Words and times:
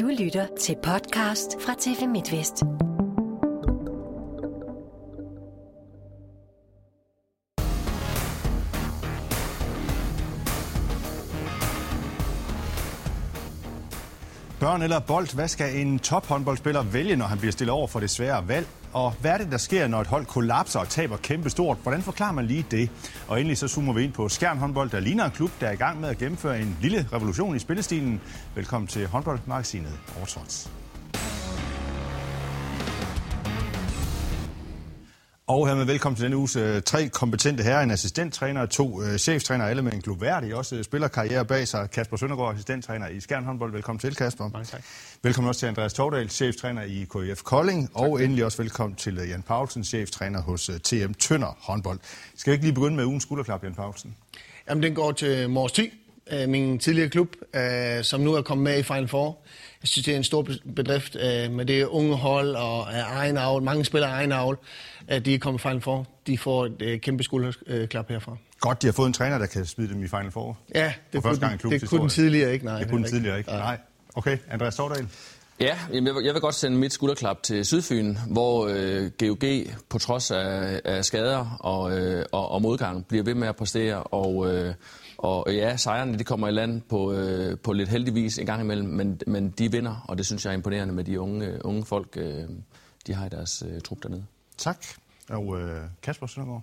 Du 0.00 0.06
lytter 0.06 0.46
til 0.60 0.76
podcast 0.82 1.60
fra 1.60 1.74
TV 1.78 2.08
MidtVest. 2.08 2.62
Børn 14.60 14.82
eller 14.82 14.98
bold, 14.98 15.34
hvad 15.34 15.48
skal 15.48 15.76
en 15.76 15.98
tophåndboldspiller 15.98 16.82
vælge, 16.82 17.16
når 17.16 17.26
han 17.26 17.38
bliver 17.38 17.52
stillet 17.52 17.72
over 17.72 17.86
for 17.86 18.00
det 18.00 18.10
svære 18.10 18.48
valg? 18.48 18.66
Og 18.92 19.12
hvad 19.20 19.30
er 19.30 19.38
det, 19.38 19.50
der 19.52 19.58
sker, 19.58 19.86
når 19.86 20.00
et 20.00 20.06
hold 20.06 20.26
kollapser 20.26 20.80
og 20.80 20.88
taber 20.88 21.16
kæmpe 21.16 21.50
stort? 21.50 21.76
Hvordan 21.82 22.02
forklarer 22.02 22.32
man 22.32 22.46
lige 22.46 22.66
det? 22.70 22.90
Og 23.28 23.40
endelig 23.40 23.58
så 23.58 23.68
zoomer 23.68 23.92
vi 23.92 24.04
ind 24.04 24.12
på 24.12 24.28
Skjern 24.28 24.58
håndbold, 24.58 24.90
der 24.90 25.00
ligner 25.00 25.24
en 25.24 25.30
klub, 25.30 25.50
der 25.60 25.66
er 25.66 25.72
i 25.72 25.76
gang 25.76 26.00
med 26.00 26.08
at 26.08 26.18
gennemføre 26.18 26.60
en 26.60 26.76
lille 26.80 27.08
revolution 27.12 27.56
i 27.56 27.58
spillestilen. 27.58 28.20
Velkommen 28.54 28.88
til 28.88 29.06
håndboldmagasinet 29.06 29.92
Overtrots. 30.16 30.70
Og 35.48 35.68
hermed 35.68 35.84
velkommen 35.84 36.16
til 36.16 36.22
denne 36.22 36.36
uges 36.36 36.56
øh, 36.56 36.82
tre 36.82 37.08
kompetente 37.08 37.62
herrer, 37.62 37.82
en 37.82 37.90
assistenttræner 37.90 38.60
og 38.60 38.70
to 38.70 39.02
øh, 39.02 39.18
cheftræner, 39.18 39.64
alle 39.64 39.82
med 39.82 39.92
en 39.92 40.00
globærdig 40.00 40.54
også 40.54 40.76
øh, 40.76 40.84
spillerkarriere 40.84 41.44
bag 41.44 41.68
sig. 41.68 41.90
Kasper 41.90 42.16
Søndergaard, 42.16 42.52
assistenttræner 42.52 43.08
i 43.08 43.20
Skjern 43.20 43.44
håndbold. 43.44 43.72
Velkommen 43.72 44.00
til, 44.00 44.16
Kasper. 44.16 44.48
Mange 44.48 44.64
tak. 44.64 44.82
Velkommen 45.22 45.48
også 45.48 45.58
til 45.58 45.66
Andreas 45.66 45.92
Tordal, 45.92 46.30
cheftræner 46.30 46.82
i 46.82 47.06
KIF 47.12 47.42
Kolding. 47.42 47.90
Og 47.94 48.22
endelig 48.24 48.44
også 48.44 48.62
velkommen 48.62 48.96
til 48.96 49.18
øh, 49.18 49.28
Jan 49.28 49.42
Paulsen, 49.42 49.84
cheftræner 49.84 50.42
hos 50.42 50.68
øh, 50.68 50.78
TM 50.80 51.12
Tønder 51.12 51.56
håndbold. 51.60 51.98
Skal 52.36 52.50
vi 52.50 52.54
ikke 52.54 52.64
lige 52.64 52.74
begynde 52.74 52.96
med 52.96 53.04
ugens 53.04 53.22
skulderklap, 53.22 53.64
Jan 53.64 53.74
Paulsen? 53.74 54.16
Jamen, 54.68 54.82
den 54.82 54.94
går 54.94 55.12
til 55.12 55.50
Mors 55.50 55.72
Thy, 55.72 55.92
øh, 56.32 56.48
min 56.48 56.78
tidligere 56.78 57.08
klub, 57.08 57.36
øh, 57.54 58.04
som 58.04 58.20
nu 58.20 58.34
er 58.34 58.42
kommet 58.42 58.64
med 58.64 58.78
i 58.78 58.82
Final 58.82 59.08
Four. 59.08 59.38
Jeg 59.82 59.88
synes, 59.88 60.04
det 60.04 60.12
er 60.12 60.16
en 60.16 60.24
stor 60.24 60.46
bedrift 60.76 61.16
øh, 61.16 61.52
med 61.52 61.64
det 61.64 61.84
unge 61.84 62.16
hold 62.16 62.54
og 62.54 62.86
egen 62.92 63.36
avl. 63.36 63.62
Mange 63.62 63.84
spillere 63.84 64.10
af 64.10 64.14
egen 64.14 64.32
avl, 64.32 64.58
at 65.08 65.24
de 65.24 65.34
er 65.34 65.38
kommet 65.38 65.60
i 65.60 65.62
Final 65.62 65.80
Four. 65.80 66.06
De 66.26 66.38
får 66.38 66.68
et 66.80 67.00
kæmpe 67.00 67.22
skulderklap 67.22 68.08
herfra. 68.08 68.36
Godt, 68.60 68.82
de 68.82 68.86
har 68.86 68.92
fået 68.92 69.06
en 69.06 69.12
træner, 69.12 69.38
der 69.38 69.46
kan 69.46 69.66
smide 69.66 69.88
dem 69.88 70.04
i 70.04 70.08
Final 70.08 70.30
Four. 70.30 70.58
Ja, 70.74 70.92
det, 71.12 71.22
kunne, 71.22 71.36
gang 71.36 71.62
det 71.62 71.88
kunne 71.88 72.00
den 72.00 72.08
tidligere 72.08 72.52
ikke. 72.52 72.64
Nej, 72.64 72.78
det 72.78 72.90
kunne 72.90 73.02
den 73.02 73.10
tidligere 73.10 73.38
ikke. 73.38 73.50
Nej. 73.50 73.78
Okay, 74.14 74.38
Andreas 74.50 74.74
Stordal. 74.74 75.08
Ja, 75.60 75.78
jeg 75.92 76.02
vil, 76.02 76.12
jeg 76.24 76.34
vil 76.34 76.40
godt 76.40 76.54
sende 76.54 76.78
mit 76.78 76.92
skulderklap 76.92 77.42
til 77.42 77.64
Sydfyn, 77.64 78.16
hvor 78.30 78.68
øh, 78.70 79.10
GOG 79.18 79.44
på 79.88 79.98
trods 79.98 80.30
af, 80.30 80.80
af 80.84 81.04
skader 81.04 81.56
og, 81.60 81.98
øh, 81.98 82.24
og, 82.32 82.50
og 82.50 82.62
modgang 82.62 83.06
bliver 83.06 83.24
ved 83.24 83.34
med 83.34 83.48
at 83.48 83.56
præstere. 83.56 84.02
Og, 84.02 84.54
øh, 84.54 84.74
og 85.18 85.54
ja, 85.54 85.76
sejrene 85.76 86.18
de 86.18 86.24
kommer 86.24 86.48
i 86.48 86.50
land 86.50 86.82
på, 86.82 87.12
øh, 87.12 87.58
på 87.58 87.72
lidt 87.72 87.88
heldigvis 87.88 88.38
en 88.38 88.46
gang 88.46 88.62
imellem, 88.62 88.88
men, 88.88 89.20
men 89.26 89.50
de 89.50 89.72
vinder, 89.72 90.04
og 90.08 90.18
det 90.18 90.26
synes 90.26 90.44
jeg 90.44 90.50
er 90.50 90.54
imponerende 90.54 90.94
med 90.94 91.04
de 91.04 91.20
unge, 91.20 91.64
unge 91.64 91.84
folk, 91.84 92.16
øh, 92.16 92.44
de 93.06 93.14
har 93.14 93.26
i 93.26 93.28
deres 93.28 93.64
øh, 93.68 93.80
trup 93.80 94.02
dernede. 94.02 94.24
Tak. 94.58 94.86
Og 95.28 95.60
øh, 95.60 95.80
Kasper 96.02 96.26
Søndergaard? 96.26 96.62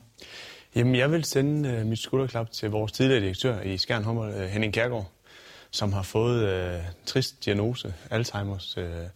Jamen, 0.75 0.95
jeg 0.95 1.11
vil 1.11 1.23
sende 1.23 1.69
øh, 1.69 1.85
mit 1.85 1.99
skulderklap 1.99 2.51
til 2.51 2.69
vores 2.69 2.91
tidligere 2.91 3.21
direktør 3.21 3.61
i 3.61 3.77
Skjern 3.77 4.03
Hummer, 4.03 4.23
øh, 4.23 4.41
Henning 4.41 4.73
Kærgaard, 4.73 5.11
som 5.71 5.93
har 5.93 6.01
fået 6.03 6.49
øh, 6.49 6.81
trist 7.05 7.45
diagnose, 7.45 7.93
Alzheimer's. 8.11 8.79
Øh, 8.79 9.07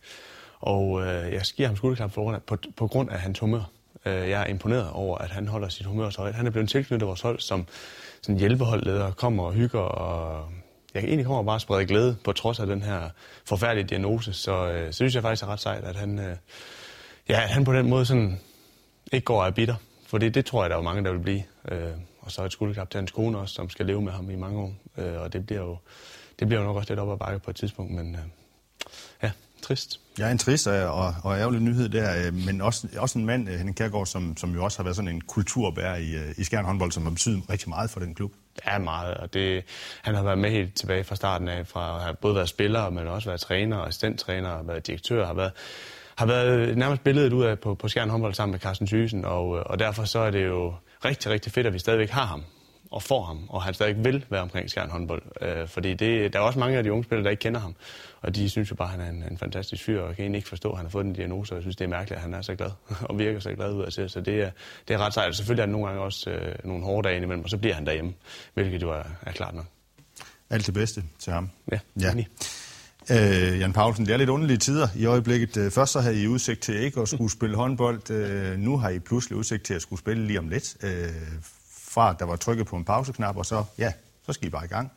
og 0.60 1.02
øh, 1.02 1.34
jeg 1.34 1.42
giver 1.56 1.68
ham 1.68 1.78
skulderklap 1.78 2.12
på 2.12 2.22
grund 2.22 2.36
af, 2.36 2.44
på, 2.44 2.58
på 2.76 2.88
grund 2.88 3.10
af 3.10 3.20
hans 3.20 3.40
humør. 3.40 3.72
Øh, 4.06 4.30
jeg 4.30 4.42
er 4.42 4.46
imponeret 4.46 4.90
over, 4.92 5.18
at 5.18 5.30
han 5.30 5.48
holder 5.48 5.70
sit 5.70 5.86
humør 5.86 6.10
så 6.10 6.22
højt. 6.22 6.36
Han 6.36 6.48
er 6.48 6.52
blevet 6.52 6.70
tilknyttet 6.70 7.08
vores 7.08 7.22
hold 7.22 7.40
som 7.40 7.68
sådan 8.22 8.40
hjælpeholdleder, 8.40 9.12
kommer 9.12 9.44
og 9.44 9.54
hygger, 9.54 9.80
og 9.80 10.50
jeg 10.94 11.04
egentlig 11.04 11.26
kommer 11.26 11.44
bare 11.44 11.56
og 11.56 11.62
sprede 11.62 11.86
glæde 11.86 12.18
på 12.24 12.32
trods 12.32 12.60
af 12.60 12.68
den 12.68 12.82
her 12.82 13.10
forfærdelige 13.46 13.88
diagnose. 13.88 14.34
Så, 14.34 14.72
øh, 14.72 14.88
så 14.88 14.92
synes 14.92 15.16
jeg 15.16 15.24
faktisk 15.24 15.44
er 15.44 15.48
ret 15.48 15.60
sejt, 15.60 15.84
at 15.84 15.96
han, 15.96 16.20
øh, 16.20 16.36
ja, 17.30 17.42
at 17.44 17.50
han 17.50 17.66
på 17.66 17.74
den 17.74 17.90
måde 17.90 18.06
sådan 18.06 18.40
ikke 19.12 19.26
går 19.26 19.44
af 19.44 19.56
bitter. 19.56 19.76
For 20.08 20.18
det, 20.18 20.36
det 20.36 20.46
tror 20.46 20.64
jeg, 20.64 20.70
der 20.70 20.78
er 20.78 20.82
mange, 20.82 21.04
der 21.04 21.12
vil 21.12 21.20
blive. 21.20 21.44
Øh, 21.72 21.92
og 22.20 22.32
så 22.32 22.44
et 22.44 22.52
skulderklap 22.52 22.90
til 22.90 22.98
hans 22.98 23.12
kone 23.12 23.38
også, 23.38 23.54
som 23.54 23.70
skal 23.70 23.86
leve 23.86 24.02
med 24.02 24.12
ham 24.12 24.30
i 24.30 24.36
mange 24.36 24.60
år. 24.60 24.74
Øh, 24.98 25.22
og 25.22 25.34
det 25.34 25.46
bliver 25.46 25.62
jo 25.62 25.78
det 26.40 26.48
bliver 26.48 26.62
jo 26.62 26.68
nok 26.68 26.78
også 26.78 26.90
lidt 26.90 27.00
op 27.00 27.12
ad 27.12 27.18
bakke 27.18 27.40
på 27.40 27.50
et 27.50 27.56
tidspunkt, 27.56 27.92
men 27.92 28.16
øh, 28.16 28.22
trist. 29.62 30.00
Ja, 30.20 30.32
en 30.32 30.38
trist 30.38 30.68
og, 30.68 31.16
og 31.24 31.40
ærgerlig 31.40 31.62
nyhed 31.62 31.90
der, 31.90 32.26
øh, 32.26 32.34
men 32.34 32.62
også, 32.62 32.88
også 32.98 33.20
en 33.20 33.26
mand, 33.26 33.50
øh, 33.50 33.56
Henning 33.56 33.78
Kærgaard, 33.78 34.06
som, 34.06 34.38
som 34.38 34.54
jo 34.54 34.64
også 34.64 34.78
har 34.78 34.84
været 34.84 34.96
sådan 34.96 35.10
en 35.10 35.22
kulturbærer 35.22 35.96
i, 35.96 36.16
øh, 36.16 36.34
i 36.38 36.44
Skjern 36.44 36.66
håndbold, 36.66 36.92
som 36.92 37.04
har 37.04 37.10
betydet 37.10 37.44
rigtig 37.50 37.70
meget 37.70 37.90
for 37.90 38.00
den 38.00 38.16
klub. 38.16 38.32
Ja, 38.68 38.78
meget, 38.78 39.14
og 39.14 39.34
det, 39.34 39.64
han 40.02 40.16
har 40.16 40.24
været 40.24 40.38
med 40.38 40.52
helt 40.52 40.76
tilbage 40.76 41.04
fra 41.04 41.16
starten 41.16 41.48
af, 41.48 41.68
fra 41.68 41.96
at 41.96 42.04
have 42.04 42.16
både 42.16 42.36
været 42.36 42.50
spiller, 42.50 42.90
men 42.90 43.08
også 43.08 43.30
været 43.30 43.42
træner, 43.42 43.78
assistenttræner, 43.78 44.50
og 44.50 44.68
været 44.68 44.88
direktør, 44.88 45.26
har 45.26 45.34
været, 45.34 45.52
har 46.16 46.26
været 46.26 46.78
nærmest 46.78 47.04
billedet 47.04 47.34
ud 47.34 47.44
af 47.44 47.60
på, 47.60 47.76
på 47.76 47.88
Skjern 47.88 48.10
håndbold 48.10 48.34
sammen 48.34 48.52
med 48.52 48.60
Carsten 48.60 48.88
Thysen, 48.88 49.26
og, 49.26 49.50
og 49.50 49.80
derfor 49.80 50.04
så 50.04 50.20
er 50.20 50.32
det 50.32 50.46
jo 50.46 50.74
rigtig, 51.06 51.32
rigtig 51.32 51.52
fedt, 51.52 51.68
at 51.68 51.74
vi 51.74 51.80
stadigvæk 51.80 52.10
har 52.10 52.26
ham 52.26 52.44
og 52.92 53.04
får 53.04 53.24
ham, 53.24 53.46
og 53.50 53.64
han 53.64 53.74
stadig 53.74 54.04
vil 54.04 54.26
være 54.30 54.42
omkring 54.42 54.70
Skjern 54.70 54.90
håndbold. 54.90 55.22
Øh, 55.42 55.68
fordi 55.68 55.94
det, 55.94 56.34
der 56.34 56.40
er 56.40 56.44
også 56.44 56.60
mange 56.60 56.78
af 56.78 56.84
de 56.84 56.92
unge 56.92 57.04
spillere, 57.04 57.24
der 57.24 57.30
ikke 57.30 57.42
kender 57.42 57.60
ham, 57.60 57.76
og 58.22 58.36
de 58.36 58.50
synes 58.50 58.72
jo 58.72 58.76
bare, 58.76 58.88
at 58.88 58.92
han 58.92 59.02
er 59.02 59.10
en, 59.10 59.32
en 59.32 59.38
fantastisk 59.38 59.84
fyr, 59.84 60.02
og 60.02 60.16
kan 60.16 60.24
egentlig 60.24 60.38
ikke 60.38 60.50
forstå, 60.50 60.72
at 60.72 60.78
han 60.78 60.86
har 60.86 60.90
fået 60.90 61.06
den 61.06 61.14
diagnose, 61.14 61.54
og 61.54 61.56
jeg 61.56 61.64
synes, 61.64 61.76
det 61.76 61.86
er 61.86 61.90
mærkeligt, 61.90 62.18
at 62.18 62.22
han 62.22 62.34
er 62.34 62.42
så 62.42 62.56
glad, 62.56 62.72
og 63.10 63.20
virker 63.20 63.40
så 63.40 63.54
glad 63.54 63.74
ud 63.74 63.84
af 63.84 63.94
sig. 63.94 64.12
Så 64.12 64.22
det 64.22 64.42
er, 64.42 64.52
det 64.88 64.94
er 64.94 64.98
ret 64.98 65.14
sejt. 65.14 65.36
Selvfølgelig 65.36 65.62
er 65.62 65.66
der 65.66 65.72
nogle 65.72 65.88
gange 65.88 66.02
også 66.02 66.30
øh, 66.30 66.56
nogle 66.64 66.84
hårde 66.84 67.10
dage 67.10 67.24
imellem, 67.24 67.44
og 67.44 67.50
så 67.50 67.58
bliver 67.58 67.76
han 67.76 67.86
derhjemme, 67.86 68.14
hvilket 68.54 68.82
jo 68.82 68.92
er, 68.92 69.04
er 69.22 69.32
klart 69.32 69.56
nok. 69.56 69.66
Alt 70.50 70.66
det 70.66 70.74
bedste 70.74 71.04
til 71.20 71.34
ham. 71.34 71.50
Ja, 71.72 71.80
ja. 72.00 72.14
Øh, 73.12 73.60
Jan 73.60 73.74
Paulsen, 73.74 74.06
det 74.06 74.14
er 74.14 74.18
lidt 74.18 74.30
underlige 74.30 74.58
tider 74.58 74.88
i 74.96 75.06
øjeblikket. 75.06 75.58
Øh, 75.58 75.72
først 75.72 75.92
så 75.92 76.00
havde 76.00 76.24
I 76.24 76.28
udsigt 76.28 76.60
til 76.60 76.76
ikke 76.76 77.02
at 77.02 77.08
skulle 77.08 77.32
spille 77.32 77.56
håndbold. 77.56 78.12
Øh, 78.12 78.58
nu 78.58 78.78
har 78.78 78.90
I 78.90 79.00
pludselig 79.00 79.38
udsigt 79.38 79.64
til 79.64 79.74
at 79.74 79.82
skulle 79.82 80.00
spille 80.00 80.28
lige 80.28 80.40
om 80.40 80.50
lidt. 80.50 80.78
Øh, 80.84 81.10
fra 81.90 82.16
der 82.20 82.26
var 82.26 82.36
trykket 82.36 82.68
på 82.68 82.76
en 82.76 82.86
pauseknap, 82.86 83.38
og 83.38 83.46
så, 83.46 83.64
ja, 83.78 83.92
så 84.26 84.34
skal 84.34 84.48
I 84.48 84.50
bare 84.50 84.66
i 84.66 84.68
gang. 84.68 84.92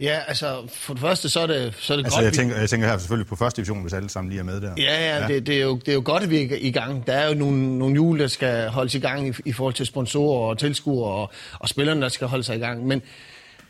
Ja, 0.00 0.20
altså 0.28 0.68
for 0.72 0.94
det 0.94 1.00
første, 1.00 1.28
så 1.28 1.40
er 1.40 1.46
det, 1.46 1.74
så 1.78 1.92
er 1.92 1.96
det 1.96 2.04
altså, 2.04 2.18
godt... 2.18 2.24
Jeg 2.24 2.32
tænker, 2.32 2.56
jeg 2.56 2.70
tænker 2.70 2.88
her 2.88 2.98
selvfølgelig 2.98 3.28
på 3.28 3.36
første 3.36 3.56
division, 3.56 3.82
hvis 3.82 3.92
alle 3.92 4.10
sammen 4.10 4.30
lige 4.30 4.40
er 4.40 4.44
med 4.44 4.60
der. 4.60 4.74
Ja, 4.76 4.82
ja, 4.82 5.20
ja. 5.20 5.28
Det, 5.28 5.46
det, 5.46 5.56
er 5.56 5.62
jo, 5.62 5.76
det 5.76 5.88
er 5.88 5.92
jo 5.92 6.02
godt, 6.04 6.22
at 6.22 6.30
vi 6.30 6.42
er 6.42 6.56
i 6.60 6.70
gang. 6.70 7.06
Der 7.06 7.12
er 7.12 7.28
jo 7.28 7.34
nogle, 7.34 7.78
nogle 7.78 7.94
hjul, 7.94 8.18
der 8.18 8.26
skal 8.26 8.68
holdes 8.68 8.94
i 8.94 8.98
gang 8.98 9.28
i, 9.28 9.32
i 9.44 9.52
forhold 9.52 9.74
til 9.74 9.86
sponsorer 9.86 10.50
og 10.50 10.58
tilskuere 10.58 11.10
og, 11.10 11.30
og 11.58 11.68
spillerne, 11.68 12.02
der 12.02 12.08
skal 12.08 12.26
holde 12.26 12.44
sig 12.44 12.56
i 12.56 12.58
gang. 12.58 12.86
Men 12.86 13.02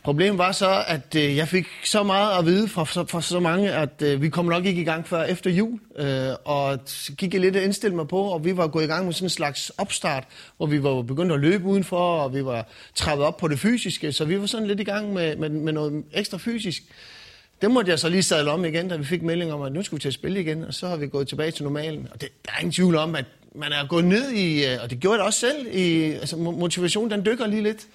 Problemet 0.06 0.38
var 0.38 0.52
så, 0.52 0.84
at 0.86 1.14
øh, 1.16 1.36
jeg 1.36 1.48
fik 1.48 1.66
så 1.84 2.02
meget 2.02 2.38
at 2.38 2.46
vide 2.46 2.68
fra, 2.68 2.84
fra, 2.84 3.02
fra 3.02 3.22
så 3.22 3.40
mange, 3.40 3.72
at 3.72 4.02
øh, 4.02 4.22
vi 4.22 4.28
kommer 4.28 4.52
nok 4.52 4.66
ikke 4.66 4.80
i 4.80 4.84
gang 4.84 5.08
før 5.08 5.22
efter 5.22 5.50
jul. 5.50 5.80
Øh, 5.98 6.28
og 6.44 6.78
så 6.84 7.12
gik 7.12 7.32
jeg 7.32 7.40
lidt 7.40 7.56
og 7.56 7.62
indstille 7.62 7.96
mig 7.96 8.08
på, 8.08 8.20
og 8.22 8.44
vi 8.44 8.56
var 8.56 8.66
gået 8.66 8.84
i 8.84 8.86
gang 8.86 9.04
med 9.04 9.12
sådan 9.12 9.26
en 9.26 9.30
slags 9.30 9.70
opstart, 9.78 10.24
hvor 10.56 10.66
vi 10.66 10.82
var 10.82 11.02
begyndt 11.02 11.32
at 11.32 11.40
løbe 11.40 11.64
udenfor, 11.64 12.20
og 12.20 12.34
vi 12.34 12.44
var 12.44 12.68
trappet 12.94 13.26
op 13.26 13.36
på 13.36 13.48
det 13.48 13.58
fysiske, 13.58 14.12
så 14.12 14.24
vi 14.24 14.40
var 14.40 14.46
sådan 14.46 14.66
lidt 14.66 14.80
i 14.80 14.84
gang 14.84 15.12
med, 15.12 15.36
med, 15.36 15.48
med 15.48 15.72
noget 15.72 16.04
ekstra 16.12 16.38
fysisk. 16.38 16.82
Det 17.62 17.70
måtte 17.70 17.90
jeg 17.90 17.98
så 17.98 18.08
lige 18.08 18.22
sadle 18.22 18.50
om 18.50 18.64
igen, 18.64 18.88
da 18.88 18.96
vi 18.96 19.04
fik 19.04 19.22
melding 19.22 19.52
om, 19.52 19.62
at 19.62 19.72
nu 19.72 19.82
skulle 19.82 19.98
vi 19.98 20.02
til 20.02 20.08
at 20.08 20.14
spille 20.14 20.40
igen, 20.40 20.64
og 20.64 20.74
så 20.74 20.88
har 20.88 20.96
vi 20.96 21.06
gået 21.06 21.28
tilbage 21.28 21.50
til 21.50 21.64
normalen. 21.64 22.08
Og 22.12 22.20
det, 22.20 22.28
der 22.44 22.52
er 22.52 22.58
ingen 22.58 22.72
tvivl 22.72 22.96
om, 22.96 23.14
at 23.14 23.24
man 23.54 23.72
er 23.72 23.86
gået 23.86 24.04
ned 24.04 24.30
i, 24.30 24.64
øh, 24.64 24.78
og 24.82 24.90
det 24.90 25.00
gjorde 25.00 25.18
det 25.18 25.26
også 25.26 25.40
selv, 25.40 25.66
i, 25.72 26.12
altså 26.12 26.36
motivationen 26.36 27.10
den 27.10 27.26
dykker 27.26 27.46
lige 27.46 27.62
lidt 27.62 27.86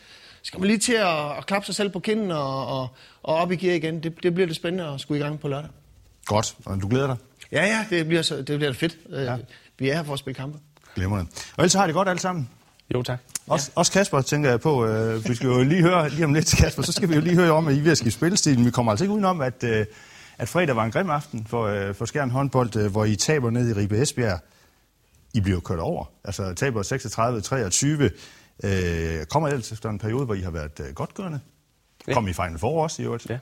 skal 0.43 0.59
man 0.59 0.67
lige 0.67 0.79
til 0.79 0.93
at, 0.93 1.37
at 1.37 1.45
klappe 1.45 1.65
sig 1.65 1.75
selv 1.75 1.89
på 1.89 1.99
kinden 1.99 2.31
og, 2.31 2.67
og, 2.67 2.87
og 3.23 3.35
op 3.35 3.51
i 3.51 3.55
gear 3.55 3.75
igen. 3.75 4.03
Det, 4.03 4.23
det 4.23 4.33
bliver 4.33 4.47
det 4.47 4.55
spændende 4.55 4.93
at 4.93 5.01
skulle 5.01 5.19
i 5.19 5.23
gang 5.23 5.39
på 5.39 5.47
lørdag. 5.47 5.69
Godt, 6.25 6.55
og 6.65 6.81
du 6.81 6.87
glæder 6.87 7.07
dig? 7.07 7.17
Ja, 7.51 7.65
ja, 7.65 7.85
det 7.89 8.07
bliver, 8.07 8.21
så, 8.21 8.41
det 8.41 8.59
bliver 8.59 8.73
fedt. 8.73 8.97
Øh, 9.09 9.23
ja. 9.23 9.37
Vi 9.79 9.89
er 9.89 9.95
her 9.95 10.03
for 10.03 10.13
at 10.13 10.19
spille 10.19 10.35
kampe. 10.35 10.59
Glemmer 10.95 11.17
det. 11.17 11.27
Og 11.57 11.63
ellers 11.63 11.73
har 11.73 11.85
det 11.85 11.95
godt 11.95 12.09
alle 12.09 12.19
sammen. 12.19 12.49
Jo, 12.93 13.03
tak. 13.03 13.19
Også, 13.47 13.71
ja. 13.75 13.79
også 13.79 13.91
Kasper, 13.91 14.21
tænker 14.21 14.49
jeg 14.49 14.61
på. 14.61 14.85
Øh, 14.85 15.29
vi 15.29 15.35
skal 15.35 15.47
jo 15.47 15.63
lige 15.63 15.81
høre 15.81 16.09
lige 16.09 16.25
om 16.25 16.33
lidt 16.33 16.45
til 16.45 16.57
Kasper, 16.57 16.83
så 16.83 16.91
skal 16.91 17.09
vi 17.09 17.15
jo 17.15 17.21
lige 17.21 17.35
høre 17.35 17.51
om, 17.51 17.67
at 17.67 17.75
I 17.75 17.79
er 17.79 17.83
ved 17.83 17.91
at 17.91 17.97
skifte 17.97 18.17
spillestilen. 18.17 18.65
Vi 18.65 18.71
kommer 18.71 18.91
altså 18.91 19.03
ikke 19.03 19.13
udenom, 19.13 19.41
at, 19.41 19.63
øh, 19.63 19.85
at 20.37 20.49
fredag 20.49 20.75
var 20.75 20.83
en 20.85 20.91
grim 20.91 21.09
aften 21.09 21.45
for, 21.49 21.65
øh, 21.65 21.95
for 21.95 22.05
Skjern 22.05 22.29
håndbold, 22.29 22.75
øh, 22.75 22.91
hvor 22.91 23.05
I 23.05 23.15
taber 23.15 23.49
ned 23.49 23.69
i 23.69 23.73
Ribe 23.73 24.01
Esbjerg. 24.01 24.39
I 25.33 25.41
bliver 25.41 25.59
kørt 25.59 25.79
over. 25.79 26.05
Altså 26.23 26.53
taber 26.53 26.83
36-23. 26.83 28.09
Øh, 28.63 29.25
kommer 29.25 29.49
ellers 29.49 29.71
efter 29.71 29.89
en 29.89 29.99
periode, 29.99 30.25
hvor 30.25 30.33
I 30.33 30.41
har 30.41 30.51
været 30.51 30.79
øh, 30.79 30.93
godtgørende. 30.93 31.39
Ja. 32.07 32.13
Kom 32.13 32.27
I 32.27 32.33
Final 32.33 32.59
Four 32.59 32.83
også 32.83 33.01
i 33.01 33.05
øvrigt. 33.05 33.29
Ja. 33.29 33.39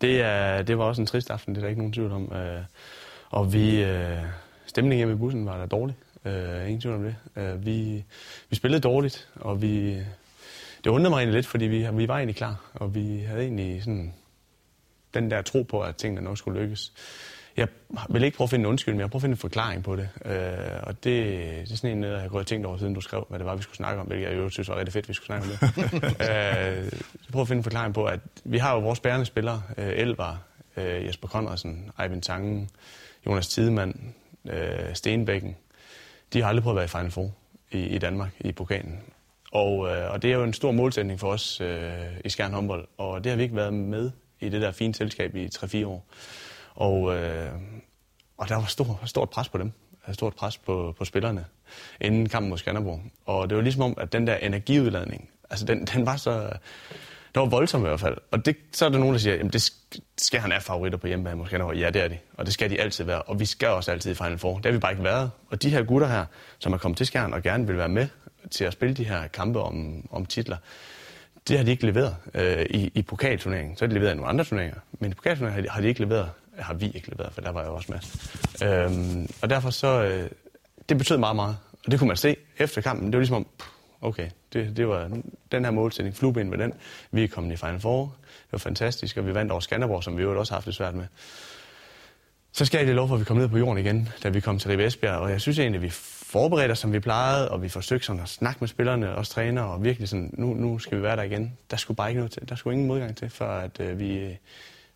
Det, 0.00 0.20
er, 0.20 0.62
det 0.62 0.78
var 0.78 0.84
også 0.84 1.02
en 1.02 1.06
trist 1.06 1.30
aften, 1.30 1.54
det 1.54 1.60
er 1.60 1.62
der 1.62 1.68
ikke 1.68 1.80
nogen 1.80 1.92
tvivl 1.92 2.12
om. 2.12 2.32
Øh, 2.32 2.62
og 3.30 3.52
vi, 3.52 3.82
øh, 3.82 4.18
stemningen 4.66 4.96
hjemme 4.96 5.14
i 5.14 5.16
bussen 5.16 5.46
var 5.46 5.58
der 5.58 5.66
dårlig. 5.66 5.96
Øh, 6.24 6.66
ingen 6.66 6.80
tvivl 6.80 6.96
om 6.96 7.02
det. 7.02 7.16
Øh, 7.36 7.66
vi, 7.66 8.04
vi 8.50 8.56
spillede 8.56 8.80
dårligt, 8.80 9.28
og 9.34 9.62
vi, 9.62 9.94
det 10.84 10.90
undrede 10.90 11.10
mig 11.10 11.18
egentlig 11.18 11.34
lidt, 11.34 11.46
fordi 11.46 11.64
vi, 11.64 11.88
vi 11.92 12.08
var 12.08 12.16
egentlig 12.16 12.36
klar, 12.36 12.70
og 12.74 12.94
vi 12.94 13.18
havde 13.18 13.42
egentlig 13.42 13.82
sådan 13.82 14.14
den 15.14 15.30
der 15.30 15.42
tro 15.42 15.62
på, 15.62 15.80
at 15.80 15.96
tingene 15.96 16.20
nok 16.20 16.38
skulle 16.38 16.60
lykkes 16.60 16.92
jeg 17.56 17.68
vil 18.10 18.22
ikke 18.22 18.36
prøve 18.36 18.46
at 18.46 18.50
finde 18.50 18.62
en 18.62 18.66
undskyldning, 18.66 18.96
men 18.96 19.00
jeg 19.00 19.10
prøver 19.10 19.20
at 19.20 19.22
finde 19.22 19.32
en 19.32 19.38
forklaring 19.38 19.84
på 19.84 19.96
det. 19.96 20.08
Øh, 20.24 20.32
og 20.82 21.04
det, 21.04 21.26
det 21.66 21.72
er 21.72 21.76
sådan 21.76 21.96
en, 21.96 22.04
jeg 22.04 22.20
har 22.20 22.28
gået 22.28 22.40
og 22.40 22.46
tænkt 22.46 22.66
over, 22.66 22.78
siden 22.78 22.94
du 22.94 23.00
skrev, 23.00 23.26
hvad 23.28 23.38
det 23.38 23.46
var, 23.46 23.56
vi 23.56 23.62
skulle 23.62 23.76
snakke 23.76 24.00
om, 24.00 24.06
hvilket 24.06 24.28
jeg 24.28 24.36
jo 24.36 24.48
synes 24.48 24.68
var 24.68 24.76
rigtig 24.76 24.92
fedt, 24.92 25.08
vi 25.08 25.14
skulle 25.14 25.26
snakke 25.26 25.46
om 25.46 25.50
det. 25.50 25.82
øh, 26.04 26.84
jeg 27.14 27.30
prøver 27.32 27.42
at 27.42 27.48
finde 27.48 27.60
en 27.60 27.64
forklaring 27.64 27.94
på, 27.94 28.04
at 28.04 28.20
vi 28.44 28.58
har 28.58 28.74
jo 28.74 28.80
vores 28.80 29.00
bærende 29.00 29.26
spillere, 29.26 29.62
øh, 29.78 29.92
Elvar, 29.96 30.42
Øh, 30.76 31.06
Jesper 31.06 31.28
Conradsen, 31.28 31.90
Eivind 32.02 32.22
Tangen, 32.22 32.70
Jonas 33.26 33.48
Tidemann, 33.48 34.14
øh, 34.48 34.94
Stenbækken. 34.94 35.56
De 36.32 36.40
har 36.40 36.48
aldrig 36.48 36.62
prøvet 36.62 36.74
at 36.74 36.76
være 36.76 36.84
i 36.84 36.88
Final 36.88 37.10
Four 37.10 37.34
i, 37.70 37.78
i 37.78 37.98
Danmark, 37.98 38.30
i 38.40 38.52
pokalen. 38.52 39.00
Og, 39.52 39.88
øh, 39.88 40.10
og 40.12 40.22
det 40.22 40.32
er 40.32 40.36
jo 40.36 40.44
en 40.44 40.52
stor 40.52 40.72
målsætning 40.72 41.20
for 41.20 41.28
os 41.32 41.60
øh, 41.60 41.92
i 42.24 42.28
Skjern 42.28 42.52
håndbold, 42.52 42.88
og 42.98 43.24
det 43.24 43.32
har 43.32 43.36
vi 43.36 43.42
ikke 43.42 43.56
været 43.56 43.74
med 43.74 44.10
i 44.40 44.48
det 44.48 44.62
der 44.62 44.72
fine 44.72 44.94
selskab 44.94 45.36
i 45.36 45.46
3-4 45.46 45.86
år. 45.86 46.06
Og, 46.76 47.16
øh, 47.16 47.50
og 48.38 48.48
der 48.48 48.56
var 48.56 48.64
stor, 48.64 49.00
stort 49.04 49.30
pres 49.30 49.48
på 49.48 49.58
dem, 49.58 49.72
øh, 50.08 50.14
stort 50.14 50.34
pres 50.34 50.58
på, 50.58 50.94
på 50.98 51.04
spillerne 51.04 51.44
inden 52.00 52.28
kampen 52.28 52.50
mod 52.50 52.58
Skanderborg. 52.58 53.00
Og 53.26 53.50
det 53.50 53.56
var 53.56 53.62
ligesom 53.62 53.82
om, 53.82 53.94
at 53.98 54.12
den 54.12 54.26
der 54.26 54.36
energiudladning, 54.36 55.30
altså 55.50 55.66
den, 55.66 55.84
den 55.84 56.06
var 56.06 56.16
så... 56.16 56.50
Det 57.34 57.42
var 57.42 57.48
voldsomt 57.48 57.84
i 57.84 57.88
hvert 57.88 58.00
fald. 58.00 58.16
Og 58.30 58.46
det, 58.46 58.56
så 58.72 58.84
er 58.84 58.88
der 58.88 58.98
nogen, 58.98 59.12
der 59.12 59.18
siger, 59.18 59.44
at 59.44 59.52
det 59.52 59.72
skal 60.18 60.40
han 60.40 60.52
er 60.52 60.60
favoritter 60.60 60.98
på 60.98 61.06
hjemmebane 61.06 61.36
mod 61.36 61.46
Skanderborg. 61.46 61.76
Ja, 61.76 61.90
det 61.90 62.02
er 62.02 62.08
de. 62.08 62.18
Og 62.34 62.46
det 62.46 62.54
skal 62.54 62.70
de 62.70 62.80
altid 62.80 63.04
være. 63.04 63.22
Og 63.22 63.40
vi 63.40 63.44
skal 63.44 63.68
også 63.68 63.92
altid 63.92 64.10
i 64.10 64.14
Final 64.14 64.38
Four. 64.38 64.56
Det 64.56 64.64
har 64.64 64.72
vi 64.72 64.78
bare 64.78 64.92
ikke 64.92 65.04
været. 65.04 65.30
Og 65.50 65.62
de 65.62 65.70
her 65.70 65.82
gutter 65.82 66.08
her, 66.08 66.24
som 66.58 66.72
er 66.72 66.78
kommet 66.78 66.96
til 66.96 67.06
Skjern 67.06 67.32
og 67.32 67.42
gerne 67.42 67.66
vil 67.66 67.76
være 67.76 67.88
med 67.88 68.08
til 68.50 68.64
at 68.64 68.72
spille 68.72 68.94
de 68.94 69.04
her 69.04 69.26
kampe 69.26 69.60
om, 69.60 70.06
om 70.10 70.26
titler, 70.26 70.56
det 71.48 71.56
har 71.56 71.64
de 71.64 71.70
ikke 71.70 71.86
leveret 71.86 72.16
øh, 72.34 72.66
i, 72.70 72.90
i 72.94 73.02
pokalturneringen. 73.02 73.76
Så 73.76 73.84
har 73.84 73.88
de 73.88 73.94
leveret 73.94 74.12
i 74.12 74.16
nogle 74.16 74.28
andre 74.28 74.44
turneringer. 74.44 74.78
Men 74.92 75.10
i 75.10 75.14
pokalturneringen 75.14 75.54
har 75.54 75.62
de, 75.62 75.74
har 75.74 75.80
de 75.80 75.88
ikke 75.88 76.00
leveret. 76.00 76.30
Har 76.58 76.74
vi 76.74 76.86
ikke 76.86 77.10
leveret, 77.10 77.32
for 77.32 77.40
der 77.40 77.52
var 77.52 77.60
jeg 77.60 77.70
også 77.70 77.92
med. 77.92 78.00
Øhm, 78.68 79.28
og 79.42 79.50
derfor 79.50 79.70
så... 79.70 80.02
Øh, 80.02 80.30
det 80.88 80.98
betød 80.98 81.16
meget, 81.16 81.36
meget. 81.36 81.56
Og 81.84 81.90
det 81.90 81.98
kunne 81.98 82.08
man 82.08 82.16
se 82.16 82.36
efter 82.58 82.80
kampen. 82.80 83.06
Det 83.06 83.12
var 83.12 83.20
ligesom 83.20 83.36
om, 83.36 83.46
okay, 84.00 84.30
det, 84.52 84.76
det 84.76 84.88
var 84.88 85.10
den 85.52 85.64
her 85.64 85.70
målsætning, 85.70 86.16
flueben 86.16 86.50
med 86.50 86.58
den. 86.58 86.72
Vi 87.10 87.24
er 87.24 87.28
kommet 87.28 87.52
i 87.52 87.56
Final 87.56 87.80
Four. 87.80 88.02
Det 88.02 88.52
var 88.52 88.58
fantastisk, 88.58 89.16
og 89.16 89.26
vi 89.26 89.34
vandt 89.34 89.52
over 89.52 89.60
Skanderborg, 89.60 90.04
som 90.04 90.16
vi 90.16 90.22
jo 90.22 90.38
også 90.38 90.52
har 90.52 90.56
haft 90.56 90.66
det 90.66 90.74
svært 90.74 90.94
med. 90.94 91.06
Så 92.52 92.64
skal 92.64 92.78
jeg 92.78 92.86
det 92.86 92.94
lov 92.94 93.08
for, 93.08 93.14
at 93.14 93.20
vi 93.20 93.24
kom 93.24 93.36
ned 93.36 93.48
på 93.48 93.58
jorden 93.58 93.78
igen, 93.78 94.08
da 94.22 94.28
vi 94.28 94.40
kom 94.40 94.58
til 94.58 94.70
Ribe 94.70 94.86
Esbjerg. 94.86 95.16
Og 95.16 95.30
jeg 95.30 95.40
synes 95.40 95.58
egentlig, 95.58 95.78
at 95.78 95.82
vi 95.82 95.90
forberedte 95.90 96.72
os, 96.72 96.78
som 96.78 96.92
vi 96.92 97.00
plejede, 97.00 97.50
og 97.50 97.62
vi 97.62 97.68
forsøgte 97.68 98.06
sådan 98.06 98.22
at 98.22 98.28
snakke 98.28 98.58
med 98.60 98.68
spillerne, 98.68 99.14
og 99.14 99.26
træner, 99.26 99.62
og 99.62 99.84
virkelig 99.84 100.08
sådan, 100.08 100.30
nu, 100.32 100.54
nu 100.54 100.78
skal 100.78 100.98
vi 100.98 101.02
være 101.02 101.16
der 101.16 101.22
igen. 101.22 101.58
Der 101.70 101.76
skulle 101.76 101.96
bare 101.96 102.08
ikke 102.08 102.18
noget 102.18 102.32
til. 102.32 102.48
Der 102.48 102.54
skulle 102.54 102.74
ingen 102.74 102.88
modgang 102.88 103.16
til, 103.16 103.30
for 103.30 103.44
at 103.44 103.80
øh, 103.80 103.98
vi, 103.98 104.38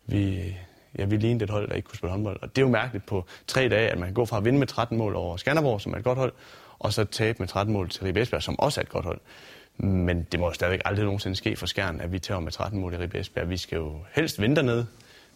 vi, 0.05 0.55
ja, 0.97 1.05
vi 1.05 1.17
lignede 1.17 1.43
et 1.43 1.49
hold, 1.49 1.67
der 1.69 1.75
ikke 1.75 1.87
kunne 1.87 1.97
spille 1.97 2.11
håndbold. 2.11 2.37
Og 2.41 2.55
det 2.55 2.61
er 2.61 2.65
jo 2.65 2.71
mærkeligt 2.71 3.05
på 3.05 3.25
tre 3.47 3.69
dage, 3.69 3.89
at 3.89 3.97
man 3.97 4.07
kan 4.07 4.13
gå 4.13 4.25
fra 4.25 4.37
at 4.37 4.45
vinde 4.45 4.59
med 4.59 4.67
13 4.67 4.97
mål 4.97 5.15
over 5.15 5.37
Skanderborg, 5.37 5.81
som 5.81 5.93
er 5.93 5.97
et 5.97 6.03
godt 6.03 6.17
hold, 6.17 6.33
og 6.79 6.93
så 6.93 7.03
tabe 7.03 7.39
med 7.39 7.47
13 7.47 7.73
mål 7.73 7.89
til 7.89 8.03
Ribe 8.03 8.21
Esbjerg, 8.21 8.43
som 8.43 8.59
også 8.59 8.81
er 8.81 8.83
et 8.83 8.89
godt 8.89 9.05
hold. 9.05 9.19
Men 9.77 10.27
det 10.31 10.39
må 10.39 10.47
jo 10.47 10.53
stadigvæk 10.53 10.81
aldrig 10.85 11.05
nogensinde 11.05 11.35
ske 11.35 11.55
for 11.55 11.65
Skjern, 11.65 12.01
at 12.01 12.11
vi 12.11 12.19
tager 12.19 12.39
med 12.39 12.51
13 12.51 12.79
mål 12.79 12.93
i 12.93 12.97
Ribe 12.97 13.19
Esbjerg. 13.19 13.49
Vi 13.49 13.57
skal 13.57 13.75
jo 13.75 13.99
helst 14.11 14.41
vinde 14.41 14.55
dernede, 14.55 14.87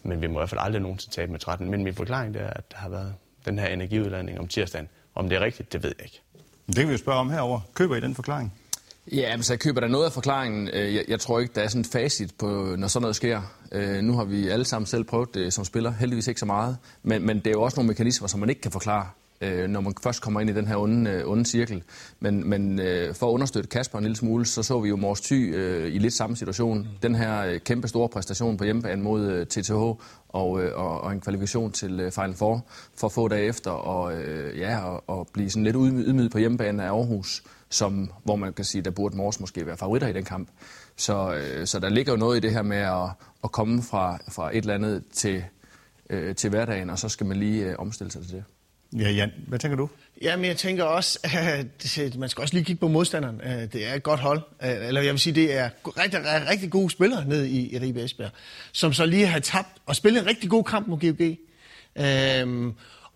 men 0.03 0.21
vi 0.21 0.27
må 0.27 0.33
i 0.33 0.39
hvert 0.39 0.49
fald 0.49 0.61
aldrig 0.63 0.81
nogensinde 0.81 1.15
tabe 1.15 1.31
med 1.31 1.39
13. 1.39 1.71
Men 1.71 1.83
min 1.83 1.93
forklaring 1.93 2.33
det 2.33 2.41
er, 2.41 2.49
at 2.49 2.71
der 2.71 2.77
har 2.77 2.89
været 2.89 3.13
den 3.45 3.59
her 3.59 3.67
energiudladning 3.67 4.39
om 4.39 4.47
tirsdagen. 4.47 4.89
Om 5.15 5.29
det 5.29 5.35
er 5.35 5.41
rigtigt, 5.41 5.73
det 5.73 5.83
ved 5.83 5.93
jeg 5.97 6.05
ikke. 6.05 6.21
Det 6.67 6.75
kan 6.75 6.87
vi 6.87 6.91
jo 6.91 6.97
spørge 6.97 7.19
om 7.19 7.29
herover. 7.29 7.59
Køber 7.73 7.95
I 7.95 7.99
den 7.99 8.15
forklaring? 8.15 8.53
Ja, 9.11 9.35
men 9.35 9.43
så 9.43 9.53
jeg 9.53 9.59
køber 9.59 9.81
der 9.81 9.87
noget 9.87 10.05
af 10.05 10.11
forklaringen. 10.11 10.69
Øh, 10.73 10.95
jeg, 10.95 11.03
jeg 11.07 11.19
tror 11.19 11.39
ikke, 11.39 11.53
der 11.55 11.61
er 11.61 11.67
sådan 11.67 11.81
et 11.81 11.87
facit 11.87 12.35
på, 12.37 12.75
når 12.77 12.87
sådan 12.87 13.01
noget 13.01 13.15
sker. 13.15 13.41
Øh, 13.71 14.01
nu 14.01 14.13
har 14.13 14.23
vi 14.23 14.47
alle 14.47 14.65
sammen 14.65 14.85
selv 14.85 15.03
prøvet 15.03 15.33
det 15.33 15.53
som 15.53 15.65
spiller. 15.65 15.91
Heldigvis 15.91 16.27
ikke 16.27 16.39
så 16.39 16.45
meget. 16.45 16.77
Men, 17.03 17.25
men 17.25 17.37
det 17.37 17.47
er 17.47 17.51
jo 17.51 17.61
også 17.61 17.77
nogle 17.77 17.87
mekanismer, 17.87 18.27
som 18.27 18.39
man 18.39 18.49
ikke 18.49 18.61
kan 18.61 18.71
forklare 18.71 19.07
øh, 19.41 19.67
når 19.67 19.81
man 19.81 19.93
først 20.03 20.21
kommer 20.21 20.39
ind 20.39 20.49
i 20.49 20.53
den 20.53 20.67
her 20.67 20.77
onde, 20.77 21.25
onde 21.25 21.45
cirkel. 21.45 21.83
Men, 22.19 22.49
men 22.49 22.79
for 23.13 23.27
at 23.27 23.31
understøtte 23.31 23.69
Kasper 23.69 23.97
en 23.97 24.03
lille 24.03 24.15
smule, 24.15 24.45
så 24.45 24.63
så 24.63 24.79
vi 24.79 24.89
jo 24.89 24.95
Mors 24.95 25.21
Thy 25.21 25.55
i 25.87 25.99
lidt 25.99 26.13
samme 26.13 26.35
situation. 26.35 26.87
Den 27.01 27.15
her 27.15 27.57
kæmpe 27.57 27.87
store 27.87 28.09
præstation 28.09 28.57
på 28.57 28.63
hjemmebane 28.63 29.01
mod 29.03 29.45
TTH 29.45 29.73
og, 29.73 29.99
og, 30.29 31.01
og 31.01 31.11
en 31.11 31.21
kvalifikation 31.21 31.71
til 31.71 32.11
Final 32.11 32.35
Four 32.35 32.65
for 32.97 33.09
få 33.09 33.27
dage 33.27 33.45
efter, 33.45 33.71
og, 33.71 34.13
ja, 34.57 34.79
og, 34.79 35.03
og 35.07 35.27
blive 35.33 35.49
sådan 35.49 35.63
lidt 35.63 35.75
ydmyget 35.75 36.31
på 36.31 36.37
hjemmebane 36.37 36.83
af 36.83 36.87
Aarhus, 36.87 37.43
som, 37.75 38.11
hvor 38.23 38.35
man 38.35 38.53
kan 38.53 38.65
sige, 38.65 38.81
der 38.81 38.91
burde 38.91 39.17
Mors 39.17 39.39
måske 39.39 39.65
være 39.65 39.77
favoritter 39.77 40.07
i 40.07 40.13
den 40.13 40.23
kamp. 40.23 40.49
Så, 40.97 41.33
øh, 41.33 41.67
så 41.67 41.79
der 41.79 41.89
ligger 41.89 42.13
jo 42.13 42.17
noget 42.17 42.37
i 42.37 42.39
det 42.39 42.51
her 42.51 42.61
med 42.61 42.77
at, 42.77 43.09
at 43.43 43.51
komme 43.51 43.83
fra, 43.83 44.17
fra 44.31 44.49
et 44.49 44.57
eller 44.57 44.73
andet 44.73 45.03
til, 45.13 45.43
øh, 46.09 46.35
til 46.35 46.49
hverdagen, 46.49 46.89
og 46.89 46.99
så 46.99 47.09
skal 47.09 47.25
man 47.25 47.37
lige 47.37 47.65
øh, 47.65 47.75
omstille 47.79 48.11
sig 48.11 48.21
til 48.21 48.31
det. 48.31 48.43
Ja, 48.99 49.09
Jan, 49.09 49.31
hvad 49.47 49.59
tænker 49.59 49.77
du? 49.77 49.89
Jamen, 50.21 50.45
jeg 50.45 50.57
tænker 50.57 50.83
også, 50.83 51.19
at 52.01 52.15
man 52.15 52.29
skal 52.29 52.41
også 52.41 52.53
lige 52.53 52.65
kigge 52.65 52.79
på 52.79 52.87
modstanderen. 52.87 53.41
Det 53.73 53.87
er 53.87 53.93
et 53.93 54.03
godt 54.03 54.19
hold. 54.19 54.41
Eller 54.61 55.01
jeg 55.01 55.11
vil 55.11 55.19
sige, 55.19 55.35
det 55.35 55.57
er 55.57 55.69
rigtig, 55.85 56.19
rigtig 56.49 56.71
gode 56.71 56.89
spillere 56.89 57.25
ned 57.25 57.45
i, 57.45 57.75
i 57.75 57.79
Ribe 57.79 58.03
Esbjerg, 58.03 58.31
som 58.71 58.93
så 58.93 59.05
lige 59.05 59.27
har 59.27 59.39
tabt 59.39 59.81
og 59.85 59.95
spillet 59.95 60.21
en 60.21 60.27
rigtig 60.27 60.49
god 60.49 60.63
kamp 60.63 60.87
mod 60.87 60.99
GOG. 60.99 61.37
Øhm, 61.95 62.73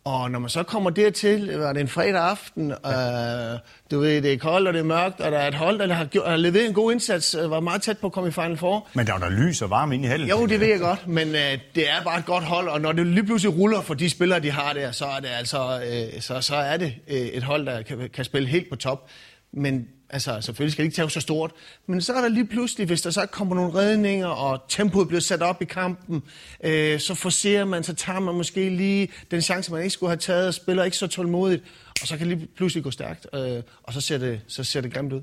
og 0.09 0.31
når 0.31 0.39
man 0.39 0.49
så 0.49 0.63
kommer 0.63 0.89
dertil, 0.89 1.57
var 1.57 1.73
det 1.73 1.81
en 1.81 1.87
fredag 1.87 2.21
aften, 2.21 2.73
ja. 2.85 3.53
øh, 3.53 3.59
du 3.91 3.99
ved, 3.99 4.21
det 4.21 4.33
er 4.33 4.37
koldt, 4.37 4.67
og 4.67 4.73
det 4.73 4.79
er 4.79 4.83
mørkt, 4.83 5.21
og 5.21 5.31
der 5.31 5.37
er 5.37 5.47
et 5.47 5.53
hold, 5.53 5.79
der 5.79 5.93
har, 5.93 6.29
har 6.29 6.37
leveret 6.37 6.67
en 6.67 6.73
god 6.73 6.91
indsats, 6.91 7.35
øh, 7.35 7.51
var 7.51 7.59
meget 7.59 7.81
tæt 7.81 7.97
på 7.97 8.07
at 8.07 8.13
komme 8.13 8.29
i 8.29 8.31
Final 8.31 8.57
Four. 8.57 8.87
Men 8.93 9.07
der 9.07 9.13
var 9.13 9.19
der 9.19 9.29
lys 9.29 9.61
og 9.61 9.69
varme 9.69 9.95
inde 9.95 10.05
i 10.05 10.07
hallen. 10.07 10.29
Jo, 10.29 10.45
det 10.45 10.59
ved 10.59 10.67
jeg 10.67 10.79
godt, 10.79 11.07
men 11.07 11.27
øh, 11.27 11.57
det 11.75 11.89
er 11.89 12.03
bare 12.03 12.19
et 12.19 12.25
godt 12.25 12.43
hold, 12.43 12.67
og 12.67 12.81
når 12.81 12.91
det 12.91 13.07
lige 13.07 13.25
pludselig 13.25 13.57
ruller 13.57 13.81
for 13.81 13.93
de 13.93 14.09
spillere, 14.09 14.39
de 14.39 14.51
har 14.51 14.73
der, 14.73 14.91
så 14.91 15.05
er 15.05 15.19
det 15.19 15.29
altså, 15.37 15.81
øh, 15.85 16.21
så, 16.21 16.41
så 16.41 16.55
er 16.55 16.77
det 16.77 16.93
øh, 17.07 17.17
et 17.17 17.43
hold, 17.43 17.65
der 17.65 17.81
kan, 17.81 18.09
kan 18.13 18.25
spille 18.25 18.47
helt 18.47 18.69
på 18.69 18.75
top. 18.75 19.09
Men 19.51 19.87
Altså, 20.11 20.41
selvfølgelig 20.41 20.71
skal 20.71 20.83
det 20.83 20.87
ikke 20.87 20.95
tage 20.95 21.09
så 21.09 21.19
stort. 21.19 21.51
Men 21.87 22.01
så 22.01 22.13
er 22.13 22.21
der 22.21 22.27
lige 22.27 22.47
pludselig, 22.47 22.87
hvis 22.87 23.01
der 23.01 23.09
så 23.09 23.25
kommer 23.25 23.55
nogle 23.55 23.73
redninger, 23.73 24.27
og 24.27 24.61
tempoet 24.67 25.07
bliver 25.07 25.21
sat 25.21 25.41
op 25.41 25.61
i 25.61 25.65
kampen, 25.65 26.23
øh, 26.63 26.99
så 26.99 27.15
forser 27.15 27.65
man, 27.65 27.83
så 27.83 27.93
tager 27.93 28.19
man 28.19 28.35
måske 28.35 28.69
lige 28.69 29.11
den 29.31 29.41
chance, 29.41 29.71
man 29.71 29.81
ikke 29.81 29.93
skulle 29.93 30.09
have 30.09 30.17
taget, 30.17 30.47
og 30.47 30.53
spiller 30.53 30.83
ikke 30.83 30.97
så 30.97 31.07
tålmodigt, 31.07 31.63
og 32.01 32.07
så 32.07 32.17
kan 32.17 32.29
det 32.29 32.37
lige 32.37 32.49
pludselig 32.55 32.83
gå 32.83 32.91
stærkt, 32.91 33.27
øh, 33.33 33.63
og 33.83 33.93
så 33.93 34.01
ser, 34.01 34.17
det, 34.17 34.41
så 34.47 34.63
ser 34.63 34.81
det 34.81 34.93
grimt 34.93 35.13
ud. 35.13 35.21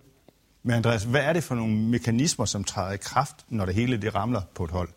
Men 0.63 0.75
Andreas, 0.75 1.03
hvad 1.03 1.21
er 1.21 1.33
det 1.33 1.45
for 1.45 1.55
nogle 1.55 1.77
mekanismer, 1.77 2.45
som 2.45 2.65
træder 2.65 2.93
i 2.93 2.97
kraft, 2.97 3.37
når 3.49 3.67
det 3.67 3.75
hele 3.75 3.97
det 3.97 4.15
ramler 4.15 4.41
på 4.55 4.65
et 4.65 4.71
hold? 4.71 4.89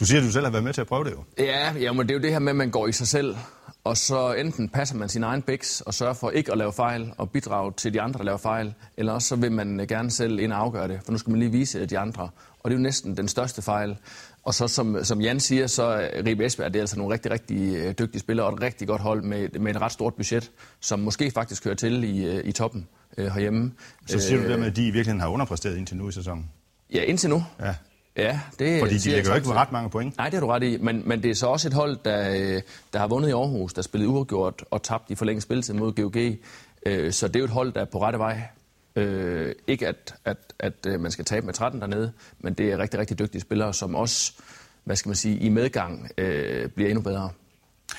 Du 0.00 0.04
siger, 0.04 0.20
at 0.20 0.26
du 0.26 0.32
selv 0.32 0.44
har 0.44 0.50
været 0.50 0.64
med 0.64 0.72
til 0.72 0.80
at 0.80 0.86
prøve 0.86 1.04
det 1.04 1.10
jo. 1.10 1.24
Ja, 1.38 1.72
jamen, 1.72 2.08
det 2.08 2.14
er 2.14 2.18
jo 2.18 2.22
det 2.22 2.32
her 2.32 2.38
med, 2.38 2.50
at 2.52 2.56
man 2.56 2.70
går 2.70 2.86
i 2.86 2.92
sig 2.92 3.08
selv 3.08 3.36
og 3.84 3.96
så 3.96 4.32
enten 4.32 4.68
passer 4.68 4.96
man 4.96 5.08
sin 5.08 5.22
egen 5.22 5.42
bæks 5.42 5.80
og 5.80 5.94
sørger 5.94 6.14
for 6.14 6.30
ikke 6.30 6.52
at 6.52 6.58
lave 6.58 6.72
fejl 6.72 7.12
og 7.18 7.30
bidrage 7.30 7.72
til 7.76 7.94
de 7.94 8.00
andre, 8.00 8.18
der 8.18 8.24
laver 8.24 8.38
fejl, 8.38 8.74
eller 8.96 9.12
også 9.12 9.28
så 9.28 9.36
vil 9.36 9.52
man 9.52 9.86
gerne 9.88 10.10
selv 10.10 10.38
ind 10.38 10.52
og 10.52 10.58
afgøre 10.58 10.88
det, 10.88 11.00
for 11.04 11.12
nu 11.12 11.18
skal 11.18 11.30
man 11.30 11.40
lige 11.40 11.52
vise 11.52 11.86
de 11.86 11.98
andre. 11.98 12.28
Og 12.60 12.70
det 12.70 12.76
er 12.76 12.78
jo 12.78 12.82
næsten 12.82 13.16
den 13.16 13.28
største 13.28 13.62
fejl. 13.62 13.96
Og 14.42 14.54
så 14.54 14.68
som, 14.68 15.04
som 15.04 15.20
Jan 15.20 15.40
siger, 15.40 15.66
så 15.66 16.10
Ribe 16.26 16.46
Esbjerg 16.46 16.72
det 16.72 16.78
er 16.78 16.82
altså 16.82 16.98
nogle 16.98 17.14
rigtig, 17.14 17.32
rigtig 17.32 17.76
øh, 17.76 17.94
dygtige 17.98 18.20
spillere 18.20 18.46
og 18.46 18.54
et 18.54 18.62
rigtig 18.62 18.88
godt 18.88 19.02
hold 19.02 19.22
med, 19.22 19.48
med 19.48 19.74
et 19.74 19.80
ret 19.80 19.92
stort 19.92 20.14
budget, 20.14 20.50
som 20.80 21.00
måske 21.00 21.30
faktisk 21.30 21.64
hører 21.64 21.74
til 21.74 22.04
i, 22.04 22.24
øh, 22.26 22.44
i 22.44 22.52
toppen 22.52 22.88
øh, 23.18 23.26
herhjemme. 23.26 23.72
Så 24.06 24.18
siger 24.18 24.42
du 24.42 24.48
det 24.48 24.58
med, 24.58 24.66
at 24.66 24.76
de 24.76 24.82
i 24.82 24.84
virkeligheden 24.84 25.20
har 25.20 25.28
underpræsteret 25.28 25.76
indtil 25.76 25.96
nu 25.96 26.08
i 26.08 26.12
sæsonen? 26.12 26.50
Ja, 26.92 27.02
indtil 27.02 27.30
nu. 27.30 27.44
Ja. 27.60 27.74
Ja, 28.20 28.40
det 28.58 28.80
Fordi 28.80 28.98
de 28.98 29.10
lægger 29.10 29.30
jo 29.30 29.36
ikke 29.36 29.52
ret 29.52 29.72
mange 29.72 29.90
point. 29.90 30.16
Nej, 30.16 30.26
det 30.26 30.34
har 30.34 30.40
du 30.40 30.46
ret 30.46 30.62
i. 30.62 30.76
Men, 30.76 31.02
men 31.06 31.22
det 31.22 31.30
er 31.30 31.34
så 31.34 31.46
også 31.46 31.68
et 31.68 31.74
hold, 31.74 31.98
der, 32.04 32.60
der 32.92 32.98
har 32.98 33.08
vundet 33.08 33.28
i 33.28 33.32
Aarhus, 33.32 33.72
der 33.72 33.82
spillede 33.82 34.08
uafgjort 34.08 34.64
og 34.70 34.82
tabt 34.82 35.10
i 35.10 35.14
forlænget 35.14 35.42
spilletid 35.42 35.74
mod 35.74 35.92
GOG. 35.92 36.16
Øh, 36.86 37.12
så 37.12 37.28
det 37.28 37.36
er 37.36 37.40
jo 37.40 37.44
et 37.44 37.50
hold, 37.50 37.72
der 37.72 37.80
er 37.80 37.84
på 37.84 38.02
rette 38.02 38.18
vej. 38.18 38.42
Øh, 38.96 39.54
ikke 39.66 39.88
at, 39.88 40.14
at, 40.24 40.36
at 40.58 40.86
øh, 40.86 41.00
man 41.00 41.10
skal 41.10 41.24
tabe 41.24 41.46
med 41.46 41.54
13 41.54 41.80
dernede, 41.80 42.12
men 42.38 42.54
det 42.54 42.72
er 42.72 42.78
rigtig, 42.78 43.00
rigtig 43.00 43.18
dygtige 43.18 43.40
spillere, 43.40 43.74
som 43.74 43.94
også, 43.94 44.32
hvad 44.84 44.96
skal 44.96 45.08
man 45.08 45.16
sige, 45.16 45.38
i 45.38 45.48
medgang 45.48 46.10
øh, 46.18 46.68
bliver 46.68 46.90
endnu 46.90 47.02
bedre. 47.02 47.30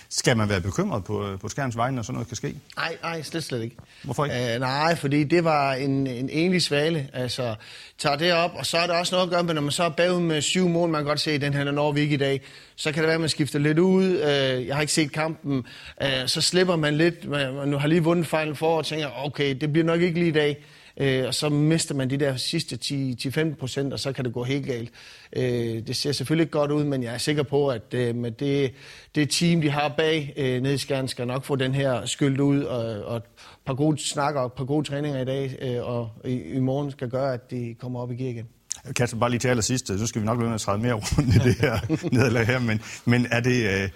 Skal 0.10 0.38
man 0.38 0.50
være 0.50 0.62
bekymret 0.62 1.04
på, 1.04 1.38
på 1.42 1.50
skærens 1.50 1.78
vegne, 1.78 1.96
når 1.96 2.04
sådan 2.04 2.14
noget 2.14 2.28
kan 2.28 2.38
ske? 2.38 2.56
Nej, 2.76 2.98
nej, 3.04 3.22
slet, 3.22 3.44
slet 3.44 3.64
ikke. 3.64 3.76
Hvorfor 4.04 4.26
ikke? 4.26 4.56
Uh, 4.56 4.60
nej, 4.60 4.96
fordi 4.96 5.24
det 5.24 5.44
var 5.44 5.74
en, 5.74 6.08
en 6.08 6.30
enlig 6.30 6.62
svale. 6.62 7.08
Altså, 7.14 7.56
tager 7.98 8.16
det 8.16 8.34
op, 8.34 8.52
og 8.56 8.66
så 8.66 8.78
er 8.78 8.88
der 8.88 8.94
også 8.94 9.16
noget 9.16 9.28
at 9.28 9.32
gøre 9.32 9.44
med, 9.44 9.54
når 9.54 9.62
man 9.62 9.72
så 9.72 9.84
er 9.84 9.90
bagud 9.90 10.22
med 10.22 10.42
syv 10.42 10.70
mål, 10.70 10.90
man 10.90 11.00
kan 11.00 11.08
godt 11.08 11.20
se, 11.20 11.32
at 11.32 11.42
den 11.42 11.54
her 11.54 11.72
når 11.72 11.92
vi 11.92 12.02
ikke 12.02 12.14
i 12.14 12.18
dag, 12.18 12.42
så 12.76 12.92
kan 12.92 13.02
det 13.02 13.08
være, 13.08 13.16
at 13.16 13.22
man 13.22 13.30
skifter 13.30 13.60
lidt 13.60 13.80
ud. 13.80 14.06
Uh, 14.06 14.68
jeg 14.68 14.76
har 14.76 14.82
ikke 14.82 14.94
set 14.94 15.12
kampen. 15.12 15.66
Uh, 16.02 16.08
så 16.26 16.42
slipper 16.42 16.76
man 16.76 16.98
lidt. 16.98 17.30
Man, 17.30 17.54
man 17.54 17.74
har 17.74 17.88
lige 17.88 18.04
vundet 18.04 18.28
fejlen 18.28 18.56
for, 18.56 18.78
og 18.78 18.86
tænker, 18.86 19.26
okay, 19.26 19.56
det 19.62 19.72
bliver 19.72 19.86
nok 19.86 20.02
ikke 20.02 20.20
lige 20.20 20.30
i 20.30 20.32
dag 20.32 20.66
øh, 21.02 21.28
og 21.28 21.34
så 21.34 21.50
mister 21.50 21.96
man 21.96 22.10
de 22.10 22.18
der 22.18 22.36
sidste 22.36 22.80
10-15 22.86 23.56
procent, 23.56 23.94
og 23.94 24.00
så 24.00 24.12
kan 24.12 24.26
det 24.26 24.34
gå 24.34 24.44
helt 24.44 24.66
galt. 24.66 24.92
Øh, 25.36 25.88
det 25.88 25.96
ser 25.96 26.12
selvfølgelig 26.12 26.44
ikke 26.44 26.52
godt 26.52 26.72
ud, 26.72 26.84
men 26.84 27.04
jeg 27.04 27.14
er 27.14 27.18
sikker 27.18 27.44
på, 27.44 27.68
at 27.68 27.94
øh, 27.94 28.16
med 28.16 28.32
det, 28.32 28.74
det 29.16 29.30
team, 29.30 29.62
de 29.62 29.70
har 29.70 29.94
bag 29.98 30.34
øh, 30.38 30.62
nede 30.62 30.74
i 30.74 30.78
Skjern, 30.78 31.08
skal 31.08 31.28
nok 31.28 31.44
få 31.44 31.56
den 31.56 31.76
her 31.76 32.06
skyldt 32.06 32.40
ud, 32.40 32.64
og, 32.64 33.06
og 33.06 33.18
et 33.18 33.24
par 33.66 33.74
gode 33.74 33.98
snakker 33.98 34.42
og 34.42 34.46
et 34.46 34.54
par 34.54 34.66
gode 34.66 34.88
træninger 34.88 35.22
i 35.22 35.26
dag, 35.26 35.58
øh, 35.62 35.88
og 35.88 36.10
i, 36.26 36.42
i 36.42 36.60
morgen 36.60 36.92
skal 36.92 37.10
gøre, 37.10 37.34
at 37.34 37.52
de 37.52 37.76
kommer 37.80 38.00
op 38.00 38.12
i 38.12 38.16
gear 38.16 38.30
igen. 38.30 38.48
Kasper, 38.96 39.20
bare 39.20 39.30
lige 39.30 39.40
til 39.40 39.48
allersidst, 39.48 39.88
så 39.88 40.08
skal 40.08 40.22
vi 40.22 40.26
nok 40.26 40.38
blive 40.38 40.48
med 40.48 40.56
at 40.56 40.62
træde 40.62 40.78
mere 40.78 40.94
rundt 40.94 41.36
i 41.36 41.40
det 41.40 41.56
her 41.56 41.80
nederlag 42.16 42.46
her, 42.46 42.60
men, 42.60 42.82
men 43.06 43.28
er 43.32 43.40
det... 43.40 43.84
Øh, 43.84 43.90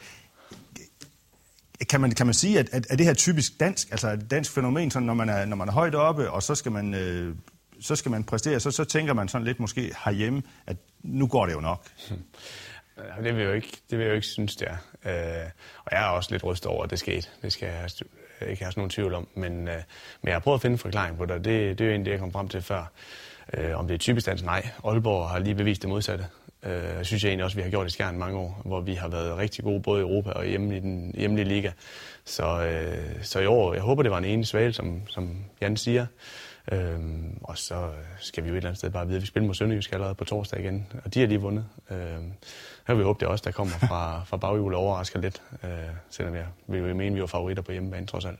kan 1.89 2.01
man, 2.01 2.12
kan 2.12 2.25
man 2.25 2.34
sige, 2.34 2.60
at, 2.60 2.70
at, 2.72 2.88
at 2.89 2.98
det 2.98 3.05
her 3.05 3.13
typisk 3.13 3.60
dansk, 3.60 3.91
altså 3.91 4.10
et 4.12 4.32
dansk 4.32 4.51
fænomen, 4.51 4.91
sådan, 4.91 5.05
når, 5.05 5.13
man 5.13 5.29
er, 5.29 5.46
når 5.46 5.55
man 5.55 5.67
er 5.67 5.72
højt 5.72 5.96
oppe, 5.96 6.32
og 6.32 6.44
så 6.44 6.55
skal 6.55 6.72
man, 6.72 6.94
øh, 6.94 7.36
så 7.79 7.96
skal 7.96 8.12
man 8.12 8.24
præstere, 8.24 8.60
så, 8.60 8.72
så 8.72 8.84
tænker 8.84 9.13
man 9.13 9.27
sådan 9.27 9.46
lidt 9.46 9.60
måske 9.60 9.82
herhjemme, 10.05 10.44
at 10.67 10.77
nu 11.03 11.27
går 11.27 11.46
det 11.46 11.53
jo 11.53 11.60
nok. 11.60 11.86
Ja, 12.98 13.24
det 13.24 13.36
vil 13.36 13.41
jeg 13.41 13.50
jo 13.50 13.53
ikke, 13.53 13.77
det 13.89 13.98
vil 13.98 14.03
jeg 14.03 14.10
jo 14.10 14.15
ikke 14.15 14.27
synes, 14.27 14.55
det 14.55 14.67
er. 14.67 14.77
Øh, 15.44 15.50
og 15.86 15.91
jeg 15.91 16.03
er 16.03 16.08
også 16.08 16.32
lidt 16.32 16.44
rystet 16.44 16.72
over, 16.72 16.84
at 16.84 16.89
det 16.89 17.00
skete. 17.00 17.27
Det 17.41 17.53
skal 17.53 17.67
jeg 17.67 17.89
ikke 18.50 18.63
have 18.63 18.74
nogen 18.75 18.89
tvivl 18.89 19.13
om. 19.13 19.27
Men, 19.36 19.67
øh, 19.67 19.75
men 20.22 20.27
jeg 20.27 20.34
har 20.34 20.39
prøvet 20.39 20.58
at 20.58 20.62
finde 20.62 20.74
en 20.74 20.79
forklaring 20.79 21.17
på 21.17 21.25
det, 21.25 21.36
det, 21.36 21.46
det 21.46 21.82
er 21.82 21.86
jo 21.86 21.91
egentlig 21.91 22.05
det, 22.05 22.12
jeg 22.12 22.20
kom 22.20 22.32
frem 22.32 22.48
til 22.48 22.62
før. 22.62 22.91
Øh, 23.53 23.79
om 23.79 23.88
det 23.88 23.94
er 23.94 23.98
typisk 23.98 24.25
dansk? 24.25 24.44
Nej. 24.44 24.70
Aalborg 24.86 25.29
har 25.29 25.39
lige 25.39 25.55
bevist 25.55 25.82
det 25.82 25.89
modsatte. 25.89 26.25
Øh, 26.65 26.98
jeg 26.98 27.05
synes 27.05 27.24
jeg 27.24 27.29
egentlig 27.29 27.45
også, 27.45 27.57
vi 27.57 27.63
har 27.63 27.69
gjort 27.69 27.88
i 27.88 27.89
Skjern 27.89 28.17
mange 28.17 28.38
år, 28.38 28.62
hvor 28.65 28.81
vi 28.81 28.93
har 28.93 29.07
været 29.07 29.38
rigtig 29.38 29.63
gode 29.63 29.81
både 29.81 30.00
i 30.00 30.03
Europa 30.03 30.29
og 30.29 30.45
hjemme 30.45 30.77
i 30.77 30.79
den 30.79 31.12
hjemlige 31.17 31.45
liga. 31.45 31.72
Så, 32.25 32.65
øh, 32.65 33.24
så 33.24 33.39
i 33.39 33.45
år, 33.45 33.74
jeg 33.74 33.81
håber, 33.81 34.03
det 34.03 34.12
var 34.12 34.17
en 34.17 34.25
enig 34.25 34.48
svale, 34.48 34.74
som, 34.74 35.01
som 35.07 35.38
Jan 35.62 35.77
siger. 35.77 36.05
Øhm, 36.72 37.38
og 37.41 37.57
så 37.57 37.89
skal 38.19 38.43
vi 38.43 38.50
jo 38.50 38.53
et 38.53 38.57
eller 38.57 38.69
andet 38.69 38.77
sted 38.77 38.89
bare 38.89 39.05
vide, 39.07 39.15
at 39.15 39.22
vi 39.22 39.27
spiller 39.27 39.48
mod 39.48 39.55
Sønderjysk 39.55 39.93
allerede 39.93 40.15
på 40.15 40.24
torsdag 40.24 40.60
igen, 40.60 40.88
og 41.05 41.13
de 41.13 41.19
har 41.19 41.27
lige 41.27 41.41
vundet. 41.41 41.65
Øhm, 41.91 42.34
her 42.88 42.93
vil 42.93 42.98
vi 42.98 43.03
håbe, 43.03 43.19
det 43.19 43.25
er 43.25 43.29
os, 43.29 43.41
der 43.41 43.51
kommer 43.51 43.74
fra, 43.74 44.22
fra 44.29 44.38
baghjul 44.38 44.74
og 44.74 44.81
overrasker 44.81 45.19
lidt, 45.19 45.41
øh, 45.63 45.69
selvom 46.10 46.36
jeg 46.36 46.45
vil 46.67 46.79
jo 46.79 46.86
mene, 46.86 47.05
at 47.05 47.15
vi 47.15 47.22
var 47.22 47.27
favoritter 47.27 47.63
på 47.63 47.72
hjemmebane 47.72 48.05
trods 48.05 48.25
alt. 48.25 48.39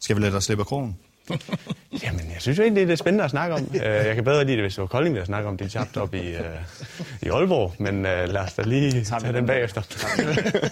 Skal 0.00 0.16
vi 0.16 0.20
lade 0.22 0.32
dig 0.32 0.42
slippe 0.42 0.62
af 0.62 0.66
krogen? 0.66 0.98
Jamen, 2.02 2.20
jeg 2.20 2.36
synes 2.38 2.58
jo 2.58 2.62
egentlig, 2.62 2.86
det 2.86 2.92
er 2.92 2.96
spændende 2.96 3.24
at 3.24 3.30
snakke 3.30 3.54
om. 3.54 3.66
Øh, 3.74 3.82
jeg 3.82 4.14
kan 4.14 4.24
bedre 4.24 4.44
lide 4.44 4.56
det, 4.56 4.64
hvis 4.64 4.74
det 4.74 4.80
var 4.80 4.86
Kolding, 4.86 5.14
vi 5.14 5.24
snakke 5.24 5.48
om. 5.48 5.56
Det 5.56 5.70
tabt 5.70 5.96
op 5.96 6.14
i, 6.14 6.34
uh, 6.34 6.40
i 7.22 7.28
Aalborg, 7.28 7.74
men 7.78 7.96
uh, 7.96 8.02
lad 8.04 8.36
os 8.36 8.52
da 8.52 8.62
lige 8.62 9.04
tage 9.04 9.32
den 9.32 9.46
bagefter. 9.46 9.82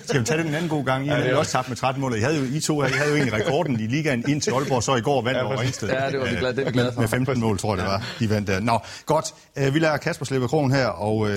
Skal 0.05 0.21
vi 0.21 0.25
tage 0.25 0.39
den 0.39 0.47
en 0.47 0.55
anden 0.55 0.69
god 0.69 0.85
gang? 0.85 1.07
I 1.07 1.09
ja, 1.09 1.15
har 1.15 1.35
også 1.35 1.53
tabt 1.53 1.69
med 1.69 1.77
13 1.77 2.01
mål. 2.01 2.15
I, 2.15 2.21
havde 2.21 2.37
jo, 2.37 2.45
I 2.45 2.61
to 2.61 2.83
I 2.83 2.87
havde 2.89 3.11
jo 3.11 3.17
egentlig 3.17 3.47
rekorden 3.47 3.81
i 3.81 3.87
ligaen 3.87 4.25
ind 4.29 4.41
til 4.41 4.51
Aalborg, 4.51 4.83
så 4.83 4.97
i 4.97 5.01
går 5.01 5.23
vandt 5.23 5.39
ja, 5.39 5.45
over 5.45 5.61
Ringsted. 5.61 5.89
Ja, 5.89 6.11
det 6.11 6.21
var 6.21 6.27
vi 6.27 6.37
glade, 6.37 6.57
det 6.57 6.61
er 6.61 6.65
vi 6.65 6.73
glade 6.73 6.93
for. 6.93 7.01
Med 7.01 7.09
15 7.09 7.41
mål, 7.41 7.59
tror 7.59 7.77
jeg, 7.77 7.85
det 7.85 7.93
var. 7.93 8.07
De 8.19 8.31
vandt 8.31 8.49
der. 8.49 8.61
Nå, 8.61 8.79
godt. 9.07 9.35
Vi 9.73 9.79
lader 9.79 9.97
Kasper 9.97 10.25
slippe 10.25 10.49
krogen 10.49 10.73
her, 10.73 10.87
og 10.87 11.29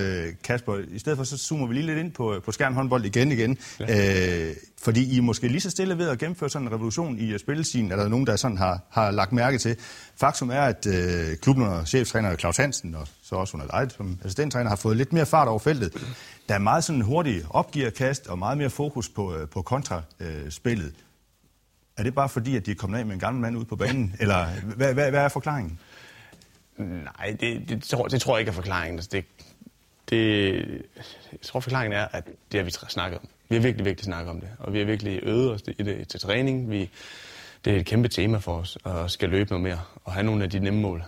Kasper, 0.44 0.78
i 0.92 1.00
stedet 1.00 1.18
for 1.18 1.24
så 1.24 1.38
zoomer 1.38 1.68
vi 1.68 1.74
lige 1.74 1.86
lidt 1.86 1.98
ind 1.98 2.12
på, 2.12 2.42
på 2.46 2.52
skærn 2.52 2.74
håndbold 2.74 3.06
igen 3.06 3.32
igen. 3.32 3.58
Ja. 3.80 3.86
Fordi 4.84 5.16
I 5.16 5.18
er 5.18 5.22
måske 5.22 5.48
lige 5.48 5.62
så 5.62 5.70
stille 5.70 5.98
ved 5.98 6.10
at 6.10 6.20
gennemføre 6.20 6.50
sådan 6.50 6.68
en 6.68 6.74
revolution 6.74 7.18
i 7.20 7.34
øh, 7.34 7.40
spillesiden, 7.40 7.92
er 7.92 7.96
der 7.96 8.08
nogen, 8.08 8.28
der 8.28 8.36
sådan 8.36 8.58
har, 8.58 8.82
har 8.90 9.12
lagt 9.12 9.32
mærke 9.32 9.58
til. 9.58 9.78
Faktum 10.16 10.50
er, 10.50 10.62
at 10.62 10.86
øh, 10.86 11.38
klubben 11.38 11.66
og 11.66 11.88
cheftræner 11.88 12.36
Claus 12.36 12.58
Hansen, 12.58 12.96
og 12.96 13.08
så 13.24 13.36
også 13.36 13.58
under 13.58 13.68
dig 13.68 13.92
som 13.92 14.18
assistenttræner, 14.20 14.70
har 14.70 14.76
fået 14.76 14.98
lidt 14.98 15.14
mere 15.14 15.26
fart 15.26 15.48
over 15.48 15.60
feltet. 15.60 15.94
Der 16.50 16.56
er 16.56 16.60
meget 16.60 16.84
sådan 16.84 17.02
hurtig 17.02 17.42
opgiverkast 17.50 18.28
og 18.28 18.40
meget 18.40 18.58
mere 18.58 18.70
fokus 18.70 19.10
på, 19.10 19.36
øh, 19.36 19.50
på 19.50 19.62
kontraspillet. 19.62 20.86
Øh, 20.86 20.94
er 21.98 22.04
det 22.04 22.16
bare 22.16 22.30
fordi, 22.30 22.56
at 22.56 22.66
de 22.66 22.72
er 22.72 22.76
kommet 22.76 23.00
af 23.00 23.06
med 23.06 23.14
en 23.14 23.20
gammel 23.20 23.42
mand 23.42 23.58
ud 23.58 23.66
på 23.66 23.76
banen, 23.76 24.16
eller 24.20 24.46
hvad, 24.76 24.94
hvad, 24.94 25.10
hvad 25.10 25.22
er 25.22 25.30
forklaringen? 25.30 25.80
Nej, 26.78 27.36
det, 27.40 27.70
det, 27.70 27.84
tror, 27.84 28.08
det 28.08 28.22
tror 28.22 28.36
jeg 28.36 28.40
ikke 28.40 28.50
er 28.50 28.54
forklaringen. 28.54 29.00
Altså, 29.00 29.10
det, 29.12 29.26
det, 30.10 30.54
jeg 31.32 31.42
tror, 31.42 31.60
forklaringen 31.60 32.00
er, 32.00 32.08
at 32.12 32.26
det 32.52 32.60
har 32.60 32.66
vi 32.66 32.72
snakket 32.90 33.20
om. 33.20 33.28
Vi 33.50 33.56
har 33.56 33.62
virkelig, 33.62 33.86
virkelig 33.86 34.06
snakket 34.06 34.30
om 34.30 34.40
det, 34.40 34.50
og 34.60 34.74
vi 34.74 34.80
har 34.80 34.86
virkelig 34.86 35.20
øvet 35.24 35.52
os 35.52 35.62
i 35.68 35.84
det 35.84 36.08
til 36.08 36.20
træning. 36.20 36.72
Vi, 36.72 36.90
det 37.66 37.74
er 37.74 37.78
et 37.78 37.86
kæmpe 37.86 38.08
tema 38.08 38.38
for 38.38 38.58
os, 38.58 38.78
at 38.86 39.12
skal 39.12 39.30
løbe 39.30 39.50
noget 39.50 39.64
mere 39.64 39.82
og 40.04 40.14
have 40.14 40.24
nogle 40.24 40.44
af 40.44 40.50
de 40.50 40.60
nemme 40.60 40.82
mål. 40.82 41.04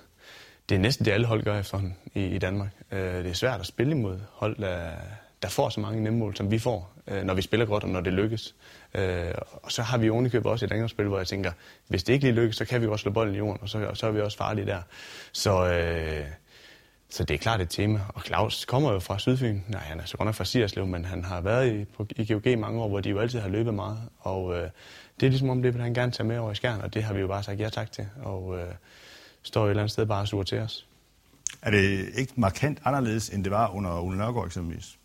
Det 0.69 0.75
er 0.75 0.79
næsten 0.79 1.05
det, 1.05 1.11
alle 1.11 1.27
hold 1.27 1.43
gør 1.43 1.59
efterhånden 1.59 1.97
i, 2.13 2.25
i 2.25 2.37
Danmark. 2.37 2.69
Øh, 2.91 2.99
det 2.99 3.27
er 3.27 3.33
svært 3.33 3.59
at 3.59 3.65
spille 3.65 3.91
imod 3.91 4.19
hold, 4.31 4.57
der, 4.57 4.91
der 5.41 5.49
får 5.49 5.69
så 5.69 5.79
mange 5.79 6.03
nemme 6.03 6.19
mål, 6.19 6.35
som 6.35 6.51
vi 6.51 6.59
får, 6.59 6.93
øh, 7.07 7.23
når 7.23 7.33
vi 7.33 7.41
spiller 7.41 7.65
godt 7.65 7.83
og 7.83 7.89
når 7.89 8.01
det 8.01 8.13
lykkes. 8.13 8.55
Øh, 8.93 9.31
og 9.63 9.71
så 9.71 9.81
har 9.81 9.97
vi 9.97 10.09
ovenikøbet 10.09 10.51
også 10.51 10.65
et 10.65 10.71
angrebsspil, 10.71 11.05
hvor 11.05 11.17
jeg 11.17 11.27
tænker, 11.27 11.51
hvis 11.87 12.03
det 12.03 12.13
ikke 12.13 12.25
lige 12.25 12.35
lykkes, 12.35 12.55
så 12.55 12.65
kan 12.65 12.81
vi 12.81 12.87
også 12.87 13.03
slå 13.03 13.11
bolden 13.11 13.35
i 13.35 13.37
jorden, 13.37 13.57
og 13.61 13.69
så, 13.69 13.91
så 13.93 14.07
er 14.07 14.11
vi 14.11 14.21
også 14.21 14.37
farlige 14.37 14.65
der. 14.65 14.81
Så... 15.31 15.65
Øh, 15.65 16.25
så 17.09 17.23
det 17.23 17.33
er 17.33 17.37
klart 17.37 17.61
et 17.61 17.69
tema. 17.69 17.99
Og 18.15 18.21
Claus 18.21 18.65
kommer 18.65 18.91
jo 18.91 18.99
fra 18.99 19.19
Sydfyn. 19.19 19.59
Nej, 19.67 19.81
han 19.81 19.99
er 19.99 20.05
så 20.05 20.17
godt 20.17 20.25
nok 20.25 20.35
fra 20.35 20.45
Sierslev, 20.45 20.87
men 20.87 21.05
han 21.05 21.23
har 21.23 21.41
været 21.41 21.73
i, 21.73 21.85
på, 21.85 22.07
i 22.15 22.33
GOG 22.33 22.59
mange 22.59 22.81
år, 22.81 22.87
hvor 22.87 22.99
de 22.99 23.09
jo 23.09 23.19
altid 23.19 23.39
har 23.39 23.49
løbet 23.49 23.73
meget. 23.73 23.97
Og 24.19 24.55
øh, 24.55 24.69
det 25.19 25.25
er 25.25 25.29
ligesom 25.29 25.49
om, 25.49 25.61
det 25.61 25.73
vil 25.73 25.81
han 25.81 25.93
gerne 25.93 26.11
tage 26.11 26.27
med 26.27 26.37
over 26.37 26.51
i 26.51 26.55
skærn, 26.55 26.81
og 26.81 26.93
det 26.93 27.03
har 27.03 27.13
vi 27.13 27.19
jo 27.19 27.27
bare 27.27 27.43
sagt 27.43 27.59
ja 27.59 27.69
tak 27.69 27.91
til. 27.91 28.07
Og 28.23 28.57
øh, 28.59 28.73
står 29.43 29.61
jo 29.61 29.67
et 29.67 29.69
eller 29.69 29.83
andet 29.83 29.91
sted 29.91 30.05
bare 30.05 30.21
og 30.21 30.27
suger 30.27 30.43
til 30.43 30.59
os. 30.59 30.87
Er 31.61 31.71
det 31.71 32.09
ikke 32.15 32.33
markant 32.35 32.79
anderledes, 32.85 33.29
end 33.29 33.43
det 33.43 33.51
var 33.51 33.69
under 33.69 34.01
Ole 34.01 34.17
Nørgaard 34.17 34.45
eksempelvis? 34.45 34.97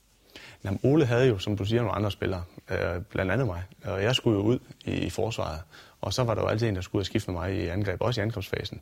Jamen, 0.65 0.81
Ole 0.83 1.07
havde 1.07 1.29
jo, 1.29 1.39
som 1.39 1.57
du 1.57 1.65
siger, 1.65 1.83
nogle 1.83 1.97
andre 1.97 2.11
spillere, 2.11 2.45
øh, 2.71 3.03
blandt 3.03 3.33
andet 3.33 3.47
mig. 3.47 3.63
Og 3.85 4.03
jeg 4.03 4.15
skulle 4.15 4.39
jo 4.39 4.43
ud 4.43 4.59
i, 4.85 4.93
i 4.93 5.11
forsvaret. 5.11 5.61
Og 6.01 6.13
så 6.13 6.25
var 6.25 6.35
der 6.35 6.43
jo 6.43 6.49
altid 6.49 6.69
en, 6.69 6.75
der 6.75 6.81
skulle 6.81 7.05
skifte 7.05 7.31
med 7.31 7.41
mig 7.41 7.55
i 7.55 7.67
angreb, 7.67 8.01
også 8.01 8.21
i 8.21 8.23
angrebsfasen. 8.23 8.81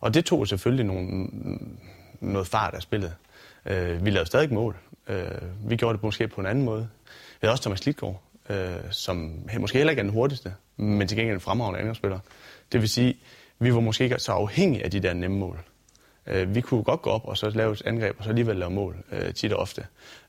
Og 0.00 0.14
det 0.14 0.24
tog 0.24 0.48
selvfølgelig 0.48 0.86
nogle, 0.86 1.28
noget 2.20 2.46
fart 2.46 2.74
af 2.74 2.82
spillet. 2.82 3.14
Øh, 3.66 4.04
vi 4.04 4.10
lavede 4.10 4.26
stadig 4.26 4.52
mål. 4.52 4.76
Øh, 5.08 5.24
vi 5.64 5.76
gjorde 5.76 5.94
det 5.96 6.02
måske 6.02 6.28
på 6.28 6.40
en 6.40 6.46
anden 6.46 6.64
måde. 6.64 6.88
Vi 7.10 7.38
havde 7.40 7.52
også 7.52 7.62
Thomas 7.62 7.86
Lidgaard, 7.86 8.22
øh, 8.50 8.76
som 8.90 9.32
måske 9.58 9.78
heller 9.78 9.90
ikke 9.90 10.00
er 10.00 10.04
den 10.04 10.12
hurtigste, 10.12 10.54
men 10.76 11.08
til 11.08 11.16
gengæld 11.16 11.34
en 11.34 11.40
fremragende 11.40 11.78
angrebsspiller. 11.78 12.18
Det 12.72 12.80
vil 12.80 12.88
sige, 12.88 13.16
vi 13.58 13.74
var 13.74 13.80
måske 13.80 14.04
ikke 14.04 14.18
så 14.18 14.32
afhængige 14.32 14.84
af 14.84 14.90
de 14.90 15.00
der 15.00 15.12
nemme 15.12 15.38
mål. 15.38 15.58
Øh, 16.26 16.54
vi 16.54 16.60
kunne 16.60 16.82
godt 16.82 17.02
gå 17.02 17.10
op 17.10 17.24
og 17.24 17.36
så 17.36 17.50
lave 17.50 17.72
et 17.72 17.82
angreb, 17.86 18.16
og 18.18 18.24
så 18.24 18.30
alligevel 18.30 18.56
lave 18.56 18.70
mål 18.70 18.96
øh, 19.12 19.34
tit 19.34 19.52
og 19.52 19.58
ofte. 19.58 19.86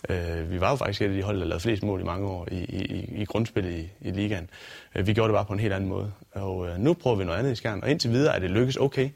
Øh, 0.09 0.51
vi 0.51 0.61
var 0.61 0.69
jo 0.69 0.75
faktisk 0.75 1.01
et 1.01 1.05
af 1.05 1.13
de 1.13 1.23
hold, 1.23 1.39
der 1.39 1.45
lavede 1.45 1.63
flest 1.63 1.83
mål 1.83 2.01
i 2.01 2.03
mange 2.03 2.27
år 2.27 2.47
i, 2.51 2.55
i, 2.55 3.21
i 3.21 3.25
grundspillet 3.25 3.71
i, 3.71 3.89
i 4.01 4.11
ligaen. 4.11 4.49
Øh, 4.95 5.07
vi 5.07 5.13
gjorde 5.13 5.27
det 5.27 5.35
bare 5.35 5.45
på 5.45 5.53
en 5.53 5.59
helt 5.59 5.73
anden 5.73 5.89
måde. 5.89 6.11
Og 6.31 6.67
øh, 6.67 6.77
nu 6.77 6.93
prøver 6.93 7.15
vi 7.17 7.23
noget 7.23 7.39
andet 7.39 7.51
i 7.51 7.55
skærn, 7.55 7.83
og 7.83 7.91
indtil 7.91 8.11
videre 8.11 8.35
er 8.35 8.39
det 8.39 8.51
lykkes 8.51 8.77
okay. 8.77 9.09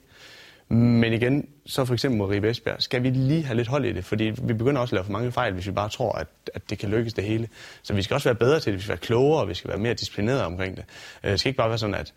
Men 0.74 1.14
igen, 1.14 1.48
så 1.66 1.86
for 1.86 1.94
eksempel 1.94 2.18
mod 2.18 2.30
Ribe 2.30 2.50
Esbjerg, 2.50 2.82
skal 2.82 3.04
vi 3.04 3.10
lige 3.10 3.44
have 3.44 3.58
lidt 3.58 3.68
hold 3.68 3.86
i 3.86 3.92
det, 3.92 4.06
fordi 4.06 4.24
vi 4.24 4.54
begynder 4.54 4.82
også 4.82 4.96
at 4.96 4.98
lave 4.98 5.06
for 5.06 5.12
mange 5.12 5.32
fejl, 5.32 5.54
hvis 5.54 5.68
vi 5.68 5.72
bare 5.72 5.90
tror, 5.90 6.12
at, 6.12 6.28
at 6.54 6.70
det 6.70 6.80
kan 6.80 6.90
lykkes 6.90 7.14
det 7.14 7.24
hele. 7.24 7.50
Så 7.84 7.94
vi 7.94 8.02
skal 8.02 8.14
også 8.14 8.30
være 8.30 8.36
bedre 8.36 8.60
til 8.60 8.72
det, 8.72 8.78
vi 8.78 8.84
skal 8.84 8.90
være 8.90 8.98
klogere, 8.98 9.42
og 9.42 9.50
vi 9.50 9.54
skal 9.54 9.70
være 9.70 9.78
mere 9.78 9.94
disciplineret 9.94 10.42
omkring 10.42 10.78
det. 10.78 10.86
Øh, 11.24 11.32
det 11.32 11.40
skal 11.40 11.50
ikke 11.50 11.58
bare 11.58 11.70
være 11.70 11.78
sådan, 11.78 11.96
at 11.96 12.14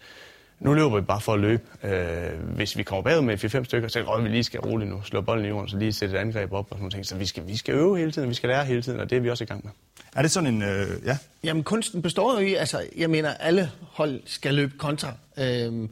nu 0.61 0.75
løber 0.75 0.97
vi 0.97 1.01
bare 1.01 1.21
for 1.21 1.33
at 1.33 1.41
løbe. 1.41 1.63
Øh, 1.85 2.31
hvis 2.55 2.77
vi 2.77 2.83
kommer 2.83 3.03
bagud 3.03 3.23
med 3.23 3.45
4-5 3.45 3.65
stykker, 3.65 3.89
så 3.89 4.05
kan 4.05 4.25
vi 4.25 4.29
lige 4.29 4.45
skal 4.45 4.61
roligt 4.61 4.91
nu, 4.91 5.03
slå 5.05 5.21
bolden 5.21 5.45
i 5.45 5.49
jorden, 5.49 5.69
så 5.69 5.77
lige 5.79 5.93
sætte 5.93 6.17
et 6.17 6.21
angreb 6.21 6.53
op 6.53 6.67
og 6.71 6.79
sådan 6.79 6.91
noget. 6.93 7.07
Så 7.07 7.17
vi 7.17 7.27
skal, 7.27 7.47
vi 7.47 7.57
skal 7.57 7.75
øve 7.75 7.99
hele 7.99 8.13
tiden, 8.13 8.29
vi 8.29 8.35
skal 8.35 8.49
lære 8.49 8.65
hele 8.65 8.83
tiden, 8.83 9.01
og 9.01 9.11
det 9.11 9.17
er 9.17 9.21
vi 9.21 9.31
også 9.31 9.45
i 9.45 9.47
gang 9.47 9.65
med. 9.65 9.73
Er 10.17 10.23
det 10.23 10.31
sådan 10.31 10.55
en, 10.55 10.63
øh, 10.63 10.87
ja? 11.05 11.19
Jamen 11.45 11.65
kunsten 11.65 12.03
består 12.03 12.41
jo 12.41 12.47
i, 12.47 12.55
altså 12.55 12.83
jeg 12.97 13.11
mener, 13.11 13.35
alle 13.35 13.71
hold 13.81 14.21
skal 14.25 14.55
løbe 14.55 14.73
kontra. 14.79 15.13
Øh, 15.39 15.89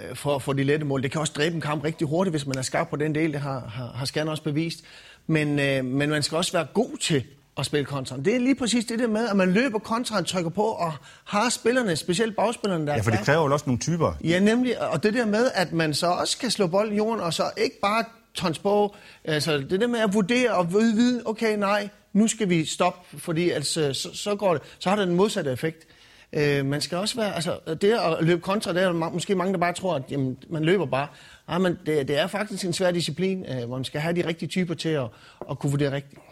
Øh, 0.00 0.16
for 0.16 0.38
få 0.38 0.52
de 0.52 0.64
lette 0.64 0.86
mål. 0.86 1.02
Det 1.02 1.10
kan 1.12 1.20
også 1.20 1.32
dræbe 1.36 1.54
en 1.54 1.60
kamp 1.60 1.84
rigtig 1.84 2.06
hurtigt, 2.06 2.32
hvis 2.32 2.46
man 2.46 2.58
er 2.58 2.62
skarp 2.62 2.88
på 2.88 2.96
den 2.96 3.14
del. 3.14 3.32
Det 3.32 3.40
har, 3.40 3.60
har, 3.60 3.92
har 3.94 4.06
Skanner 4.06 4.30
også 4.30 4.42
bevist. 4.42 4.84
Men, 5.26 5.58
øh, 5.58 5.84
men 5.84 6.10
man 6.10 6.22
skal 6.22 6.36
også 6.36 6.52
være 6.52 6.66
god 6.74 6.96
til 7.00 7.24
at 7.58 7.66
spille 7.66 7.84
kontra. 7.84 8.16
Det 8.16 8.34
er 8.34 8.38
lige 8.38 8.54
præcis 8.54 8.84
det 8.84 8.98
der 8.98 9.06
med, 9.06 9.28
at 9.28 9.36
man 9.36 9.52
løber 9.52 9.78
kontra, 9.78 10.22
trykker 10.22 10.50
på 10.50 10.62
og 10.62 10.92
har 11.24 11.48
spillerne, 11.48 11.96
specielt 11.96 12.36
bagspillerne, 12.36 12.86
der 12.86 12.94
Ja, 12.94 13.00
for 13.00 13.10
det 13.10 13.20
kræver 13.20 13.44
jo 13.44 13.52
også 13.52 13.66
nogle 13.66 13.80
typer. 13.80 14.12
Ja, 14.24 14.38
nemlig. 14.38 14.80
Og 14.80 15.02
det 15.02 15.14
der 15.14 15.26
med, 15.26 15.50
at 15.54 15.72
man 15.72 15.94
så 15.94 16.06
også 16.06 16.38
kan 16.38 16.50
slå 16.50 16.66
bolden 16.66 16.94
i 16.94 16.96
jorden, 16.96 17.20
og 17.20 17.34
så 17.34 17.50
ikke 17.56 17.80
bare 17.82 18.04
tons 18.34 18.58
på. 18.58 18.94
Altså, 19.24 19.58
det 19.58 19.80
der 19.80 19.86
med 19.86 20.00
at 20.00 20.14
vurdere 20.14 20.50
og 20.50 20.72
vide, 20.72 21.22
okay, 21.24 21.58
nej, 21.58 21.88
nu 22.12 22.28
skal 22.28 22.48
vi 22.48 22.64
stoppe, 22.64 23.20
fordi 23.20 23.50
altså, 23.50 23.92
så, 23.92 24.08
så 24.14 24.36
går 24.36 24.52
det. 24.52 24.62
Så 24.78 24.88
har 24.88 24.96
det 24.96 25.08
den 25.08 25.16
modsatte 25.16 25.52
effekt. 25.52 25.86
Øh, 26.32 26.66
man 26.66 26.80
skal 26.80 26.98
også 26.98 27.16
være, 27.16 27.34
altså 27.34 27.58
det 27.82 27.92
at 27.92 28.16
løbe 28.20 28.40
kontra, 28.40 28.72
det 28.72 28.82
er 28.82 28.92
måske 28.92 29.34
mange, 29.34 29.52
der 29.52 29.58
bare 29.58 29.72
tror, 29.72 29.94
at 29.94 30.02
jamen, 30.10 30.36
man 30.50 30.64
løber 30.64 30.86
bare. 30.86 31.08
Nej, 31.48 31.58
men 31.58 31.78
det, 31.86 32.08
det 32.08 32.18
er 32.18 32.26
faktisk 32.26 32.64
en 32.64 32.72
svær 32.72 32.90
disciplin, 32.90 33.44
øh, 33.48 33.66
hvor 33.66 33.76
man 33.76 33.84
skal 33.84 34.00
have 34.00 34.16
de 34.16 34.26
rigtige 34.26 34.48
typer 34.48 34.74
til 34.74 34.88
at, 34.88 35.06
at 35.50 35.58
kunne 35.58 35.70
vurdere 35.70 35.92
rigtigt. 35.92 36.22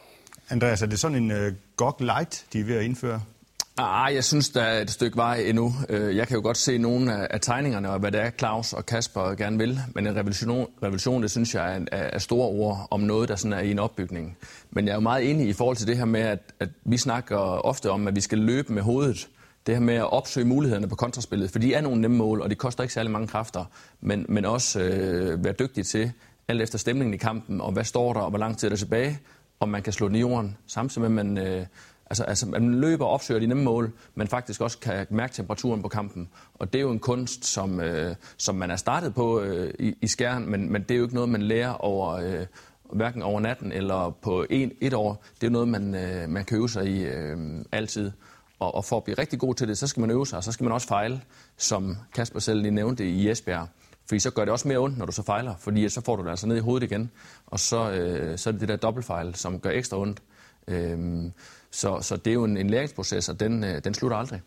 Andreas, 0.51 0.83
er 0.83 0.87
det 0.87 0.99
sådan 0.99 1.17
en 1.17 1.31
uh, 1.31 1.53
GOG 1.77 1.97
Light, 2.01 2.45
de 2.53 2.61
er 2.61 2.65
ved 2.65 2.77
at 2.77 2.85
indføre? 2.85 3.23
Ah, 3.79 4.15
jeg 4.15 4.25
synes, 4.25 4.49
der 4.49 4.63
er 4.63 4.81
et 4.81 4.91
stykke 4.91 5.17
vej 5.17 5.37
endnu. 5.47 5.75
Øh, 5.89 6.17
jeg 6.17 6.29
kan 6.29 6.37
jo 6.37 6.43
godt 6.43 6.57
se 6.57 6.79
nogle 6.79 7.33
af 7.33 7.41
tegningerne, 7.41 7.91
og 7.91 7.99
hvad 7.99 8.13
det 8.13 8.21
er, 8.21 8.31
Claus 8.31 8.73
og 8.73 8.87
Kasper 8.87 9.35
gerne 9.35 9.59
vil. 9.59 9.81
Men 9.95 10.07
en 10.07 10.17
revolution, 10.17 10.71
revolution 10.83 11.23
det 11.23 11.31
synes 11.31 11.55
jeg 11.55 11.77
er, 11.77 11.81
er 11.93 12.19
store 12.19 12.49
ord 12.49 12.89
om 12.91 13.01
noget, 13.01 13.29
der 13.29 13.37
sådan 13.37 13.53
er 13.53 13.61
i 13.61 13.71
en 13.71 13.79
opbygning. 13.79 14.37
Men 14.71 14.87
jeg 14.87 14.93
er 14.93 14.97
jo 14.97 15.01
meget 15.01 15.31
enig 15.31 15.49
i 15.49 15.53
forhold 15.53 15.77
til 15.77 15.87
det 15.87 15.97
her 15.97 16.05
med, 16.05 16.21
at, 16.21 16.39
at 16.61 16.69
vi 16.85 16.97
snakker 16.97 17.37
ofte 17.37 17.91
om, 17.91 18.09
at 18.09 18.17
vi 18.17 18.21
skal 18.21 18.39
løbe 18.39 18.73
med 18.73 18.83
hovedet 18.83 19.29
det 19.67 19.75
her 19.75 19.83
med 19.83 19.95
at 19.95 20.13
opsøge 20.13 20.47
mulighederne 20.47 20.89
på 20.89 20.97
kontraspillet, 20.97 21.51
for 21.51 21.59
de 21.59 21.75
er 21.75 21.81
nogle 21.81 22.01
nemme 22.01 22.17
mål, 22.17 22.41
og 22.41 22.51
det 22.51 22.59
koster 22.59 22.83
ikke 22.83 22.95
særlig 22.95 23.13
mange 23.13 23.29
kræfter, 23.29 23.65
men, 24.01 24.27
men 24.29 24.45
også 24.45 24.81
øh, 24.81 25.45
være 25.45 25.55
dygtig 25.59 25.87
til, 25.87 26.13
alt 26.49 26.63
efter 26.63 26.79
stemningen 26.79 27.15
i 27.15 27.17
kampen, 27.17 27.61
og 27.61 27.73
hvad 27.73 27.85
står 27.85 28.13
der, 28.13 28.21
og 28.21 28.31
hvor 28.31 28.39
lang 28.39 28.59
tid 28.59 28.69
er 28.69 28.71
der 28.71 28.77
tilbage, 28.77 29.19
om 29.61 29.69
man 29.69 29.83
kan 29.83 29.93
slå 29.93 30.09
den 30.09 30.17
i 30.17 30.21
jorden, 30.21 30.57
samtidig 30.67 31.11
med, 31.11 31.21
at 31.21 31.27
man, 31.27 31.39
øh, 31.39 31.67
altså, 32.11 32.25
altså, 32.25 32.47
man 32.47 32.75
løber 32.75 33.05
og 33.05 33.11
opsøger 33.11 33.41
de 33.41 33.47
nemme 33.47 33.65
mål, 33.65 33.93
men 34.15 34.29
faktisk 34.29 34.61
også 34.61 34.79
kan 34.79 35.07
mærke 35.11 35.35
temperaturen 35.35 35.83
på 35.83 35.89
kampen. 35.89 36.29
Og 36.55 36.73
det 36.73 36.79
er 36.79 36.83
jo 36.83 36.91
en 36.91 36.99
kunst, 36.99 37.45
som, 37.45 37.81
øh, 37.81 38.15
som 38.37 38.55
man 38.55 38.71
er 38.71 38.77
startet 38.77 39.15
på 39.15 39.41
øh, 39.41 39.75
i, 39.79 39.95
i 40.01 40.07
skæren, 40.07 40.51
men, 40.51 40.73
men 40.73 40.83
det 40.83 40.91
er 40.91 40.99
jo 40.99 41.03
ikke 41.03 41.15
noget, 41.15 41.31
man 41.31 41.43
lærer 41.43 41.73
over... 41.73 42.13
Øh, 42.13 42.47
hverken 42.93 43.23
over 43.23 43.41
natten 43.41 43.73
eller 43.73 44.17
på 44.23 44.47
en, 44.51 44.73
et 44.81 44.95
år. 44.95 45.25
Det 45.41 45.47
er 45.47 45.51
noget, 45.51 45.69
man, 45.69 45.95
øh, 45.95 46.29
man 46.29 46.45
kan 46.45 46.59
øve 46.59 46.69
sig 46.69 46.87
i 46.87 47.05
øh, 47.05 47.37
altid. 47.73 48.13
Og, 48.59 48.75
og 48.75 48.85
for 48.85 48.97
at 48.97 49.05
blive 49.05 49.19
rigtig 49.19 49.39
god 49.39 49.55
til 49.55 49.69
det, 49.69 49.79
så 49.79 49.87
skal 49.87 50.01
man 50.01 50.11
øve 50.11 50.27
sig, 50.27 50.37
og 50.37 50.45
så 50.45 50.53
skal 50.53 50.65
man 50.65 50.73
også 50.73 50.89
fejle, 50.89 51.23
som 51.57 51.97
Kasper 52.15 52.41
selv 52.41 52.61
lige 52.61 52.71
nævnte 52.71 53.09
i 53.09 53.31
Esbjerg. 53.31 53.69
Fordi 54.09 54.19
så 54.19 54.31
gør 54.31 54.45
det 54.45 54.53
også 54.53 54.69
mere 54.69 54.79
ondt, 54.79 54.99
når 54.99 55.07
du 55.07 55.13
så 55.13 55.23
fejler, 55.23 55.55
fordi 55.59 55.89
så 55.89 56.01
får 56.01 56.17
du 56.17 56.23
det 56.23 56.31
altså 56.31 56.47
ned 56.47 56.57
i 56.57 56.61
hovedet 56.61 56.91
igen, 56.91 57.11
og 57.47 57.61
så, 57.61 57.91
øh, 57.91 58.39
så 58.39 58.51
er 58.51 58.53
det 58.53 58.61
det 58.61 58.69
der 58.69 58.77
dobbeltfejl, 58.77 59.35
som 59.35 59.61
gør 59.61 59.71
ekstra 59.71 59.99
ondt. 59.99 60.23
Øh, 60.69 61.31
så, 61.71 62.01
så 62.01 62.17
det 62.17 62.31
er 62.31 62.35
jo 62.35 62.45
en, 62.45 62.57
en 62.57 62.71
læringsproces, 62.71 63.29
og 63.29 63.41
den, 63.41 63.65
øh, 63.65 63.85
den 63.85 63.95
slutter 63.95 64.17
aldrig. 64.17 64.41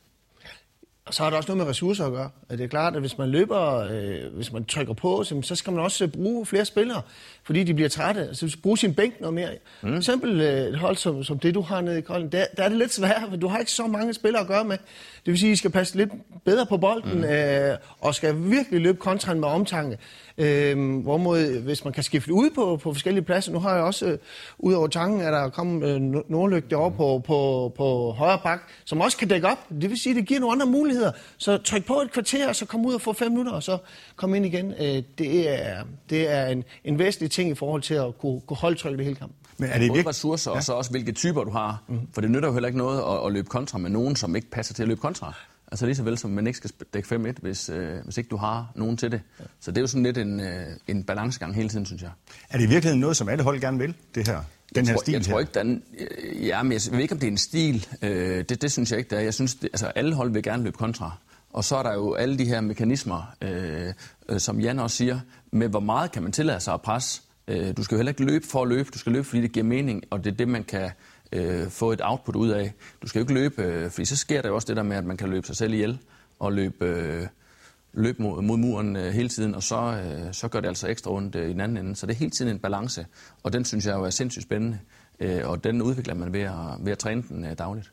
Og 1.09 1.15
så 1.15 1.23
har 1.23 1.29
det 1.29 1.37
også 1.37 1.51
noget 1.51 1.57
med 1.57 1.69
ressourcer 1.69 2.05
at 2.05 2.11
gøre. 2.11 2.29
Det 2.51 2.61
er 2.61 2.67
klart, 2.67 2.95
at 2.95 3.01
hvis 3.01 3.17
man 3.17 3.29
løber, 3.29 3.87
øh, 3.91 4.35
hvis 4.35 4.51
man 4.51 4.65
trykker 4.65 4.93
på, 4.93 5.23
så 5.23 5.55
skal 5.55 5.73
man 5.73 5.83
også 5.83 6.07
bruge 6.07 6.45
flere 6.45 6.65
spillere, 6.65 7.01
fordi 7.43 7.63
de 7.63 7.73
bliver 7.73 7.89
trætte. 7.89 8.35
Så 8.35 8.57
bruge 8.63 8.77
sin 8.77 8.93
bænk 8.93 9.21
noget 9.21 9.33
mere. 9.33 9.49
Mm. 9.81 9.89
For 9.89 9.97
eksempel 9.97 10.41
øh, 10.41 10.67
et 10.67 10.77
hold 10.77 10.95
som, 10.95 11.23
som 11.23 11.39
det, 11.39 11.55
du 11.55 11.61
har 11.61 11.81
nede 11.81 11.97
i 11.97 12.01
Kolding, 12.01 12.31
der, 12.31 12.45
der 12.57 12.63
er 12.63 12.69
det 12.69 12.77
lidt 12.77 12.93
svært, 12.93 13.21
for 13.29 13.37
du 13.37 13.47
har 13.47 13.59
ikke 13.59 13.71
så 13.71 13.87
mange 13.87 14.13
spillere 14.13 14.41
at 14.41 14.47
gøre 14.47 14.63
med. 14.63 14.77
Det 15.25 15.31
vil 15.31 15.39
sige, 15.39 15.49
at 15.49 15.53
I 15.53 15.55
skal 15.55 15.71
passe 15.71 15.97
lidt 15.97 16.09
bedre 16.45 16.65
på 16.65 16.77
bolden, 16.77 17.17
mm. 17.17 17.23
øh, 17.23 17.77
og 17.99 18.15
skal 18.15 18.35
virkelig 18.37 18.81
løbe 18.81 18.97
kontraen 18.97 19.39
med 19.39 19.47
omtanke. 19.47 19.97
Øh, 20.39 21.01
hvorimod, 21.01 21.61
hvis 21.61 21.83
man 21.83 21.93
kan 21.93 22.03
skifte 22.03 22.33
ud 22.33 22.49
på, 22.55 22.79
på 22.83 22.93
forskellige 22.93 23.23
pladser, 23.23 23.51
nu 23.51 23.59
har 23.59 23.73
jeg 23.73 23.83
også, 23.83 24.05
øh, 24.05 24.17
ud 24.59 24.73
over 24.73 24.87
tanken, 24.87 25.21
at 25.21 25.33
der 25.33 25.49
kommet 25.49 25.89
øh, 25.89 26.01
nordlygte 26.29 26.73
over 26.73 26.89
på, 26.89 27.21
på, 27.27 27.71
på 27.77 28.11
højre 28.11 28.39
bak, 28.43 28.59
som 28.85 29.01
også 29.01 29.17
kan 29.17 29.27
dække 29.27 29.47
op. 29.47 29.57
Det 29.81 29.89
vil 29.89 29.99
sige, 29.99 30.11
at 30.11 30.15
det 30.15 30.25
giver 30.25 30.39
nogle 30.39 30.53
andre 30.53 30.65
muligheder. 30.65 31.11
Så 31.37 31.57
tryk 31.57 31.85
på 31.85 31.93
et 31.93 32.11
kvarter, 32.11 32.47
og 32.47 32.55
så 32.55 32.65
kom 32.65 32.85
ud 32.85 32.93
og 32.93 33.01
få 33.01 33.13
fem 33.13 33.31
minutter, 33.31 33.51
og 33.51 33.63
så 33.63 33.77
kom 34.15 34.35
ind 34.35 34.45
igen. 34.45 34.73
Øh, 34.79 35.03
det, 35.17 35.49
er, 35.49 35.83
det 36.09 36.31
er 36.31 36.45
en, 36.45 36.63
en 36.83 36.99
væsentlig 36.99 37.31
ting 37.31 37.49
i 37.49 37.55
forhold 37.55 37.81
til 37.81 37.93
at 37.93 38.17
kunne, 38.17 38.41
kunne 38.41 38.57
holde 38.57 38.75
trykket 38.75 38.97
det 38.97 39.05
hele 39.05 39.15
kampen. 39.15 39.35
Men 39.57 39.69
er 39.69 39.79
det 39.79 39.89
Både 39.89 40.07
ressourcer, 40.07 40.51
ja. 40.51 40.57
og 40.57 40.63
så 40.63 40.73
også 40.73 40.91
hvilke 40.91 41.11
typer 41.11 41.43
du 41.43 41.51
har. 41.51 41.83
Mm. 41.87 41.99
For 42.13 42.21
det 42.21 42.31
nytter 42.31 42.49
jo 42.49 42.53
heller 42.53 42.67
ikke 42.67 42.77
noget 42.77 42.99
at, 42.99 43.25
at 43.25 43.33
løbe 43.33 43.47
kontra 43.47 43.77
med 43.77 43.89
nogen, 43.89 44.15
som 44.15 44.35
ikke 44.35 44.49
passer 44.49 44.73
til 44.73 44.83
at 44.83 44.87
løbe 44.87 45.01
kontra. 45.01 45.33
Altså 45.71 45.85
lige 45.85 45.95
så 45.95 46.03
vel 46.03 46.17
som 46.17 46.31
man 46.31 46.47
ikke 46.47 46.57
skal 46.57 46.71
dække 46.93 47.15
5-1, 47.15 47.33
hvis, 47.41 47.69
øh, 47.69 48.03
hvis 48.03 48.17
ikke 48.17 48.27
du 48.27 48.37
har 48.37 48.71
nogen 48.75 48.97
til 48.97 49.11
det. 49.11 49.21
Ja. 49.39 49.43
Så 49.59 49.71
det 49.71 49.77
er 49.77 49.81
jo 49.81 49.87
sådan 49.87 50.03
lidt 50.03 50.17
en, 50.17 50.39
øh, 50.39 50.67
en 50.87 51.03
balancegang 51.03 51.55
hele 51.55 51.69
tiden, 51.69 51.85
synes 51.85 52.01
jeg. 52.01 52.11
Er 52.49 52.57
det 52.57 52.65
i 52.65 52.67
virkeligheden 52.67 52.99
noget, 52.99 53.17
som 53.17 53.29
alle 53.29 53.43
hold 53.43 53.61
gerne 53.61 53.77
vil, 53.77 53.95
det 54.15 54.27
her? 54.27 54.35
Den 54.35 54.43
jeg 54.75 54.85
her 54.85 54.93
tror, 54.93 55.01
stil 55.01 55.11
jeg 55.11 55.21
tror 55.21 55.39
ikke, 55.39 55.51
den, 55.59 55.83
øh, 55.99 56.47
ja, 56.47 56.63
men 56.63 56.71
jeg 56.71 56.81
ved 56.91 56.99
ikke, 56.99 57.13
om 57.13 57.19
det 57.19 57.27
er 57.27 57.31
en 57.31 57.37
stil. 57.37 57.87
Øh, 58.01 58.43
det, 58.49 58.61
det 58.61 58.71
synes 58.71 58.91
jeg 58.91 58.99
ikke, 58.99 59.09
det 59.09 59.17
er. 59.17 59.21
Jeg 59.21 59.33
synes, 59.33 59.55
det, 59.55 59.69
altså, 59.73 59.87
alle 59.87 60.15
hold 60.15 60.31
vil 60.31 60.43
gerne 60.43 60.63
løbe 60.63 60.77
kontra. 60.77 61.17
Og 61.53 61.63
så 61.63 61.75
er 61.75 61.83
der 61.83 61.93
jo 61.93 62.13
alle 62.13 62.37
de 62.37 62.45
her 62.45 62.61
mekanismer, 62.61 63.35
øh, 63.41 63.93
øh, 64.29 64.39
som 64.39 64.59
Jan 64.59 64.79
også 64.79 64.97
siger, 64.97 65.19
med 65.51 65.67
hvor 65.67 65.79
meget 65.79 66.11
kan 66.11 66.23
man 66.23 66.31
tillade 66.31 66.59
sig 66.59 66.73
at 66.73 66.81
presse. 66.81 67.21
Øh, 67.47 67.77
du 67.77 67.83
skal 67.83 67.95
jo 67.95 67.99
heller 67.99 68.11
ikke 68.11 68.25
løbe 68.25 68.47
for 68.47 68.61
at 68.61 68.67
løbe, 68.67 68.89
du 68.93 68.97
skal 68.97 69.11
løbe, 69.11 69.23
fordi 69.23 69.41
det 69.41 69.51
giver 69.51 69.65
mening, 69.65 70.03
og 70.09 70.23
det 70.23 70.31
er 70.31 70.35
det, 70.35 70.47
man 70.47 70.63
kan 70.63 70.91
øh, 71.31 71.69
få 71.69 71.91
et 71.91 72.01
output 72.03 72.35
ud 72.35 72.49
af. 72.49 72.73
Du 73.01 73.07
skal 73.07 73.19
jo 73.19 73.23
ikke 73.23 73.33
løbe, 73.33 73.63
øh, 73.63 73.91
fordi 73.91 74.05
så 74.05 74.15
sker 74.15 74.41
der 74.41 74.49
jo 74.49 74.55
også 74.55 74.67
det 74.67 74.77
der 74.77 74.83
med, 74.83 74.97
at 74.97 75.05
man 75.05 75.17
kan 75.17 75.29
løbe 75.29 75.47
sig 75.47 75.55
selv 75.55 75.73
ihjel 75.73 75.99
og 76.39 76.53
løbe, 76.53 76.85
øh, 76.85 77.27
løbe 77.93 78.23
mod, 78.23 78.41
mod 78.41 78.57
muren 78.57 78.95
øh, 78.95 79.13
hele 79.13 79.29
tiden, 79.29 79.55
og 79.55 79.63
så, 79.63 79.75
øh, 79.75 80.33
så 80.33 80.47
gør 80.47 80.59
det 80.59 80.67
altså 80.67 80.87
ekstra 80.87 81.11
ondt 81.11 81.35
øh, 81.35 81.49
i 81.49 81.53
den 81.53 81.61
anden 81.61 81.77
ende. 81.77 81.95
Så 81.95 82.05
det 82.05 82.13
er 82.13 82.17
hele 82.17 82.31
tiden 82.31 82.51
en 82.51 82.59
balance, 82.59 83.05
og 83.43 83.53
den 83.53 83.65
synes 83.65 83.85
jeg 83.85 83.95
jo 83.95 84.03
er 84.03 84.09
sindssygt 84.09 84.43
spændende, 84.43 84.79
øh, 85.19 85.49
og 85.49 85.63
den 85.63 85.81
udvikler 85.81 86.13
man 86.13 86.33
ved 86.33 86.41
at, 86.41 86.53
ved 86.79 86.91
at 86.91 86.97
træne 86.97 87.23
den 87.29 87.45
øh, 87.45 87.57
dagligt. 87.57 87.91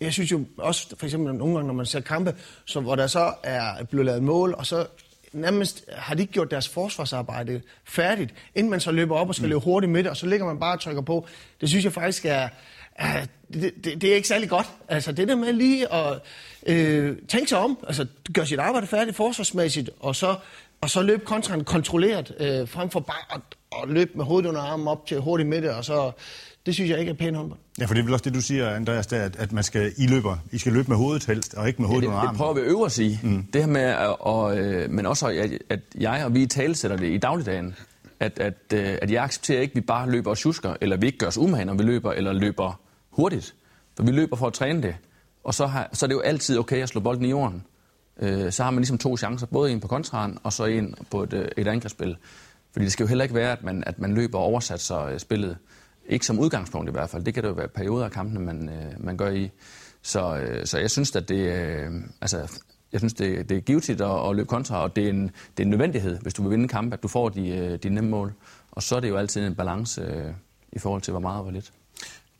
Jeg 0.00 0.12
synes 0.12 0.32
jo 0.32 0.44
også, 0.58 0.96
for 0.98 1.06
eksempel 1.06 1.34
nogle 1.34 1.54
gange, 1.54 1.66
når 1.66 1.74
man 1.74 1.86
ser 1.86 2.00
kampe, 2.00 2.34
så, 2.64 2.80
hvor 2.80 2.96
der 2.96 3.06
så 3.06 3.34
er 3.42 3.84
blevet 3.84 4.06
lavet 4.06 4.22
mål, 4.22 4.54
og 4.58 4.66
så 4.66 4.86
nærmest 5.32 5.84
har 5.92 6.14
de 6.14 6.22
ikke 6.22 6.32
gjort 6.32 6.50
deres 6.50 6.68
forsvarsarbejde 6.68 7.60
færdigt, 7.84 8.34
inden 8.54 8.70
man 8.70 8.80
så 8.80 8.92
løber 8.92 9.16
op 9.16 9.28
og 9.28 9.34
skal 9.34 9.46
mm. 9.46 9.48
løbe 9.48 9.60
hurtigt 9.60 9.92
med 9.92 10.02
det, 10.02 10.10
og 10.10 10.16
så 10.16 10.26
ligger 10.26 10.46
man 10.46 10.58
bare 10.58 10.72
og 10.72 10.80
trykker 10.80 11.02
på. 11.02 11.26
Det 11.60 11.68
synes 11.68 11.84
jeg 11.84 11.92
faktisk 11.92 12.24
er, 12.24 12.30
er 12.30 12.48
det, 13.54 13.84
det, 13.84 14.00
det 14.02 14.10
er 14.10 14.14
ikke 14.14 14.28
særlig 14.28 14.48
godt. 14.48 14.66
Altså 14.88 15.12
det 15.12 15.28
der 15.28 15.36
med 15.36 15.52
lige 15.52 15.92
at 15.92 16.18
øh, 16.66 17.16
tænke 17.28 17.48
sig 17.48 17.58
om, 17.58 17.78
altså 17.86 18.06
gøre 18.34 18.46
sit 18.46 18.58
arbejde 18.58 18.86
færdigt 18.86 19.16
forsvarsmæssigt, 19.16 19.90
og 20.00 20.16
så, 20.16 20.36
og 20.80 20.90
så 20.90 21.02
løbe 21.02 21.24
kontraen 21.24 21.64
kontrolleret, 21.64 22.34
øh, 22.40 22.68
frem 22.68 22.90
for 22.90 23.00
bare 23.00 23.34
at, 23.34 23.40
at 23.82 23.88
løbe 23.88 24.10
med 24.14 24.24
hovedet 24.24 24.48
under 24.48 24.60
armen 24.60 24.88
op 24.88 25.06
til 25.06 25.20
hurtigt 25.20 25.48
med 25.48 25.62
det, 25.62 25.70
og 25.70 25.84
så 25.84 26.12
det 26.66 26.74
synes 26.74 26.90
jeg 26.90 27.00
ikke 27.00 27.10
er 27.10 27.14
pæn 27.14 27.34
håndbold. 27.34 27.60
Ja, 27.80 27.84
for 27.84 27.94
det 27.94 28.00
er 28.00 28.04
vel 28.04 28.12
også 28.12 28.24
det, 28.24 28.34
du 28.34 28.40
siger, 28.40 28.70
Andreas, 28.70 29.06
der, 29.06 29.22
at, 29.22 29.36
at 29.36 29.52
man 29.52 29.64
skal, 29.64 29.92
I 29.96 30.06
løber, 30.06 30.36
I 30.52 30.58
skal 30.58 30.72
løbe 30.72 30.88
med 30.88 30.96
hovedet 30.96 31.26
helst, 31.26 31.54
og 31.54 31.68
ikke 31.68 31.82
med 31.82 31.88
hovedet 31.88 32.02
ja, 32.02 32.06
det, 32.06 32.14
under 32.14 32.20
armen. 32.20 32.34
Det 32.34 32.38
prøver 32.38 32.54
vi 32.54 32.60
at 32.60 32.66
øve 32.66 32.84
os 32.84 32.98
i. 32.98 33.18
Mm. 33.22 33.42
Det 33.52 33.60
her 33.60 33.68
med, 33.68 33.82
at, 33.82 34.16
og, 34.20 34.58
øh, 34.58 34.90
men 34.90 35.06
også, 35.06 35.26
at, 35.28 35.50
at 35.70 35.80
jeg 36.00 36.24
og 36.24 36.34
vi 36.34 36.46
talesætter 36.46 36.96
det 36.96 37.08
i 37.08 37.18
dagligdagen. 37.18 37.76
At, 38.20 38.38
at, 38.38 38.54
øh, 38.74 38.98
at 39.02 39.10
jeg 39.10 39.24
accepterer 39.24 39.60
ikke, 39.60 39.72
at 39.72 39.76
vi 39.76 39.80
bare 39.80 40.10
løber 40.10 40.30
og 40.30 40.38
tjusker, 40.38 40.74
eller 40.80 40.96
vi 40.96 41.06
ikke 41.06 41.18
gør 41.18 41.26
os 41.26 41.38
umage, 41.38 41.64
når 41.64 41.74
vi 41.74 41.82
løber, 41.82 42.12
eller 42.12 42.32
løber 42.32 42.80
hurtigt. 43.16 43.54
For 43.96 44.02
vi 44.02 44.10
løber 44.10 44.36
for 44.36 44.46
at 44.46 44.52
træne 44.52 44.82
det. 44.82 44.96
Og 45.44 45.54
så, 45.54 45.66
har, 45.66 45.88
så 45.92 46.06
er 46.06 46.08
det 46.08 46.14
jo 46.14 46.20
altid 46.20 46.58
okay 46.58 46.82
at 46.82 46.88
slå 46.88 47.00
bolden 47.00 47.24
i 47.24 47.30
jorden. 47.30 47.64
Øh, 48.20 48.52
så 48.52 48.62
har 48.64 48.70
man 48.70 48.80
ligesom 48.80 48.98
to 48.98 49.16
chancer, 49.16 49.46
både 49.46 49.72
en 49.72 49.80
på 49.80 49.88
kontraren, 49.88 50.38
og 50.42 50.52
så 50.52 50.64
en 50.64 50.94
på 51.10 51.22
et, 51.22 51.32
øh, 51.32 51.48
et 51.56 51.68
angrebsspil. 51.68 52.16
Fordi 52.72 52.84
det 52.84 52.92
skal 52.92 53.04
jo 53.04 53.08
heller 53.08 53.24
ikke 53.24 53.34
være, 53.34 53.52
at 53.52 53.62
man, 53.62 53.84
at 53.86 53.98
man 53.98 54.14
løber 54.14 54.38
og 54.38 54.44
oversatser 54.44 55.04
øh, 55.04 55.18
spillet. 55.18 55.56
Ikke 56.08 56.26
som 56.26 56.38
udgangspunkt 56.38 56.88
i 56.88 56.92
hvert 56.92 57.10
fald. 57.10 57.24
Det 57.24 57.34
kan 57.34 57.42
det 57.42 57.48
jo 57.48 57.54
være 57.54 57.68
perioder 57.68 58.04
af 58.04 58.10
kampene, 58.10 58.40
man, 58.40 58.68
øh, 58.68 59.04
man 59.04 59.16
gør 59.16 59.30
i. 59.30 59.50
Så, 60.02 60.46
så 60.64 60.78
jeg 60.78 60.90
synes, 60.90 61.16
at 61.16 61.28
det, 61.28 61.48
altså, 62.20 62.60
jeg 62.92 63.00
synes, 63.00 63.14
det, 63.14 63.48
det 63.48 63.56
er 63.56 63.60
givetigt 63.60 64.00
at, 64.00 64.28
at 64.28 64.36
løbe 64.36 64.48
kontra, 64.48 64.82
og 64.82 64.96
det 64.96 65.04
er, 65.04 65.10
en, 65.10 65.22
det 65.22 65.62
er 65.62 65.62
en 65.62 65.70
nødvendighed, 65.70 66.18
hvis 66.18 66.34
du 66.34 66.42
vil 66.42 66.50
vinde 66.50 66.62
en 66.62 66.68
kamp, 66.68 66.92
at 66.92 67.02
du 67.02 67.08
får 67.08 67.28
de, 67.28 67.76
de 67.76 67.88
nemme 67.88 68.10
mål. 68.10 68.34
Og 68.70 68.82
så 68.82 68.96
er 68.96 69.00
det 69.00 69.08
jo 69.08 69.16
altid 69.16 69.46
en 69.46 69.54
balance 69.54 70.00
øh, 70.02 70.32
i 70.72 70.78
forhold 70.78 71.02
til, 71.02 71.10
hvor 71.10 71.20
meget 71.20 71.36
og 71.36 71.42
hvor 71.42 71.52
lidt. 71.52 71.72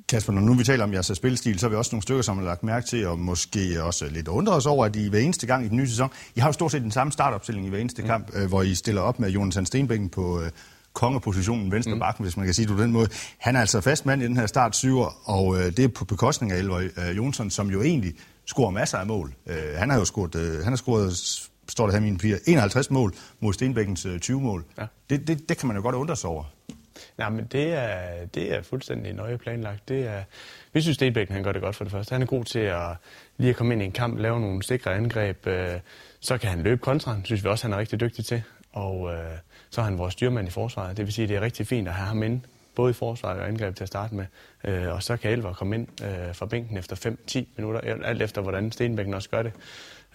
Kasper, 0.09 0.33
når 0.33 0.41
nu 0.41 0.55
vi 0.55 0.65
taler 0.65 0.85
om 0.85 0.93
jeres 0.93 1.13
spilstil, 1.15 1.59
så 1.59 1.67
er 1.67 1.71
vi 1.71 1.77
også 1.77 1.95
nogle 1.95 2.03
stykker, 2.03 2.23
som 2.23 2.37
har 2.37 2.45
lagt 2.45 2.63
mærke 2.63 2.87
til, 2.87 3.07
og 3.07 3.19
måske 3.19 3.83
også 3.83 4.09
lidt 4.09 4.29
undre 4.29 4.53
os 4.53 4.67
over, 4.67 4.87
at 4.87 4.97
I 4.97 5.09
hver 5.09 5.19
eneste 5.19 5.47
gang 5.47 5.65
i 5.65 5.69
den 5.69 5.77
nye 5.77 5.89
sæson, 5.89 6.11
I 6.35 6.41
har 6.41 6.49
jo 6.49 6.53
stort 6.53 6.73
set 6.73 6.83
den 6.83 6.91
samme 6.91 7.13
startopstilling 7.13 7.67
i 7.67 7.71
hver 7.71 7.79
eneste 7.79 8.03
mm. 8.03 8.09
kamp, 8.09 8.31
øh, 8.35 8.49
hvor 8.49 8.63
I 8.63 8.75
stiller 8.75 9.01
op 9.01 9.21
med 9.21 9.31
Jonas 9.31 9.59
Stenbækken 9.67 10.09
på, 10.09 10.41
øh, 10.41 10.51
kongepositionen, 10.97 11.73
venstre 11.73 11.95
mm. 11.95 12.01
bakken, 12.01 12.25
hvis 12.25 12.37
man 12.37 12.47
kan 12.47 12.55
sige 12.55 12.67
det 12.67 12.77
på 12.77 12.83
den 12.83 12.93
måde. 12.93 13.09
Han 13.39 13.57
er 13.57 13.61
altså 13.61 13.81
fast 13.81 14.07
mand 14.07 14.23
i 14.23 14.25
den 14.25 14.37
her 14.37 14.47
start 14.47 14.77
syver, 14.77 15.29
og 15.31 15.57
øh, 15.57 15.65
det 15.65 15.79
er 15.79 15.89
på 15.89 16.05
bekostning 16.05 16.53
af 16.53 16.59
Elver 16.59 16.79
øh, 16.79 17.17
Jonsson, 17.17 17.51
som 17.51 17.71
jo 17.71 17.83
egentlig 17.83 18.15
scorer 18.47 18.71
masser 18.71 18.99
af 18.99 19.07
mål. 19.07 19.35
Øh, 19.47 19.57
han 19.77 19.91
har 19.91 19.99
jo 19.99 20.05
scoret, 20.05 20.35
øh, 20.35 20.59
han 20.59 20.73
har 20.73 20.77
scoret 20.77 21.13
står 21.69 21.87
der 21.87 21.93
her 21.93 22.01
mine 22.01 22.19
piger, 22.19 22.39
51 22.47 22.91
mål 22.91 23.15
mod 23.41 23.53
Stenbækkens 23.53 24.07
øh, 24.07 24.21
20 24.21 24.41
mål. 24.41 24.65
Ja. 24.79 24.87
Det, 25.11 25.29
det, 25.29 25.49
det 25.49 25.59
kan 25.59 25.67
man 25.67 25.77
jo 25.77 25.83
godt 25.83 25.95
undre 25.95 26.17
sig 26.17 26.31
over. 26.31 26.45
Nej, 27.19 27.29
men 27.31 27.47
det 27.53 27.73
er, 27.73 28.27
det 28.35 28.55
er 28.55 28.63
fuldstændig 28.63 29.13
nøje 29.13 29.39
planlagt. 29.39 29.89
Det 29.89 30.07
er, 30.07 30.23
vi 30.73 30.81
synes, 30.81 30.95
Stenbækken 30.95 31.35
han 31.35 31.45
gør 31.45 31.53
det 31.53 31.63
godt 31.63 31.77
for 31.77 31.85
det 31.85 31.93
første. 31.93 32.13
Han 32.13 32.23
er 32.23 32.27
god 32.27 32.45
til 32.45 32.59
at 32.59 32.97
lige 33.37 33.51
at 33.51 33.57
komme 33.57 33.73
ind 33.73 33.83
i 33.83 33.85
en 33.85 33.93
kamp, 33.93 34.19
lave 34.19 34.41
nogle 34.41 34.63
sikre 34.63 34.95
angreb. 34.95 35.47
Øh, 35.47 35.81
så 36.21 36.39
kan 36.39 36.51
han 36.51 36.63
løbe 36.63 36.81
kontra, 36.81 37.17
synes 37.25 37.45
vi 37.45 37.49
også, 37.49 37.65
han 37.65 37.73
er 37.73 37.79
rigtig 37.79 38.01
dygtig 38.01 38.25
til. 38.25 38.43
Og 38.73 39.13
øh, 39.13 39.39
så 39.71 39.81
er 39.81 39.85
han 39.85 39.99
vores 39.99 40.13
styrmand 40.13 40.49
i 40.49 40.51
forsvaret. 40.51 40.97
Det 40.97 41.05
vil 41.05 41.13
sige, 41.13 41.23
at 41.23 41.29
det 41.29 41.37
er 41.37 41.41
rigtig 41.41 41.67
fint 41.67 41.89
at 41.89 41.95
have 41.95 42.07
ham 42.07 42.23
inde, 42.23 42.41
både 42.75 42.91
i 42.91 42.95
forsvaret 42.95 43.41
og 43.41 43.49
angreb 43.49 43.77
til 43.77 43.85
at 43.85 43.89
starte 43.89 44.15
med. 44.15 44.27
Øh, 44.65 44.93
og 44.93 45.03
så 45.03 45.17
kan 45.17 45.31
Elver 45.31 45.53
komme 45.53 45.77
ind 45.77 45.89
øh, 46.03 46.35
fra 46.35 46.47
bænken 46.47 46.77
efter 46.77 47.15
5-10 47.37 47.45
minutter, 47.57 47.81
alt 48.05 48.23
efter 48.23 48.41
hvordan 48.41 48.73
Stenbækken 48.73 49.15
også 49.15 49.31
gør 49.31 49.43
det. 49.43 49.53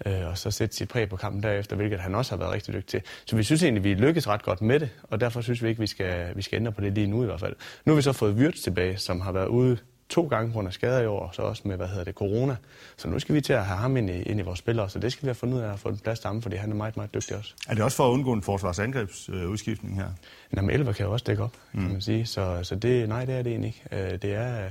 Øh, 0.06 0.26
og 0.26 0.38
så 0.38 0.50
sætte 0.50 0.76
sit 0.76 0.88
præg 0.88 1.08
på 1.08 1.16
kampen 1.16 1.42
derefter, 1.42 1.76
hvilket 1.76 1.98
han 1.98 2.14
også 2.14 2.32
har 2.32 2.36
været 2.36 2.52
rigtig 2.52 2.74
dygtig 2.74 2.86
til. 2.86 3.02
Så 3.24 3.36
vi 3.36 3.42
synes 3.42 3.62
egentlig, 3.62 3.84
vi 3.84 3.94
lykkes 3.94 4.28
ret 4.28 4.42
godt 4.42 4.62
med 4.62 4.80
det, 4.80 4.90
og 5.02 5.20
derfor 5.20 5.40
synes 5.40 5.62
vi 5.62 5.68
ikke, 5.68 5.80
vi 5.80 5.86
skal, 5.86 6.36
vi 6.36 6.42
skal 6.42 6.56
ændre 6.56 6.72
på 6.72 6.80
det 6.80 6.92
lige 6.92 7.06
nu 7.06 7.22
i 7.22 7.26
hvert 7.26 7.40
fald. 7.40 7.56
Nu 7.84 7.92
har 7.92 7.96
vi 7.96 8.02
så 8.02 8.12
fået 8.12 8.34
Wirtz 8.34 8.60
tilbage, 8.60 8.96
som 8.96 9.20
har 9.20 9.32
været 9.32 9.46
ude 9.48 9.78
to 10.08 10.26
gange 10.26 10.48
på 10.48 10.52
grund 10.52 10.68
af 10.68 10.74
skader 10.74 11.00
i 11.00 11.06
år, 11.06 11.20
og 11.20 11.34
så 11.34 11.42
også 11.42 11.62
med, 11.64 11.76
hvad 11.76 11.88
hedder 11.88 12.04
det, 12.04 12.14
corona. 12.14 12.56
Så 12.96 13.08
nu 13.08 13.18
skal 13.18 13.34
vi 13.34 13.40
til 13.40 13.52
at 13.52 13.66
have 13.66 13.78
ham 13.78 13.96
ind 13.96 14.10
i, 14.10 14.22
ind 14.22 14.40
i 14.40 14.42
vores 14.42 14.58
spillere, 14.58 14.90
så 14.90 14.98
det 14.98 15.12
skal 15.12 15.22
vi 15.22 15.28
have 15.28 15.34
fundet 15.34 15.56
ud 15.56 15.62
af 15.62 15.72
at 15.72 15.78
få 15.78 15.88
en 15.88 15.98
plads 15.98 16.20
til 16.20 16.28
ham, 16.28 16.42
fordi 16.42 16.56
han 16.56 16.70
er 16.70 16.74
meget, 16.74 16.96
meget 16.96 17.14
dygtig 17.14 17.36
også. 17.36 17.54
Er 17.68 17.74
det 17.74 17.84
også 17.84 17.96
for 17.96 18.08
at 18.08 18.12
undgå 18.12 18.32
en 18.32 18.42
forsvarsangrebsudskiftning 18.42 19.96
her? 19.96 20.08
Jamen, 20.56 20.70
Elver 20.70 20.92
kan 20.92 21.06
jo 21.06 21.12
også 21.12 21.24
dække 21.24 21.42
op, 21.42 21.56
mm. 21.72 21.80
kan 21.80 21.92
man 21.92 22.00
sige. 22.00 22.26
Så, 22.26 22.58
så 22.62 22.74
det, 22.74 23.08
nej, 23.08 23.24
det 23.24 23.34
er 23.34 23.42
det 23.42 23.50
egentlig 23.50 23.68
ikke. 23.90 24.12
Øh, 24.12 24.22
det 24.22 24.34
er... 24.34 24.70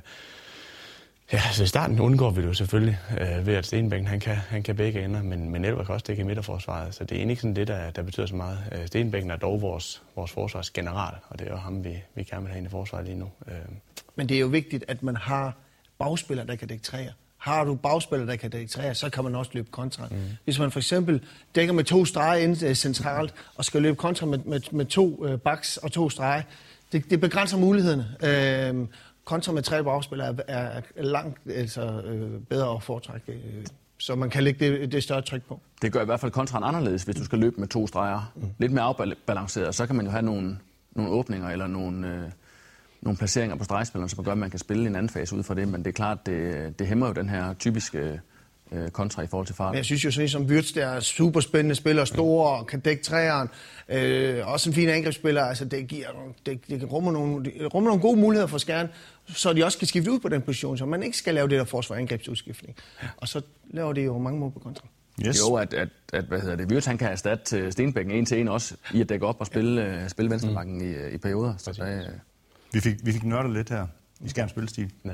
Ja, 1.34 1.42
så 1.52 1.64
i 1.64 1.68
starten 1.68 2.00
undgår 2.00 2.30
vi 2.30 2.42
det 2.42 2.48
jo 2.48 2.54
selvfølgelig 2.54 3.00
øh, 3.20 3.46
ved, 3.48 3.54
at 3.54 3.66
Stenbækken 3.66 4.08
han 4.08 4.20
kan, 4.20 4.36
han 4.36 4.64
kan 4.64 4.76
begge 4.76 5.06
ender, 5.06 5.24
men, 5.24 5.50
men 5.50 5.66
Elver 5.66 5.84
kan 5.84 5.94
også 5.94 6.06
dække 6.08 6.22
i 6.22 6.26
midterforsvaret, 6.26 6.96
så 6.96 7.04
det 7.04 7.12
er 7.12 7.16
egentlig 7.16 7.32
ikke 7.32 7.42
sådan 7.42 7.56
det, 7.56 7.68
der, 7.68 7.90
der 7.92 8.02
betyder 8.02 8.26
så 8.26 8.36
meget. 8.36 8.60
Øh, 8.72 8.88
Stenbækken 8.88 9.32
er 9.32 9.36
dog 9.36 9.62
vores, 9.62 10.02
vores 10.16 10.32
forsvarsgeneral, 10.32 11.14
og 11.30 11.40
det 11.40 11.48
er 11.48 11.52
jo 11.52 11.58
ham, 11.58 11.84
vi, 11.84 12.04
vi 12.16 12.24
gerne 12.24 12.42
vil 12.42 12.52
have 12.52 12.58
ind 12.58 12.68
i 12.68 12.70
forsvaret 12.70 13.06
lige 13.06 13.20
nu. 13.20 13.30
Øh, 13.48 13.54
men 14.16 14.30
det 14.30 14.36
er 14.36 14.42
jo 14.42 14.48
vigtigt, 14.48 14.86
at 14.88 15.04
man 15.04 15.16
har 15.16 15.54
bagspillere, 16.00 16.48
der 16.48 16.56
kan 16.56 16.68
dække 16.68 16.84
træer. 16.84 17.12
Har 17.38 17.64
du 17.64 17.76
bagspillere, 17.76 18.30
der 18.30 18.36
kan 18.36 18.50
dække 18.50 18.68
træer, 18.68 18.94
så 18.94 19.10
kan 19.10 19.24
man 19.24 19.36
også 19.36 19.52
løbe 19.54 19.72
kontra. 19.72 20.08
Mm. 20.12 20.18
Hvis 20.44 20.60
man 20.60 20.72
for 20.72 20.80
eksempel 20.80 21.22
dækker 21.56 21.74
med 21.74 21.84
to 21.84 22.06
streger 22.06 22.36
ind 22.36 22.64
uh, 22.64 22.74
centralt, 22.74 23.34
og 23.56 23.66
skal 23.66 23.82
løbe 23.82 23.96
kontra 23.96 24.26
med, 24.26 24.40
med, 24.40 24.62
med 24.72 24.86
to 24.86 25.26
uh, 25.26 25.40
baks 25.40 25.78
og 25.78 25.92
to 25.92 26.10
streger, 26.10 26.42
det, 26.92 27.10
det 27.10 27.22
begrænser 27.22 27.58
mulighederne. 27.58 28.08
Uh, 28.80 28.88
kontra 29.26 29.52
med 29.52 29.62
tre 29.62 29.84
bagspillere 29.84 30.36
er, 30.48 30.82
er 30.96 31.04
langt 31.04 31.40
altså, 31.50 32.02
uh, 32.12 32.44
bedre 32.50 32.76
at 32.76 32.84
foretrække. 32.84 33.32
Uh, 33.32 33.64
så 33.98 34.16
man 34.16 34.30
kan 34.30 34.44
lægge 34.44 34.66
det, 34.66 34.92
det 34.92 35.04
større 35.04 35.22
tryk 35.22 35.44
på. 35.48 35.60
Det 35.82 35.92
gør 35.92 36.02
i 36.02 36.06
hvert 36.06 36.20
fald 36.20 36.32
kontraen 36.32 36.64
anderledes, 36.64 37.04
hvis 37.04 37.16
du 37.16 37.24
skal 37.24 37.40
løbe 37.40 37.60
med 37.60 37.68
to 37.68 37.88
streger. 37.88 38.32
Mm. 38.36 38.50
Lidt 38.58 38.72
mere 38.72 38.84
afbalanceret, 38.84 39.76
så 39.76 39.86
kan 39.86 39.96
man 39.96 40.06
jo 40.06 40.12
have 40.12 40.22
nogle, 40.22 40.58
nogle 40.92 41.12
åbninger 41.12 41.50
eller 41.50 41.68
nogle... 41.68 42.08
Uh, 42.08 42.32
nogle 43.02 43.18
placeringer 43.18 43.56
på 43.56 43.64
stregspilleren, 43.64 44.10
som 44.10 44.24
gør, 44.24 44.32
at 44.32 44.38
man 44.38 44.50
kan 44.50 44.60
spille 44.60 44.88
en 44.88 44.96
anden 44.96 45.10
fase 45.10 45.36
ud 45.36 45.44
fra 45.44 45.56
det, 45.56 45.68
men 45.68 45.80
det 45.86 45.88
er 45.88 45.94
klart, 45.94 46.26
det, 46.26 46.80
det 46.80 46.88
hæmmer 46.88 47.08
jo 47.08 47.14
den 47.14 47.30
her 47.30 47.54
typiske 47.54 48.22
øh, 48.72 48.90
kontra 48.90 49.22
i 49.22 49.28
forhold 49.28 49.48
til. 49.48 49.56
Men 49.60 49.76
jeg 49.76 49.86
synes 49.86 50.06
jo 50.06 50.12
sådan 50.12 50.30
som 50.30 50.46
Wirtz, 50.46 50.74
der 50.74 50.86
er 50.86 51.00
superspændende 51.00 51.76
spiller, 51.76 52.06
store 52.06 52.58
og 52.60 52.68
kan 52.68 52.80
dække 52.80 53.04
træeren. 53.04 53.50
Øh, 53.90 54.48
også 54.48 54.70
en 54.70 54.74
fin 54.74 54.90
angrebsspiller. 54.90 55.42
Altså, 55.42 55.66
det, 55.66 55.88
giver, 55.88 56.08
det, 56.46 56.68
det 56.70 56.92
rummer, 56.92 57.12
nogle, 57.12 57.46
det 57.46 57.74
rummer 57.74 57.90
nogle 57.90 58.02
gode 58.02 58.20
muligheder 58.20 58.48
for 58.48 58.58
Skjern, 58.58 58.88
så 59.28 59.54
de 59.54 59.66
også 59.66 59.78
kan 59.78 59.88
skifte 59.88 60.12
ud 60.12 60.20
på 60.20 60.30
den 60.30 60.42
position, 60.42 60.78
så 60.78 60.86
man 60.86 61.04
ikke 61.04 61.18
skal 61.18 61.34
lave 61.34 61.48
det 61.48 61.60
der 61.60 61.66
forsvar 61.66 61.96
angrebsudskiftning. 61.96 62.76
Og 63.18 63.28
så 63.28 63.42
laver 63.70 63.94
det 63.94 64.06
jo 64.06 64.18
mange 64.18 64.40
mål 64.40 64.52
på 64.52 64.60
kontra. 64.60 64.88
Yes. 65.28 65.40
Jo, 65.40 65.56
at, 65.56 65.74
at, 65.74 65.90
at 66.14 66.26
hvad 66.26 66.42
hedder 66.42 66.56
det, 66.56 66.72
Wirtz, 66.72 66.88
han 66.88 66.98
kan 66.98 67.12
erstatte 67.12 67.72
Stenbækken 67.72 68.16
en 68.16 68.26
til 68.26 68.40
en 68.40 68.48
også, 68.48 68.76
i 68.94 69.02
at 69.02 69.10
dække 69.10 69.26
op 69.26 69.36
og 69.40 69.48
spille, 69.48 69.82
ja. 69.82 70.08
spille 70.08 70.32
venstrebakken 70.32 70.78
mm. 70.78 70.92
i, 70.92 71.14
i 71.14 71.18
perioder. 71.18 71.54
Så 71.58 71.72
der, 71.72 72.04
vi, 72.74 72.80
fik, 72.80 72.96
vi 73.04 73.12
fik 73.12 73.24
nørdet 73.24 73.54
lidt 73.54 73.70
her 73.70 73.88
i 74.22 74.30
Skjern 74.30 74.50
spillestil. 74.50 74.92
Ja. 75.06 75.10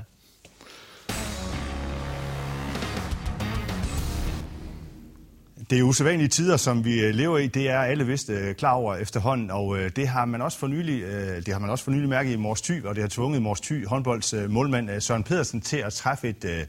Det 5.69 5.79
er 5.79 5.83
usædvanlige 5.83 6.27
tider, 6.27 6.57
som 6.57 6.85
vi 6.85 6.99
øh, 6.99 7.15
lever 7.15 7.37
i. 7.37 7.47
Det 7.47 7.69
er 7.69 7.79
alle 7.79 8.05
vist 8.05 8.29
øh, 8.29 8.55
klar 8.55 8.71
over 8.71 8.95
efterhånden, 8.95 9.51
og 9.51 9.77
øh, 9.77 9.91
det 9.95 10.07
har 10.07 10.25
man 10.25 10.41
også 10.41 10.59
for 10.59 10.67
nylig, 10.67 11.01
øh, 11.01 11.45
det 11.45 11.47
har 11.47 11.59
man 11.59 11.69
også 11.69 11.83
for 11.83 11.91
nylig 11.91 12.09
mærket 12.09 12.31
i 12.31 12.35
Mors 12.35 12.61
Thy, 12.61 12.83
og 12.83 12.95
det 12.95 13.03
har 13.03 13.09
tvunget 13.09 13.41
Mors 13.41 13.61
Thy 13.61 13.87
håndbolds 13.87 14.33
øh, 14.33 14.49
målmand 14.49 15.01
Søren 15.01 15.23
Pedersen 15.23 15.61
til 15.61 15.77
at 15.77 15.93
træffe 15.93 16.29
et, 16.29 16.67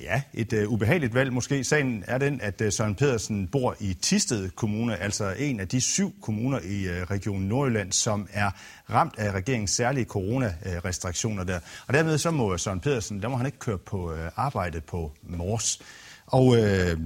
ja, 0.00 0.22
et 0.34 0.66
ubehageligt 0.66 1.14
valg 1.14 1.32
måske. 1.32 1.64
Sagen 1.64 2.04
er 2.06 2.18
den, 2.18 2.40
at 2.40 2.62
Søren 2.74 2.94
Pedersen 2.94 3.48
bor 3.48 3.76
i 3.80 3.94
Tisted 3.94 4.50
Kommune, 4.50 4.96
altså 4.96 5.34
en 5.38 5.60
af 5.60 5.68
de 5.68 5.80
syv 5.80 6.14
kommuner 6.22 6.60
i 6.60 7.04
Region 7.04 7.42
Nordjylland, 7.42 7.92
som 7.92 8.28
er 8.32 8.50
ramt 8.90 9.14
af 9.18 9.32
regeringens 9.32 9.70
særlige 9.70 10.04
coronarestriktioner 10.04 11.44
der. 11.44 11.60
Og 11.86 11.94
dermed 11.94 12.18
så 12.18 12.30
må 12.30 12.58
Søren 12.58 12.80
Pedersen, 12.80 13.22
der 13.22 13.28
må 13.28 13.36
han 13.36 13.46
ikke 13.46 13.58
køre 13.58 13.78
på 13.78 14.14
arbejde 14.36 14.80
på 14.80 15.12
Mors. 15.22 15.82
Og 16.26 16.56
øh, 16.56 16.98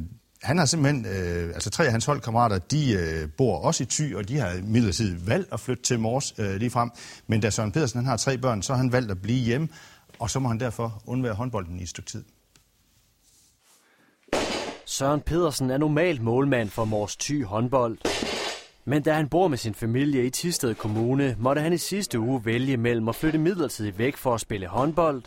han 0.42 0.58
har 0.58 0.64
simpelthen, 0.64 1.06
øh, 1.06 1.54
altså 1.54 1.70
tre 1.70 1.84
af 1.84 1.90
hans 1.90 2.04
holdkammerater, 2.04 2.58
de 2.58 2.92
øh, 2.92 3.28
bor 3.36 3.58
også 3.58 3.82
i 3.82 3.86
Thy, 3.86 4.14
og 4.14 4.28
de 4.28 4.38
har 4.38 4.60
midlertidigt 4.62 5.26
valgt 5.26 5.52
at 5.52 5.60
flytte 5.60 5.82
til 5.82 5.98
Mors 5.98 6.34
øh, 6.38 6.56
lige 6.56 6.70
frem. 6.70 6.90
Men 7.26 7.40
da 7.40 7.50
Søren 7.50 7.72
Pedersen 7.72 7.98
han 7.98 8.06
har 8.06 8.16
tre 8.16 8.38
børn, 8.38 8.62
så 8.62 8.72
har 8.72 8.78
han 8.78 8.92
valgt 8.92 9.10
at 9.10 9.22
blive 9.22 9.44
hjemme, 9.44 9.68
og 10.18 10.30
så 10.30 10.40
må 10.40 10.48
han 10.48 10.60
derfor 10.60 11.02
undvære 11.06 11.34
håndbolden 11.34 11.80
i 11.80 11.82
et 11.82 11.88
stykke 11.88 12.10
tid. 12.10 12.24
Søren 14.84 15.20
Pedersen 15.20 15.70
er 15.70 15.78
normalt 15.78 16.22
målmand 16.22 16.68
for 16.68 16.84
Mors 16.84 17.16
Thy 17.16 17.44
håndbold. 17.44 17.98
Men 18.84 19.02
da 19.02 19.12
han 19.12 19.28
bor 19.28 19.48
med 19.48 19.58
sin 19.58 19.74
familie 19.74 20.26
i 20.26 20.30
Tisted 20.30 20.74
Kommune, 20.74 21.36
måtte 21.38 21.62
han 21.62 21.72
i 21.72 21.78
sidste 21.78 22.20
uge 22.20 22.44
vælge 22.44 22.76
mellem 22.76 23.08
at 23.08 23.14
flytte 23.14 23.38
midlertidigt 23.38 23.98
væk 23.98 24.16
for 24.16 24.34
at 24.34 24.40
spille 24.40 24.66
håndbold. 24.66 25.22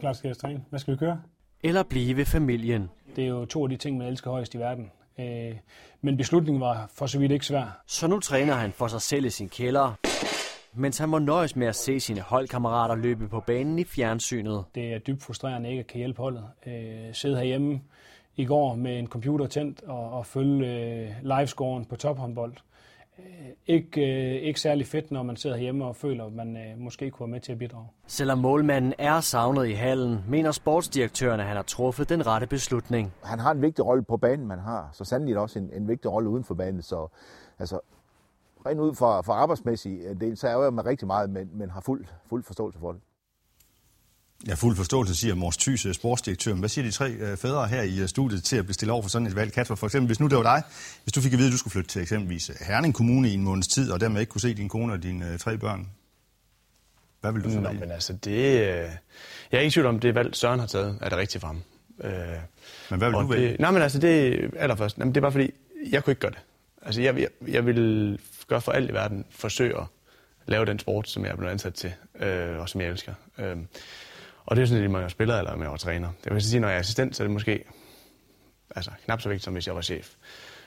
Klar 0.00 0.12
skal 0.12 0.28
jeg 0.28 0.38
træne. 0.38 0.60
Hvad 0.70 0.80
skal 0.80 0.92
vi 0.94 0.98
køre? 0.98 1.20
Eller 1.62 1.82
blive 1.82 2.16
ved 2.16 2.24
familien. 2.24 2.90
Det 3.16 3.24
er 3.24 3.28
jo 3.28 3.44
to 3.44 3.62
af 3.62 3.68
de 3.70 3.76
ting, 3.76 3.98
man 3.98 4.06
elsker 4.06 4.30
højst 4.30 4.54
i 4.54 4.58
verden. 4.58 4.90
Øh, 5.18 5.56
men 6.00 6.16
beslutningen 6.16 6.60
var 6.60 6.90
for 6.94 7.06
så 7.06 7.18
vidt 7.18 7.32
ikke 7.32 7.46
svær. 7.46 7.82
Så 7.86 8.06
nu 8.06 8.20
træner 8.20 8.54
han 8.54 8.72
for 8.72 8.86
sig 8.86 9.02
selv 9.02 9.24
i 9.24 9.30
sin 9.30 9.48
kælder, 9.48 9.92
mens 10.74 10.98
han 10.98 11.08
må 11.08 11.18
nøjes 11.18 11.56
med 11.56 11.66
at 11.66 11.76
se 11.76 12.00
sine 12.00 12.20
holdkammerater 12.20 12.94
løbe 12.94 13.28
på 13.28 13.40
banen 13.40 13.78
i 13.78 13.84
fjernsynet. 13.84 14.64
Det 14.74 14.94
er 14.94 14.98
dybt 14.98 15.22
frustrerende 15.22 15.70
ikke 15.70 15.80
at 15.80 15.86
kan 15.86 15.98
hjælpe 15.98 16.22
holdet. 16.22 16.44
Øh, 16.66 17.14
sidde 17.14 17.36
herhjemme 17.36 17.80
i 18.36 18.44
går 18.44 18.74
med 18.74 18.98
en 18.98 19.06
computer 19.06 19.46
tændt 19.46 19.82
og, 19.82 20.12
og 20.12 20.26
følge 20.26 20.66
øh, 20.66 21.10
livescoren 21.22 21.84
på 21.84 21.96
tophåndbold. 21.96 22.54
Ikke, 23.66 24.00
øh, 24.00 24.42
ikke 24.42 24.60
særlig 24.60 24.86
fedt, 24.86 25.10
når 25.10 25.22
man 25.22 25.36
sidder 25.36 25.56
hjemme 25.56 25.84
og 25.84 25.96
føler, 25.96 26.24
at 26.24 26.32
man 26.32 26.56
øh, 26.56 26.78
måske 26.78 27.10
kunne 27.10 27.26
være 27.26 27.30
med 27.30 27.40
til 27.40 27.52
at 27.52 27.58
bidrage. 27.58 27.86
Selvom 28.06 28.38
målmanden 28.38 28.94
er 28.98 29.20
savnet 29.20 29.66
i 29.66 29.72
hallen, 29.72 30.24
mener 30.28 30.50
sportsdirektøren, 30.50 31.40
at 31.40 31.46
han 31.46 31.56
har 31.56 31.62
truffet 31.62 32.08
den 32.08 32.26
rette 32.26 32.46
beslutning. 32.46 33.12
Han 33.24 33.38
har 33.38 33.50
en 33.50 33.62
vigtig 33.62 33.86
rolle 33.86 34.04
på 34.04 34.16
banen, 34.16 34.46
man 34.46 34.58
har. 34.58 34.90
Så 34.92 35.04
sandelig 35.04 35.38
også 35.38 35.58
en, 35.58 35.70
en 35.72 35.88
vigtig 35.88 36.12
rolle 36.12 36.28
uden 36.28 36.44
for 36.44 36.54
banen. 36.54 36.82
Så 36.82 37.08
altså, 37.58 37.80
rent 38.66 38.80
ud 38.80 38.94
fra, 38.94 39.20
fra 39.20 39.32
arbejdsmæssig 39.32 40.00
del, 40.20 40.36
så 40.36 40.48
er 40.48 40.62
jeg 40.62 40.72
med 40.72 40.86
rigtig 40.86 41.06
meget, 41.06 41.30
men, 41.30 41.50
men 41.52 41.70
har 41.70 41.80
fuld, 41.80 42.06
fuld 42.26 42.44
forståelse 42.44 42.78
for 42.78 42.92
det. 42.92 43.00
Ja, 44.48 44.54
fuld 44.54 44.76
forståelse, 44.76 45.14
siger 45.14 45.34
Mors 45.34 45.56
Thys 45.56 45.86
øh, 45.86 45.94
sportsdirektør. 45.94 46.54
Hvad 46.54 46.68
siger 46.68 46.84
de 46.84 46.90
tre 46.90 47.10
øh, 47.10 47.36
fædre 47.36 47.68
her 47.68 47.82
i 47.82 47.98
øh, 47.98 48.08
studiet 48.08 48.44
til 48.44 48.56
at 48.56 48.66
bestille 48.66 48.92
over 48.92 49.02
for 49.02 49.08
sådan 49.08 49.26
et 49.26 49.36
valg? 49.36 49.52
Kasper, 49.52 49.74
for 49.74 49.86
eksempel, 49.86 50.06
hvis 50.06 50.20
nu 50.20 50.26
det 50.26 50.36
var 50.36 50.42
dig, 50.42 50.62
hvis 51.04 51.12
du 51.12 51.20
fik 51.20 51.32
at 51.32 51.38
vide, 51.38 51.48
at 51.48 51.52
du 51.52 51.58
skulle 51.58 51.72
flytte 51.72 51.90
til 51.90 52.02
eksempelvis 52.02 52.50
Herning 52.60 52.94
Kommune 52.94 53.28
i 53.28 53.34
en 53.34 53.42
måneds 53.42 53.68
tid, 53.68 53.90
og 53.90 54.00
dermed 54.00 54.20
ikke 54.20 54.30
kunne 54.30 54.40
se 54.40 54.54
din 54.54 54.68
kone 54.68 54.92
og 54.92 55.02
dine 55.02 55.38
tre 55.38 55.58
børn, 55.58 55.88
hvad 57.20 57.32
vil 57.32 57.44
du 57.44 57.50
så 57.50 57.60
Nå, 57.60 57.72
men 57.72 57.90
altså, 57.90 58.12
det, 58.12 58.58
jeg 59.52 59.58
er 59.58 59.58
ikke 59.58 59.72
tvivl 59.72 59.86
om, 59.86 60.00
det 60.00 60.14
valg, 60.14 60.36
Søren 60.36 60.60
har 60.60 60.66
taget, 60.66 60.98
er 61.00 61.08
det 61.08 61.18
rigtigt 61.18 61.40
for 61.40 61.46
ham. 61.46 61.62
men 62.90 62.98
hvad 62.98 63.10
vil 63.10 63.12
du 63.12 63.26
vælge? 63.26 63.56
Nej, 63.58 63.70
men 63.70 63.82
altså, 63.82 63.98
det 63.98 64.50
allerførst, 64.56 64.98
jamen, 64.98 65.14
det 65.14 65.20
er 65.20 65.22
bare 65.22 65.32
fordi, 65.32 65.50
jeg 65.90 66.04
kunne 66.04 66.10
ikke 66.10 66.20
gøre 66.20 66.30
det. 66.30 66.40
Altså, 66.82 67.02
jeg, 67.02 67.18
jeg, 67.18 67.28
jeg 67.48 67.66
vil 67.66 68.18
gøre 68.48 68.60
for 68.60 68.72
alt 68.72 68.90
i 68.90 68.92
verden, 68.92 69.24
forsøge 69.30 69.76
at 69.78 69.84
lave 70.46 70.64
den 70.64 70.78
sport, 70.78 71.08
som 71.08 71.24
jeg 71.24 71.32
er 71.32 71.36
blevet 71.36 71.52
ansat 71.52 71.74
til, 71.74 71.92
øh, 72.20 72.58
og 72.58 72.68
som 72.68 72.80
jeg 72.80 72.90
elsker. 72.90 73.14
Øh, 73.38 73.56
og 74.46 74.56
det 74.56 74.62
er 74.62 74.66
sådan, 74.66 74.80
lidt, 74.80 74.92
når 74.92 75.00
jeg 75.00 75.10
spiller 75.10 75.38
eller 75.38 75.56
med 75.56 75.70
jeg 75.70 75.80
træner. 75.80 76.08
Det 76.24 76.34
vil 76.34 76.42
sige, 76.42 76.60
når 76.60 76.68
jeg 76.68 76.74
er 76.74 76.80
assistent, 76.80 77.16
så 77.16 77.22
er 77.22 77.26
det 77.26 77.32
måske 77.32 77.64
altså, 78.76 78.90
knap 79.04 79.20
så 79.20 79.28
vigtigt, 79.28 79.44
som 79.44 79.52
hvis 79.52 79.66
jeg 79.66 79.74
var 79.74 79.80
chef. 79.80 80.10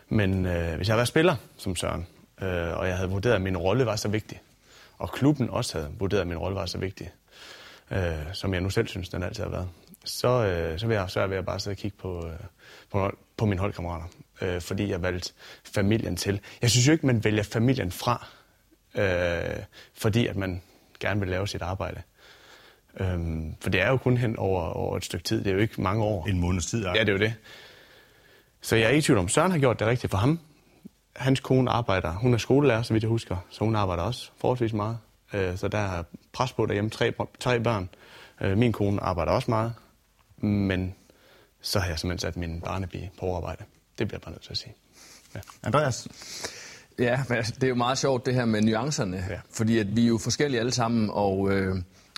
Men 0.09 0.45
øh, 0.45 0.75
hvis 0.75 0.89
jeg 0.89 0.97
var 0.97 1.05
spiller, 1.05 1.35
som 1.57 1.75
Søren, 1.75 2.07
øh, 2.41 2.77
og 2.77 2.87
jeg 2.87 2.97
havde 2.97 3.09
vurderet, 3.09 3.35
at 3.35 3.41
min 3.41 3.57
rolle 3.57 3.85
var 3.85 3.95
så 3.95 4.07
vigtig, 4.07 4.41
og 4.97 5.11
klubben 5.11 5.49
også 5.49 5.77
havde 5.77 5.91
vurderet, 5.99 6.21
at 6.21 6.27
min 6.27 6.37
rolle 6.37 6.55
var 6.55 6.65
så 6.65 6.77
vigtig, 6.77 7.11
øh, 7.91 8.33
som 8.33 8.53
jeg 8.53 8.61
nu 8.61 8.69
selv 8.69 8.87
synes, 8.87 9.09
den 9.09 9.23
altid 9.23 9.43
har 9.43 9.49
været, 9.49 9.69
så, 10.05 10.45
øh, 10.45 10.79
så 10.79 10.87
vil 10.87 10.95
jeg 10.95 11.09
sørge 11.09 11.29
ved 11.29 11.37
at 11.37 11.45
bare 11.45 11.59
sidde 11.59 11.73
og 11.73 11.77
kigge 11.77 11.97
på, 11.97 12.27
øh, 12.27 12.39
på, 12.91 13.11
på 13.37 13.45
mine 13.45 13.59
holdkammerater, 13.59 14.05
øh, 14.41 14.61
fordi 14.61 14.89
jeg 14.89 15.01
valgte 15.01 15.33
familien 15.63 16.17
til. 16.17 16.41
Jeg 16.61 16.71
synes 16.71 16.87
jo 16.87 16.91
ikke, 16.91 17.05
man 17.05 17.23
vælger 17.23 17.43
familien 17.43 17.91
fra, 17.91 18.27
øh, 18.95 19.63
fordi 19.93 20.27
at 20.27 20.35
man 20.35 20.61
gerne 20.99 21.19
vil 21.19 21.29
lave 21.29 21.47
sit 21.47 21.61
arbejde. 21.61 22.01
Øhm, 22.99 23.55
for 23.61 23.69
det 23.69 23.81
er 23.81 23.89
jo 23.89 23.97
kun 23.97 24.17
hen 24.17 24.37
over, 24.37 24.61
over 24.61 24.97
et 24.97 25.05
stykke 25.05 25.23
tid. 25.23 25.43
Det 25.43 25.47
er 25.47 25.53
jo 25.53 25.59
ikke 25.59 25.81
mange 25.81 26.03
år. 26.03 26.27
En 26.27 26.39
måneds 26.39 26.65
tid, 26.65 26.83
ja. 26.83 26.93
Ja, 26.93 26.99
det 26.99 27.09
er 27.09 27.13
jo 27.13 27.19
det. 27.19 27.33
Så 28.61 28.75
jeg 28.75 28.85
er 28.85 28.89
ikke 28.89 29.05
tvivl 29.05 29.19
om, 29.19 29.27
Søren 29.27 29.51
har 29.51 29.59
gjort 29.59 29.79
det 29.79 29.87
rigtigt 29.87 30.11
for 30.11 30.17
ham. 30.17 30.39
Hans 31.15 31.39
kone 31.39 31.71
arbejder, 31.71 32.11
hun 32.11 32.33
er 32.33 32.37
skolelærer, 32.37 32.81
så 32.81 32.93
vidt 32.93 33.03
jeg 33.03 33.09
husker, 33.09 33.37
så 33.49 33.63
hun 33.63 33.75
arbejder 33.75 34.03
også 34.03 34.31
forholdsvis 34.37 34.73
meget. 34.73 34.97
Øh, 35.33 35.57
så 35.57 35.67
der 35.67 35.77
er 35.77 36.03
pres 36.33 36.53
på 36.53 36.65
derhjemme, 36.65 36.89
tre, 36.89 37.13
tre 37.39 37.59
børn. 37.59 37.89
Øh, 38.41 38.57
min 38.57 38.71
kone 38.71 39.01
arbejder 39.01 39.31
også 39.31 39.51
meget, 39.51 39.73
men 40.37 40.95
så 41.61 41.79
har 41.79 41.87
jeg 41.87 41.99
simpelthen 41.99 42.27
sat 42.27 42.37
min 42.37 42.61
barnepige 42.61 43.11
på 43.19 43.35
arbejde. 43.35 43.63
Det 43.99 44.07
bliver 44.07 44.17
jeg 44.17 44.21
bare 44.21 44.31
nødt 44.31 44.43
til 44.43 44.51
at 44.51 44.57
sige. 44.57 44.73
Ja. 45.35 45.39
Andreas? 45.63 46.07
Ja, 46.99 47.23
men 47.29 47.37
altså, 47.37 47.53
det 47.55 47.63
er 47.63 47.67
jo 47.67 47.75
meget 47.75 47.97
sjovt 47.97 48.25
det 48.25 48.33
her 48.33 48.45
med 48.45 48.61
nuancerne, 48.61 49.25
ja. 49.29 49.39
fordi 49.51 49.79
at 49.79 49.95
vi 49.95 50.03
er 50.03 50.07
jo 50.07 50.17
forskellige 50.17 50.59
alle 50.59 50.71
sammen, 50.71 51.09
og... 51.13 51.51
Øh, 51.51 51.75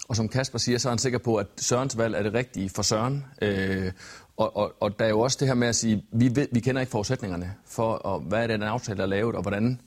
og 0.08 0.15
som 0.15 0.30
Kasper 0.30 0.58
siger, 0.60 0.78
så 0.78 0.88
er 0.88 0.91
han 0.91 1.00
sikker 1.00 1.20
på, 1.20 1.36
at 1.36 1.48
Sørens 1.58 1.98
valg 1.98 2.15
er 2.15 2.24
det 2.24 2.34
rigtige 2.34 2.70
for 2.70 2.82
Søren. 2.82 3.26
Øh, 3.41 3.91
og, 4.38 4.58
og, 4.58 4.74
og 4.80 5.00
der 5.00 5.06
er 5.06 5.10
jo 5.10 5.20
også 5.20 5.38
det 5.39 5.48
her 5.48 5.56
med 5.56 5.67
at 5.67 5.76
sige, 5.76 6.04
vi, 6.12 6.36
ved, 6.36 6.48
vi 6.52 6.60
kender 6.60 6.82
ikke 6.82 6.91
forudsætningerne 6.91 7.54
for, 7.65 7.93
og 7.93 8.20
hvad 8.20 8.43
er 8.43 8.48
den 8.48 8.63
aftale, 8.63 8.98
der 8.98 9.04
er 9.04 9.08
lavet, 9.08 9.36
og 9.36 9.41
hvordan 9.41 9.82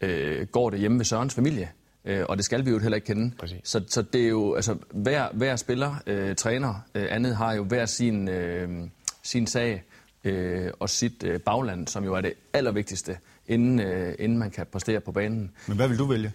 øh, 0.00 0.46
går 0.46 0.70
det 0.70 0.80
hjemme 0.80 0.98
ved 0.98 1.04
Sørens 1.04 1.34
familie. 1.34 1.70
Øh, 2.04 2.24
og 2.28 2.36
det 2.36 2.44
skal 2.44 2.64
vi 2.64 2.70
jo 2.70 2.78
heller 2.78 2.96
ikke 2.96 3.06
kende. 3.06 3.32
Så, 3.64 3.84
så 3.88 4.02
det 4.02 4.24
er 4.24 4.28
jo, 4.28 4.54
altså, 4.54 4.76
hver, 4.90 5.28
hver 5.32 5.56
spiller, 5.56 5.94
øh, 6.06 6.36
træner, 6.36 6.74
øh, 6.94 7.06
andet 7.10 7.36
har 7.36 7.54
jo 7.54 7.64
hver 7.64 7.86
sin, 7.86 8.28
øh, 8.28 8.88
sin 9.22 9.46
sag 9.46 9.84
øh, 10.24 10.70
og 10.80 10.90
sit 10.90 11.24
øh, 11.24 11.40
bagland, 11.40 11.88
som 11.88 12.04
jo 12.04 12.14
er 12.14 12.20
det 12.20 12.32
allervigtigste, 12.52 13.18
inden, 13.46 13.80
øh, 13.80 14.14
inden 14.18 14.38
man 14.38 14.50
kan 14.50 14.66
præstere 14.72 15.00
på 15.00 15.12
banen. 15.12 15.50
Men 15.66 15.76
hvad 15.76 15.88
vil 15.88 15.98
du 15.98 16.04
vælge? 16.04 16.32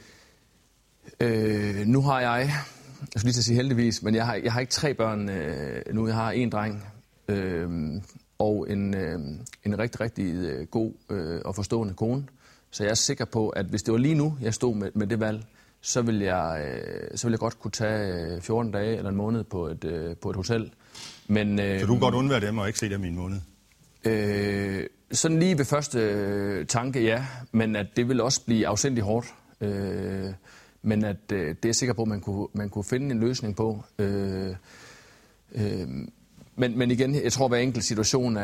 Øh, 1.19 1.85
nu 1.85 2.01
har 2.01 2.21
jeg 2.21 2.51
jeg 3.01 3.07
skulle 3.21 3.27
lige 3.27 3.33
til 3.33 3.39
at 3.39 3.45
sige 3.45 3.55
heldigvis, 3.55 4.03
men 4.03 4.15
jeg 4.15 4.25
har, 4.25 4.35
jeg 4.35 4.53
har 4.53 4.59
ikke 4.59 4.71
tre 4.71 4.93
børn 4.93 5.29
øh, 5.29 5.81
nu. 5.93 6.07
Jeg 6.07 6.15
har 6.15 6.31
en 6.31 6.49
dreng 6.49 6.83
øh, 7.27 7.69
og 8.39 8.67
en, 8.69 8.95
øh, 8.95 9.19
en 9.63 9.79
rigtig, 9.79 10.01
rigtig 10.01 10.33
øh, 10.35 10.67
god 10.67 10.93
øh, 11.09 11.41
og 11.45 11.55
forstående 11.55 11.93
kone. 11.93 12.23
Så 12.71 12.83
jeg 12.83 12.91
er 12.91 12.95
sikker 12.95 13.25
på, 13.25 13.49
at 13.49 13.65
hvis 13.65 13.83
det 13.83 13.91
var 13.91 13.97
lige 13.97 14.15
nu, 14.15 14.37
jeg 14.41 14.53
stod 14.53 14.75
med, 14.75 14.91
med 14.93 15.07
det 15.07 15.19
valg, 15.19 15.43
så 15.81 16.01
vil, 16.01 16.19
jeg, 16.19 16.65
øh, 16.65 17.17
så 17.17 17.27
vil 17.27 17.31
jeg 17.31 17.39
godt 17.39 17.59
kunne 17.59 17.71
tage 17.71 18.41
14 18.41 18.67
øh, 18.67 18.79
dage 18.79 18.97
eller 18.97 19.09
en 19.09 19.15
måned 19.15 19.43
på 19.43 19.67
et, 19.67 19.83
øh, 19.83 20.15
på 20.15 20.29
et 20.29 20.35
hotel. 20.35 20.71
Men, 21.27 21.59
øh, 21.59 21.79
så 21.79 21.85
du 21.85 21.93
kan 21.93 21.99
godt 21.99 22.15
undvære 22.15 22.39
dem 22.39 22.57
og 22.57 22.67
ikke 22.67 22.79
se 22.79 22.89
dem 22.89 23.03
i 23.03 23.07
en 23.07 23.15
måned? 23.15 23.37
Øh, 24.05 24.87
sådan 25.11 25.39
lige 25.39 25.57
ved 25.57 25.65
første 25.65 25.99
øh, 25.99 26.65
tanke, 26.65 27.03
ja. 27.03 27.25
Men 27.51 27.75
at 27.75 27.87
det 27.95 28.09
vil 28.09 28.21
også 28.21 28.45
blive 28.45 28.67
afsindig 28.67 29.03
hårdt. 29.03 29.27
Øh, 29.61 30.33
men 30.81 31.05
at 31.05 31.17
øh, 31.31 31.47
det 31.47 31.49
er 31.49 31.55
jeg 31.69 31.75
sikker 31.75 31.93
på, 31.93 32.01
at 32.01 32.07
man 32.07 32.21
kunne, 32.21 32.47
man 32.53 32.69
kunne 32.69 32.83
finde 32.83 33.11
en 33.11 33.19
løsning 33.19 33.55
på. 33.55 33.83
Øh, 33.99 34.55
øh, 35.51 35.87
men, 36.55 36.77
men 36.77 36.91
igen, 36.91 37.15
jeg 37.23 37.33
tror, 37.33 37.45
at 37.45 37.51
hver 37.51 37.57
enkelt 37.57 37.83
situation 37.83 38.37
er, 38.37 38.41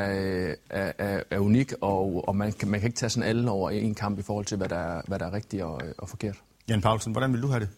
er, 0.70 0.92
er, 0.98 1.24
er 1.32 1.40
unik, 1.40 1.74
og, 1.82 2.28
og 2.28 2.36
man, 2.36 2.52
kan, 2.54 2.68
man 2.68 2.80
kan 2.80 2.88
ikke 2.88 2.98
tage 2.98 3.10
sådan 3.10 3.30
alle 3.30 3.52
over 3.52 3.70
en 3.70 3.96
kamp 3.96 4.20
i 4.20 4.22
forhold 4.22 4.46
til, 4.46 4.58
hvad 4.58 4.70
der 4.70 4.76
er, 4.76 5.02
hvad 5.08 5.20
der 5.20 5.26
er 5.26 5.34
rigtigt 5.34 5.64
og, 5.64 5.82
og 5.98 6.10
forkert. 6.10 6.36
Jan 6.70 6.82
Paulsen, 6.82 7.12
hvordan 7.12 7.34
vil 7.34 7.42
du 7.42 7.48
have 7.48 7.60
det? 7.60 7.70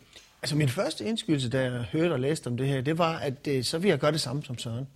Altså 0.41 0.56
min 0.56 0.69
første 0.69 1.06
indskydelse, 1.06 1.50
da 1.50 1.62
jeg 1.62 1.72
hørte 1.72 2.13
og 2.13 2.19
læste 2.19 2.48
om 2.48 2.58
det 2.58 2.67
her, 2.67 2.82
det 2.82 2.98
var, 2.98 3.17
at 3.17 3.48
øh, 3.48 3.63
så 3.63 3.78
vil 3.78 3.89
jeg 3.89 4.00
gøre 4.00 4.12
det 4.12 4.22
samme 4.22 4.43
som 4.43 4.58
Søren. 4.58 4.88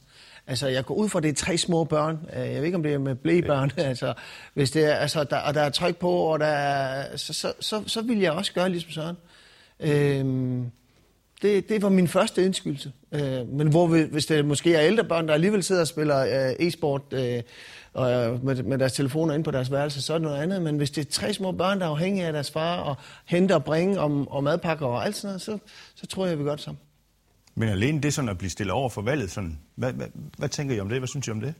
Altså, 0.48 0.68
jeg 0.68 0.86
går 0.86 0.96
ud 0.96 1.10
fra, 1.10 1.20
at 1.20 1.24
det 1.24 1.30
er 1.30 1.34
tre 1.36 1.58
små 1.58 1.84
børn. 1.84 2.20
Øh, 2.34 2.40
Jeg 2.40 2.56
ved 2.56 2.64
ikke, 2.64 2.76
om 2.76 2.84
det 2.84 2.94
er 2.94 2.98
med 2.98 3.16
blæbørn. 3.16 3.72
Altså, 3.78 4.14
hvis 4.54 4.72
det 4.72 4.86
er, 4.86 4.96
altså, 4.96 5.24
der, 5.24 5.38
og 5.38 5.54
der 5.54 5.62
er 5.62 5.70
tryk 5.70 5.98
på, 5.98 6.10
og 6.10 6.40
der 6.40 6.46
er, 6.46 7.18
så, 7.18 7.34
så, 7.34 7.54
så, 7.60 7.84
så 7.88 8.02
vil 8.02 8.20
jeg 8.20 8.32
også 8.32 8.54
gøre 8.54 8.70
ligesom 8.70 8.92
sådan. 8.92 9.16
Øhm, 9.80 10.72
det, 11.42 11.70
det 11.70 11.82
var 11.82 11.90
min 11.90 12.08
første 12.08 12.46
indskydelse. 12.46 12.92
Øh, 13.12 13.48
men 13.48 13.68
hvor 13.68 13.88
vi, 13.88 14.02
hvis 14.02 14.26
det 14.26 14.46
måske 14.46 14.76
er 14.76 14.82
ældre 14.82 15.04
børn, 15.04 15.28
der 15.28 15.34
alligevel 15.34 15.64
sidder 15.64 15.82
og 15.82 15.88
spiller 15.88 16.50
øh, 16.50 16.68
e-sport 16.68 17.02
øh, 17.12 17.42
og, 17.94 18.12
øh, 18.12 18.46
med, 18.46 18.64
med 18.64 18.78
deres 18.78 18.94
telefoner 18.94 19.34
ind 19.34 19.44
på 19.44 19.52
deres 19.52 19.72
værelse, 19.72 20.02
så 20.02 20.14
er 20.14 20.18
det 20.18 20.24
noget 20.24 20.42
andet. 20.42 20.62
Men 20.62 20.78
hvis 20.78 20.92
det 20.92 21.08
er 21.08 21.12
tre 21.12 21.34
små 21.34 21.52
børn, 21.52 21.80
der 21.80 21.86
er 21.86 21.90
afhængige 21.90 22.26
af 22.26 22.34
deres 22.34 22.52
far, 22.52 22.78
og 22.78 22.96
henter 23.26 23.56
og 23.56 23.64
bringe 23.64 24.00
om, 24.00 24.28
og 24.28 24.44
madpakker 24.44 24.86
og 24.86 25.06
alt 25.06 25.16
sådan 25.16 25.28
noget, 25.28 25.42
så, 25.42 25.58
så 25.96 26.08
tror 26.08 26.26
jeg, 26.26 26.40
vi 26.40 26.44
gør 26.44 26.56
det 26.56 26.64
sammen. 26.64 26.80
Men 27.56 27.70
alene 27.70 28.02
det 28.02 28.14
sådan 28.14 28.30
at 28.30 28.38
blive 28.38 28.50
stillet 28.50 28.74
over 28.74 28.90
for 28.90 29.02
valget, 29.02 29.32
sådan, 29.32 29.60
hvad, 29.76 29.94
hvad, 29.94 30.08
hvad 30.38 30.50
tænker 30.50 30.76
I 30.76 30.80
om 30.80 30.90
det? 30.90 31.00
Hvad 31.00 31.08
synes 31.08 31.28
I 31.28 31.32
om 31.32 31.42
det? 31.42 31.54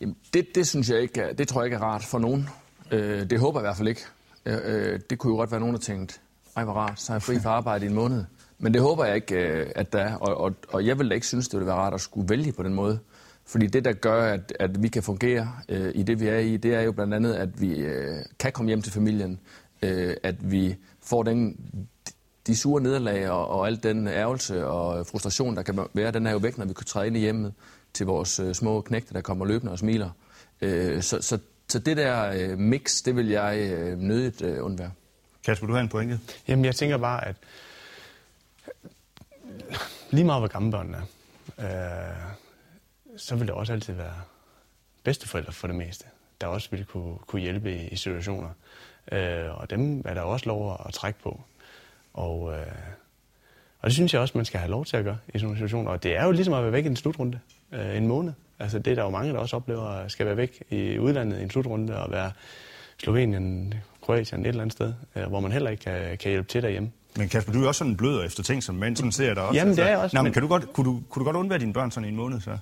Jamen, 0.00 0.16
det, 0.34 0.54
det 0.54 0.68
synes 0.68 0.90
jeg 0.90 1.00
ikke, 1.00 1.32
det 1.38 1.48
tror 1.48 1.60
jeg 1.60 1.66
ikke 1.66 1.76
er 1.76 1.80
rart 1.80 2.04
for 2.04 2.18
nogen. 2.18 2.48
Øh, 2.90 3.30
det 3.30 3.40
håber 3.40 3.60
jeg 3.60 3.64
i 3.64 3.66
hvert 3.66 3.76
fald 3.76 3.88
ikke. 3.88 4.00
Øh, 4.46 4.58
øh, 4.64 5.00
det 5.10 5.18
kunne 5.18 5.30
jo 5.30 5.36
godt 5.36 5.50
være 5.50 5.60
nogen, 5.60 5.74
der 5.74 5.80
tænkte, 5.80 6.18
ej 6.56 6.64
hvor 6.64 6.72
rart, 6.72 7.00
så 7.00 7.12
er 7.12 7.14
jeg 7.14 7.22
fri 7.22 7.38
fra 7.38 7.50
arbejde 7.50 7.84
i 7.84 7.88
en 7.88 7.94
måned. 7.94 8.24
Men 8.58 8.74
det 8.74 8.82
håber 8.82 9.04
jeg 9.04 9.14
ikke, 9.14 9.34
øh, 9.34 9.70
at 9.74 9.92
der 9.92 9.98
er. 9.98 10.14
Og, 10.14 10.36
og, 10.36 10.54
og 10.68 10.86
jeg 10.86 10.98
vil 10.98 11.08
da 11.10 11.14
ikke 11.14 11.26
synes, 11.26 11.48
det 11.48 11.58
ville 11.58 11.66
være 11.66 11.76
rart 11.76 11.94
at 11.94 12.00
skulle 12.00 12.28
vælge 12.28 12.52
på 12.52 12.62
den 12.62 12.74
måde. 12.74 12.98
Fordi 13.46 13.66
det, 13.66 13.84
der 13.84 13.92
gør, 13.92 14.32
at, 14.32 14.52
at 14.60 14.82
vi 14.82 14.88
kan 14.88 15.02
fungere 15.02 15.52
øh, 15.68 15.92
i 15.94 16.02
det, 16.02 16.20
vi 16.20 16.28
er 16.28 16.38
i, 16.38 16.56
det 16.56 16.74
er 16.74 16.80
jo 16.80 16.92
blandt 16.92 17.14
andet, 17.14 17.34
at 17.34 17.60
vi 17.60 17.74
øh, 17.74 18.16
kan 18.38 18.52
komme 18.52 18.68
hjem 18.68 18.82
til 18.82 18.92
familien. 18.92 19.40
Øh, 19.82 20.16
at 20.22 20.50
vi 20.52 20.76
får 21.02 21.22
den, 21.22 21.56
de 22.46 22.56
sure 22.56 22.82
nederlag 22.82 23.30
og, 23.30 23.48
og 23.48 23.66
al 23.66 23.82
den 23.82 24.08
ærgelse 24.08 24.66
og 24.66 25.06
frustration, 25.06 25.56
der 25.56 25.62
kan 25.62 25.78
være, 25.94 26.12
den 26.12 26.26
er 26.26 26.30
jo 26.30 26.38
væk, 26.38 26.58
når 26.58 26.64
vi 26.64 26.72
kan 26.74 26.86
træde 26.86 27.06
ind 27.06 27.16
i 27.16 27.20
hjemmet 27.20 27.52
til 27.94 28.06
vores 28.06 28.40
øh, 28.40 28.54
små 28.54 28.80
knægte, 28.80 29.14
der 29.14 29.20
kommer 29.20 29.44
løbende 29.44 29.72
og 29.72 29.78
smiler. 29.78 30.10
Øh, 30.60 31.02
så, 31.02 31.22
så, 31.22 31.38
så 31.68 31.78
det 31.78 31.96
der 31.96 32.32
øh, 32.36 32.58
mix, 32.58 33.02
det 33.02 33.16
vil 33.16 33.28
jeg 33.28 33.58
øh, 33.58 33.98
nødigt 33.98 34.42
øh, 34.42 34.64
undvære. 34.64 34.90
Kasper, 35.44 35.66
du 35.66 35.72
har 35.72 35.80
en 35.80 35.88
pointe. 35.88 36.20
Jamen, 36.48 36.64
jeg 36.64 36.76
tænker 36.76 36.96
bare, 36.96 37.24
at 37.24 37.36
øh, 38.68 39.76
lige 40.10 40.24
meget 40.24 40.40
hvor 40.40 40.48
gamle 40.48 40.70
børnene 40.70 41.02
er, 41.56 42.10
øh, 42.10 42.16
så 43.16 43.36
vil 43.36 43.46
det 43.46 43.54
også 43.54 43.72
altid 43.72 43.94
være 43.94 44.14
bedsteforældre 45.02 45.52
for 45.52 45.66
det 45.66 45.76
meste, 45.76 46.04
der 46.40 46.46
også 46.46 46.68
vil 46.70 46.84
kunne, 46.84 47.18
kunne 47.26 47.42
hjælpe 47.42 47.76
i, 47.76 47.88
i 47.88 47.96
situationer. 47.96 48.48
Øh, 49.12 49.60
og 49.60 49.70
dem 49.70 50.02
er 50.04 50.14
der 50.14 50.20
også 50.20 50.46
lov 50.46 50.72
at, 50.72 50.86
at 50.86 50.94
trække 50.94 51.20
på. 51.22 51.40
Og, 52.14 52.52
øh, 52.52 52.66
og 53.80 53.86
det 53.86 53.92
synes 53.92 54.12
jeg 54.12 54.20
også, 54.20 54.38
man 54.38 54.44
skal 54.44 54.60
have 54.60 54.70
lov 54.70 54.84
til 54.84 54.96
at 54.96 55.04
gøre 55.04 55.18
i 55.28 55.38
sådan 55.38 55.44
nogle 55.44 55.58
situationer. 55.58 55.90
Og 55.90 56.02
det 56.02 56.16
er 56.16 56.24
jo 56.24 56.30
ligesom 56.30 56.54
at 56.54 56.62
være 56.62 56.72
væk 56.72 56.84
i 56.84 56.88
en 56.88 56.96
slutrunde 56.96 57.40
øh, 57.72 57.96
en 57.96 58.06
måned. 58.06 58.32
Altså 58.58 58.78
det 58.78 58.90
er 58.90 58.94
der 58.94 59.02
jo 59.02 59.10
mange, 59.10 59.32
der 59.32 59.38
også 59.38 59.56
oplever, 59.56 60.08
skal 60.08 60.26
være 60.26 60.36
væk 60.36 60.62
i 60.70 60.98
udlandet 60.98 61.40
i 61.40 61.42
en 61.42 61.50
slutrunde 61.50 61.96
og 61.96 62.10
være 62.10 62.32
Slovenien, 62.98 63.74
Kroatien 64.04 64.40
et 64.40 64.46
eller 64.48 64.62
andet 64.62 64.72
sted, 64.72 64.94
øh, 65.16 65.24
hvor 65.24 65.40
man 65.40 65.52
heller 65.52 65.70
ikke 65.70 65.82
kan, 65.84 66.18
kan 66.18 66.30
hjælpe 66.30 66.48
til 66.48 66.62
derhjemme. 66.62 66.90
Men 67.16 67.28
Kasper, 67.28 67.52
du 67.52 67.64
er 67.64 67.68
også 67.68 67.78
sådan 67.78 67.96
blød 67.96 68.24
efter 68.26 68.42
ting, 68.42 68.62
som 68.62 68.74
mænd 68.74 68.96
sådan 68.96 69.12
ser 69.12 69.34
dig 69.34 69.42
også. 69.42 69.58
Jamen, 69.60 69.76
det 69.76 69.84
er 69.84 69.88
jeg 69.88 69.98
også, 69.98 70.16
Nå, 70.16 70.22
men 70.22 70.24
men- 70.26 70.32
kan 70.32 70.42
du 70.42 70.48
godt, 70.48 70.72
kunne, 70.72 70.84
du, 70.90 71.02
kunne 71.10 71.20
du 71.20 71.24
godt 71.24 71.36
undvære 71.36 71.58
dine 71.58 71.72
børn 71.72 71.90
sådan 71.90 72.04
i 72.08 72.10
en 72.10 72.16
måned, 72.16 72.40
så? 72.40 72.58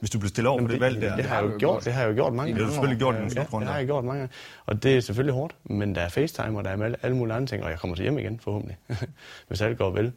Hvis 0.00 0.10
du 0.10 0.18
blev 0.18 0.28
stillet 0.28 0.50
over 0.50 0.60
på 0.62 0.68
det 0.68 0.80
valg 0.80 1.00
der. 1.02 1.16
Det 1.16 1.24
har 1.24 1.40
jeg 1.42 1.44
jo 1.52 1.56
gjort, 1.58 1.84
det 1.84 1.92
har 1.92 2.00
jeg 2.02 2.08
jo 2.10 2.14
gjort 2.14 2.32
mange 2.34 2.52
Det 2.54 2.54
har 2.54 2.58
du 2.58 2.64
gange. 2.64 2.72
selvfølgelig 2.74 2.98
gjort 2.98 3.14
i 3.14 3.18
nogle 3.18 3.32
Ja, 3.36 3.58
det 3.60 3.68
har 3.68 3.76
jeg 3.76 3.86
gjort 3.86 4.04
mange 4.04 4.18
gange. 4.20 4.34
Og 4.66 4.82
det 4.82 4.96
er 4.96 5.00
selvfølgelig 5.00 5.34
hårdt, 5.34 5.54
men 5.64 5.94
der 5.94 6.00
er 6.00 6.08
FaceTime, 6.08 6.58
og 6.58 6.64
der 6.64 6.70
er 6.70 6.84
alle- 6.84 6.96
alle 7.02 7.16
mulige 7.16 7.34
andre 7.34 7.46
ting, 7.46 7.64
og 7.64 7.70
jeg 7.70 7.78
kommer 7.78 7.96
til 7.96 8.02
hjem 8.02 8.18
igen 8.18 8.40
forhåbentlig, 8.40 8.76
hvis 9.48 9.60
alt 9.60 9.78
går 9.78 9.90
vel. 9.90 10.12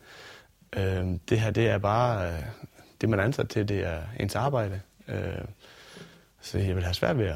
Øh, 0.78 1.06
det 1.30 1.40
her, 1.40 1.52
det 1.52 1.68
er 1.70 1.78
bare, 1.78 2.28
øh, 2.28 2.40
det 3.02 3.10
man 3.10 3.20
er 3.20 3.24
ansat 3.24 3.50
til, 3.50 3.70
det 3.70 3.86
er 3.86 4.00
ens 4.20 4.36
arbejde. 4.36 4.80
Øh, 5.08 5.16
så 6.42 6.58
jeg 6.60 6.76
vil 6.76 6.84
have 6.84 6.94
svært 6.94 7.18
ved 7.18 7.26
at, 7.26 7.36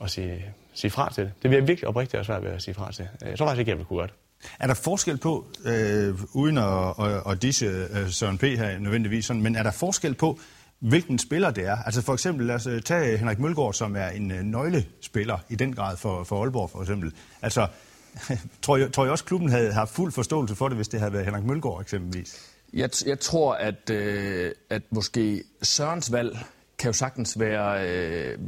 at 0.00 0.10
sige, 0.10 0.44
sige 0.74 0.90
fra 0.90 1.12
til 1.12 1.24
det. 1.24 1.32
Det 1.42 1.50
vil 1.50 1.56
jeg 1.56 1.68
virkelig 1.68 1.88
oprigtigt 1.88 2.14
have 2.14 2.24
svært 2.24 2.44
ved 2.44 2.50
at 2.50 2.62
sige 2.62 2.74
fra 2.74 2.92
til. 2.92 3.08
Jeg 3.24 3.38
tror 3.38 3.46
faktisk 3.46 3.58
ikke, 3.58 3.70
jeg 3.70 3.78
vil 3.78 3.86
kunne 3.86 3.98
gøre 3.98 4.06
det. 4.06 4.14
Er 4.60 4.66
der 4.66 4.74
forskel 4.74 5.16
på, 5.16 5.46
øh, 5.64 6.14
uden 6.32 6.58
at, 6.58 6.94
at, 6.98 7.32
at 7.32 7.42
disse 7.42 7.66
øh, 7.66 8.10
Søren 8.10 8.38
P. 8.38 8.42
her 8.42 8.78
nødvendigvis, 8.78 9.24
sådan, 9.24 9.42
men 9.42 9.56
er 9.56 9.62
der 9.62 9.70
forskel 9.70 10.14
på, 10.14 10.38
hvilken 10.78 11.18
spiller 11.18 11.50
det 11.50 11.66
er? 11.66 11.76
Altså 11.76 12.02
for 12.02 12.12
eksempel, 12.12 12.46
lad 12.46 12.54
os 12.54 12.66
øh, 12.66 12.82
tage 12.82 13.16
Henrik 13.16 13.38
Mølgaard, 13.38 13.72
som 13.72 13.96
er 13.96 14.08
en 14.08 14.30
øh, 14.30 14.42
nøglespiller 14.42 15.38
i 15.48 15.54
den 15.54 15.74
grad 15.74 15.96
for, 15.96 16.24
for 16.24 16.42
Aalborg 16.42 16.70
for 16.70 16.80
eksempel. 16.80 17.12
Altså, 17.42 17.66
tror 18.62 18.76
jeg, 18.76 18.92
tror 18.92 19.04
jeg 19.04 19.12
også, 19.12 19.24
klubben 19.24 19.48
havde 19.48 19.72
haft 19.72 19.90
fuld 19.90 20.12
forståelse 20.12 20.54
for 20.54 20.68
det, 20.68 20.76
hvis 20.76 20.88
det 20.88 21.00
havde 21.00 21.12
været 21.12 21.24
Henrik 21.24 21.44
Mølgaard 21.44 21.80
eksempelvis? 21.80 22.50
Jeg, 22.72 22.90
jeg 23.06 23.20
tror, 23.20 23.54
at, 23.54 23.90
øh, 23.90 24.52
at 24.70 24.82
måske 24.90 25.44
Sørens 25.62 26.12
valg 26.12 26.38
kan 26.78 26.88
jo 26.88 26.92
sagtens 26.92 27.40
være, 27.40 27.88
øh, 27.88 28.38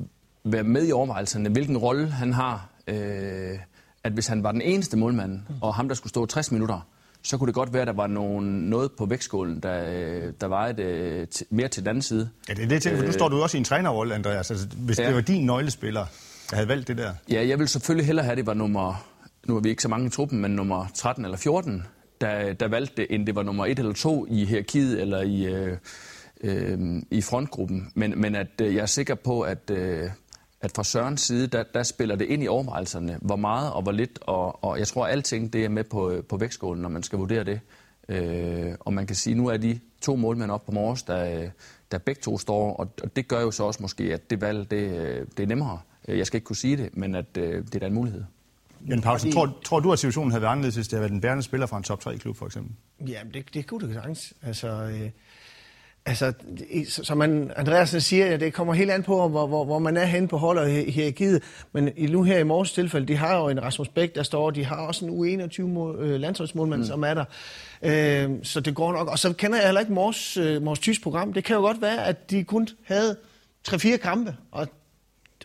være 0.52 0.64
med 0.64 0.88
i 0.88 0.92
overvejelserne, 0.92 1.48
hvilken 1.48 1.76
rolle 1.78 2.06
han 2.11 2.32
har. 2.32 2.68
Øh, 2.87 3.59
at 4.04 4.12
hvis 4.12 4.26
han 4.26 4.42
var 4.42 4.52
den 4.52 4.61
eneste 4.62 4.96
målmand, 4.96 5.40
og 5.61 5.74
ham, 5.74 5.88
der 5.88 5.94
skulle 5.94 6.11
stå 6.11 6.26
60 6.26 6.52
minutter, 6.52 6.80
så 7.22 7.38
kunne 7.38 7.46
det 7.46 7.54
godt 7.54 7.72
være, 7.72 7.82
at 7.82 7.87
der 7.87 7.92
var 7.94 8.06
nogen, 8.06 8.46
noget 8.46 8.92
på 8.98 9.06
vægtskålen, 9.06 9.61
der, 9.61 9.85
øh, 9.88 10.32
der 10.40 10.46
var 10.46 10.66
et, 10.66 10.78
øh, 10.80 11.26
t- 11.35 11.42
mere 11.50 11.68
til 11.68 11.82
den 11.82 11.88
anden 11.88 12.02
side. 12.02 12.28
Ja, 12.48 12.54
det 12.54 12.62
er 12.62 12.66
det, 12.66 12.72
jeg 12.74 12.82
tænker, 12.82 12.98
for 12.98 13.06
nu 13.06 13.12
står 13.12 13.28
du 13.28 13.42
også 13.42 13.56
i 13.56 13.59
en 13.59 13.64
trænerrolle, 13.64 14.14
Andreas. 14.14 14.50
Altså, 14.50 14.66
hvis 14.76 14.98
Ja. 14.98 15.06
det 15.06 15.14
var 15.14 15.20
din 15.20 15.46
nøglespiller, 15.46 16.06
der 16.50 16.56
havde 16.56 16.68
valgt 16.68 16.88
det 16.88 16.98
der. 16.98 17.12
Ja, 17.30 17.46
jeg 17.48 17.59
vil 17.59 17.68
selvfølgelig 17.68 18.06
hellere 18.06 18.24
have, 18.24 18.37
det 18.37 18.46
var 18.46 18.54
nummer, 18.54 19.06
nu 19.46 19.56
er 19.56 19.61
vi 19.61 19.68
ikke 19.68 19.82
så 19.82 19.88
mange 19.88 20.06
i 20.06 20.11
truppen, 20.11 20.38
men 20.40 20.50
nummer 20.50 20.87
13 20.94 21.24
eller 21.24 21.38
14, 21.38 21.82
der, 22.20 22.52
der 22.52 22.68
valgte 22.68 22.94
det, 22.96 23.06
end 23.11 23.26
det 23.26 23.35
var 23.35 23.42
nummer 23.42 23.66
1 23.66 23.78
eller 23.78 23.92
2 23.92 24.26
i 24.30 24.44
hierarkiet 24.44 25.00
eller 25.00 25.20
i, 25.22 25.44
øh, 25.46 25.76
øh, 26.40 26.78
i 27.11 27.20
frontgruppen. 27.22 27.88
Men, 27.94 28.20
men 28.20 28.35
at 28.35 28.61
øh, 28.62 28.74
jeg 28.74 28.82
er 28.82 28.87
sikker 28.87 29.14
på, 29.14 29.40
at, 29.40 29.70
øh, 29.70 30.11
at 30.66 30.72
fra 30.76 30.85
Sørens 30.85 31.20
side, 31.20 31.46
der, 31.46 31.62
der 31.74 31.83
spiller 31.83 32.16
det 32.16 32.24
ind 32.24 32.42
i 32.42 32.48
overvejelserne, 32.48 33.18
hvor 33.22 33.37
meget 33.37 33.72
og 33.72 33.83
hvor 33.83 33.92
lidt. 33.92 34.18
Og, 34.20 34.64
og 34.64 34.79
jeg 34.79 34.88
tror, 34.88 35.07
at 35.07 35.12
alting 35.12 35.52
det 35.52 35.64
er 35.64 35.68
med 35.68 35.85
på, 35.85 36.22
på 36.29 36.37
vægtskålen, 36.37 36.83
når 36.83 36.88
man 36.88 37.02
skal 37.02 37.18
vurdere 37.18 37.44
det. 37.44 37.61
Øh, 38.09 38.74
og 38.81 38.92
man 38.92 39.07
kan 39.07 39.16
sige, 39.16 39.33
at 39.33 39.37
nu 39.37 39.48
er 39.48 39.57
de 39.57 39.79
to 40.00 40.16
målmænd 40.16 40.50
op 40.50 40.66
på 40.66 40.72
Mors, 40.72 41.02
der, 41.02 41.50
der 41.90 41.98
begge 41.98 42.20
to 42.20 42.38
står, 42.38 42.76
og, 42.76 42.88
og 43.02 43.16
det 43.16 43.29
gør 43.29 43.40
jo 43.40 43.50
så 43.50 43.64
også 43.64 43.83
måske, 43.83 44.05
at 44.14 44.31
det 44.31 44.40
valg, 44.40 44.70
det, 44.70 44.90
det 45.37 45.42
er 45.42 45.46
nemmere. 45.46 45.81
Øh, 46.09 46.18
Jeg 46.18 46.26
skal 46.26 46.37
ikke 46.37 46.44
kunne 46.46 46.57
sige 46.57 46.76
det, 46.76 46.96
men 46.96 47.14
at 47.14 47.37
øh, 47.38 47.64
det 47.64 47.74
er 47.74 47.79
da 47.79 47.87
en 47.87 47.94
mulighed. 47.94 48.24
Men 48.81 49.00
Paulsen, 49.00 49.33
tror, 49.33 49.59
tror 49.64 49.81
du, 49.81 49.92
at 49.92 49.98
situationen 49.98 50.31
havde 50.31 50.42
været 50.42 50.52
anderledes, 50.52 50.74
hvis 50.74 50.88
det 50.88 50.96
havde 50.96 51.02
været 51.02 51.12
en 51.12 51.20
bærende 51.20 51.42
spiller 51.42 51.66
fra 51.66 51.76
en 51.76 51.83
top 51.83 52.07
3-klub, 52.07 52.37
for 52.37 52.46
eksempel? 52.46 52.72
Ja, 53.09 53.20
det, 53.35 53.55
det 53.55 53.66
kunne 53.66 53.87
det 53.87 53.94
sagtens. 53.94 54.35
Altså, 54.42 54.68
øh, 54.68 55.11
altså, 56.07 56.33
som 56.87 57.19
man, 57.19 57.51
Andreasen 57.57 58.01
siger, 58.01 58.27
ja, 58.27 58.37
det 58.37 58.53
kommer 58.53 58.75
helt 58.75 58.90
an 58.90 59.03
på, 59.03 59.29
hvor, 59.29 59.47
hvor, 59.47 59.64
hvor 59.64 59.79
man 59.79 59.97
er 59.97 60.05
henne 60.05 60.29
på 60.29 60.37
hold 60.37 60.59
og 60.59 60.66
hi- 60.66 60.90
hierarkiet. 60.90 61.42
Men 61.73 61.90
i- 61.97 62.07
nu 62.07 62.23
her 62.23 62.38
i 62.38 62.42
morges 62.45 62.73
tilfælde, 62.73 63.07
de 63.07 63.16
har 63.16 63.38
jo 63.38 63.49
en 63.49 63.62
Rasmus 63.62 63.88
Bæk, 63.88 64.14
der 64.14 64.23
står, 64.23 64.51
de 64.51 64.64
har 64.64 64.77
også 64.77 65.07
en 65.07 65.11
U21 65.40 65.61
øh, 66.01 66.69
mm. 66.79 66.85
som 66.85 67.03
er 67.05 67.14
der. 67.14 67.25
Øh, 67.83 68.31
så 68.42 68.61
det 68.61 68.75
går 68.75 68.92
nok. 68.92 69.09
Og 69.09 69.19
så 69.19 69.33
kender 69.33 69.57
jeg 69.57 69.66
heller 69.66 69.81
ikke 69.81 69.92
Mors, 69.92 70.37
øh, 70.37 70.62
Mors 70.62 70.79
Tys 70.79 70.99
program. 71.01 71.33
Det 71.33 71.45
kan 71.45 71.57
jo 71.57 71.62
godt 71.62 71.83
være, 71.83 72.07
at 72.07 72.31
de 72.31 72.45
kun 72.45 72.69
havde 72.85 73.16
3-4 73.69 73.97
kampe, 73.97 74.37
og 74.53 74.69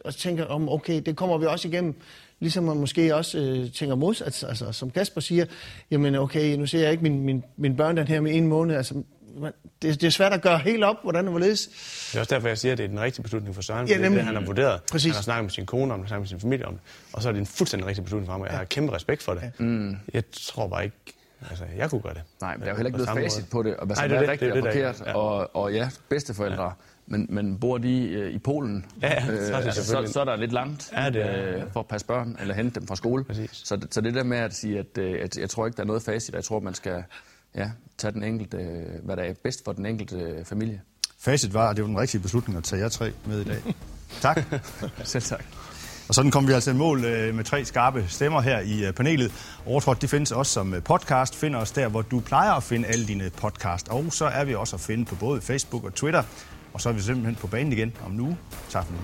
og 0.06 0.16
tænker 0.16 0.46
om, 0.46 0.70
okay, 0.70 1.02
det 1.06 1.16
kommer 1.16 1.38
vi 1.38 1.46
også 1.46 1.68
igennem. 1.68 1.96
Ligesom 2.40 2.64
man 2.64 2.78
måske 2.78 3.16
også 3.16 3.38
øh, 3.38 3.72
tænker 3.72 3.96
modsat, 3.96 4.44
altså 4.50 4.72
som 4.72 4.92
Kasper 4.92 5.22
siger, 5.22 5.46
jamen 5.92 6.16
okay, 6.16 6.56
nu 6.56 6.66
ser 6.66 6.80
jeg 6.80 6.92
ikke 6.92 7.04
min, 7.04 7.22
min, 7.24 7.44
min 7.58 7.76
børn 7.76 7.98
den 7.98 8.08
her 8.08 8.22
med 8.22 8.36
en 8.36 8.48
måned, 8.48 8.76
altså 8.76 9.04
man, 9.38 9.52
det, 9.82 10.02
det 10.02 10.08
er 10.08 10.12
svært 10.12 10.34
at 10.34 10.42
gøre 10.42 10.58
helt 10.58 10.84
op, 10.84 10.96
hvordan 11.04 11.24
det 11.24 11.32
hvorledes. 11.32 11.68
Det 12.12 12.16
er 12.16 12.20
også 12.20 12.36
derfor, 12.36 12.48
jeg 12.48 12.58
siger, 12.58 12.72
at 12.72 12.78
det 12.78 12.84
er 12.84 12.88
den 12.88 13.00
rigtige 13.00 13.24
beslutning 13.24 13.56
for 13.56 13.62
Søren. 13.62 13.88
Ja, 13.88 13.94
Ja, 13.94 13.98
det 13.98 14.06
er 14.06 14.10
nemlig. 14.10 14.18
det, 14.20 14.26
han 14.26 14.36
har 14.36 14.46
vurderet. 14.46 14.82
Præcis. 14.92 15.06
Han 15.12 15.16
har 15.16 15.22
snakket 15.22 15.44
med 15.44 15.50
sin 15.52 15.66
kone 15.66 15.94
om 15.94 16.00
det, 16.00 16.08
snakket 16.10 16.22
med 16.22 16.28
sin 16.28 16.40
familie 16.40 16.66
om 16.68 16.74
det. 16.74 16.82
Og 17.14 17.22
så 17.22 17.30
er 17.30 17.34
det 17.34 17.40
en 17.40 17.46
fuldstændig 17.46 17.88
rigtig 17.88 18.04
beslutning 18.04 18.28
for 18.28 18.32
ham, 18.32 18.42
og 18.42 18.48
jeg 18.48 18.58
har 18.58 18.64
kæmpe 18.64 18.94
respekt 18.96 19.24
for 19.24 19.34
det. 19.34 19.42
Ja. 19.42 19.50
Mm. 19.60 19.96
Jeg 20.14 20.24
tror 20.32 20.68
bare 20.68 20.84
ikke, 20.84 20.96
altså 21.50 21.66
jeg 21.78 21.90
kunne 21.90 22.02
gøre 22.02 22.14
det. 22.14 22.22
Nej, 22.42 22.54
men 22.54 22.62
der 22.62 22.68
er 22.68 22.72
jo 22.72 22.76
heller 22.78 22.88
ikke 22.88 22.98
noget 23.06 23.24
facit 23.24 23.42
måde. 23.42 23.50
på 23.52 23.64
det, 23.70 23.78
og 23.78 23.86
hvad 23.86 23.96
det 23.96 24.12
er 24.18 24.32
rigtigt 24.32 24.52
og 24.52 24.58
er- 24.58 24.62
forkert. 24.62 25.02
ja. 25.06 25.14
Og, 25.18 25.56
og 25.56 25.74
ja, 25.74 25.90
bedsteforældre, 26.10 26.64
ja. 26.64 26.70
Men, 27.06 27.28
men 27.30 27.60
bor 27.60 27.78
de 27.78 28.10
øh, 28.10 28.32
i 28.34 28.38
Polen, 28.38 28.86
Ja, 29.02 29.14
ja, 29.14 29.26
så 29.26 29.32
er 29.54 29.58
det 29.60 29.66
altså, 29.66 29.86
så, 29.86 30.04
så 30.14 30.20
er 30.22 30.26
der 30.26 30.36
lidt 30.36 30.52
langt 30.52 30.92
Ja, 30.98 31.10
det 31.10 31.22
er- 31.26 31.56
øh, 31.58 31.64
for 31.74 31.80
at 31.80 31.88
passe 31.88 32.08
børn, 32.08 32.38
eller 32.42 32.54
hente 32.54 32.80
dem 32.80 32.88
fra 32.88 32.96
skole. 32.96 33.24
Præcis. 33.24 33.50
Så, 33.64 33.76
det- 33.76 33.94
så 33.94 34.02
det 34.02 34.14
der 34.14 34.24
med 34.24 34.38
at 34.38 34.54
sige, 34.54 34.80
at, 34.80 34.98
øh, 34.98 35.20
at 35.24 35.38
jeg 35.38 35.50
tror 35.50 35.66
ikke, 35.66 35.76
der 35.78 35.84
er 35.84 35.88
noget 35.88 36.04
facit, 36.04 36.34
og 36.34 36.36
jeg 36.38 36.44
tror, 36.44 36.60
man 36.60 36.74
skal 36.74 37.04
ja, 37.56 37.72
tage 37.98 38.12
den 38.12 38.24
enkelte, 38.24 38.58
øh, 38.58 39.06
hvad 39.06 39.18
der 39.18 39.24
er 39.24 39.34
bedst 39.44 39.66
for 39.66 39.72
den 39.72 39.86
enkelte 39.86 40.16
øh, 40.16 40.46
familie. 40.46 40.82
Facit 41.20 41.54
var, 41.54 41.70
at 41.70 41.76
det 41.76 41.84
var 41.84 41.88
den 41.88 42.00
rigtige 42.00 42.22
beslutning 42.22 42.58
at 42.58 42.64
tage 42.64 42.82
jer 42.82 42.90
tre 42.90 43.12
med 43.26 43.42
i 43.42 43.44
dag. 43.44 43.62
tak. 44.22 44.40
Selv 45.04 45.24
tak. 45.24 45.44
Og 46.08 46.16
sådan 46.16 46.32
kom 46.32 46.48
vi 46.48 46.54
altså 46.54 46.72
i 46.72 46.74
mål 46.74 47.06
øh, 47.06 47.36
med 47.36 47.44
tre 47.44 47.66
skarpe 47.66 48.06
stemmer 48.08 48.42
her 48.42 48.60
i 48.60 48.92
panelet. 48.92 49.32
Overtrådt, 49.66 50.02
det 50.02 50.10
findes 50.10 50.32
også 50.32 50.52
som 50.52 50.76
podcast. 50.86 51.36
Find 51.36 51.56
os 51.56 51.72
der, 51.72 51.88
hvor 51.88 52.02
du 52.02 52.20
plejer 52.20 52.52
at 52.52 52.64
finde 52.64 52.88
alle 52.88 53.08
dine 53.08 53.30
podcast. 53.30 53.90
Og 53.90 54.14
så 54.14 54.26
er 54.26 54.44
vi 54.44 54.56
også 54.56 54.76
at 54.76 54.80
finde 54.80 55.06
på 55.06 55.16
både 55.16 55.42
Facebook 55.42 55.84
og 55.84 55.94
Twitter. 55.94 56.24
Og 56.74 56.82
så 56.82 56.90
er 56.90 56.94
vi 56.94 57.02
simpelthen 57.02 57.36
på 57.36 57.48
banen 57.48 57.74
igen 57.74 57.94
om 58.06 58.12
nu. 58.12 58.38
Tak 58.70 58.86
for 58.86 58.94
nu. 58.94 59.00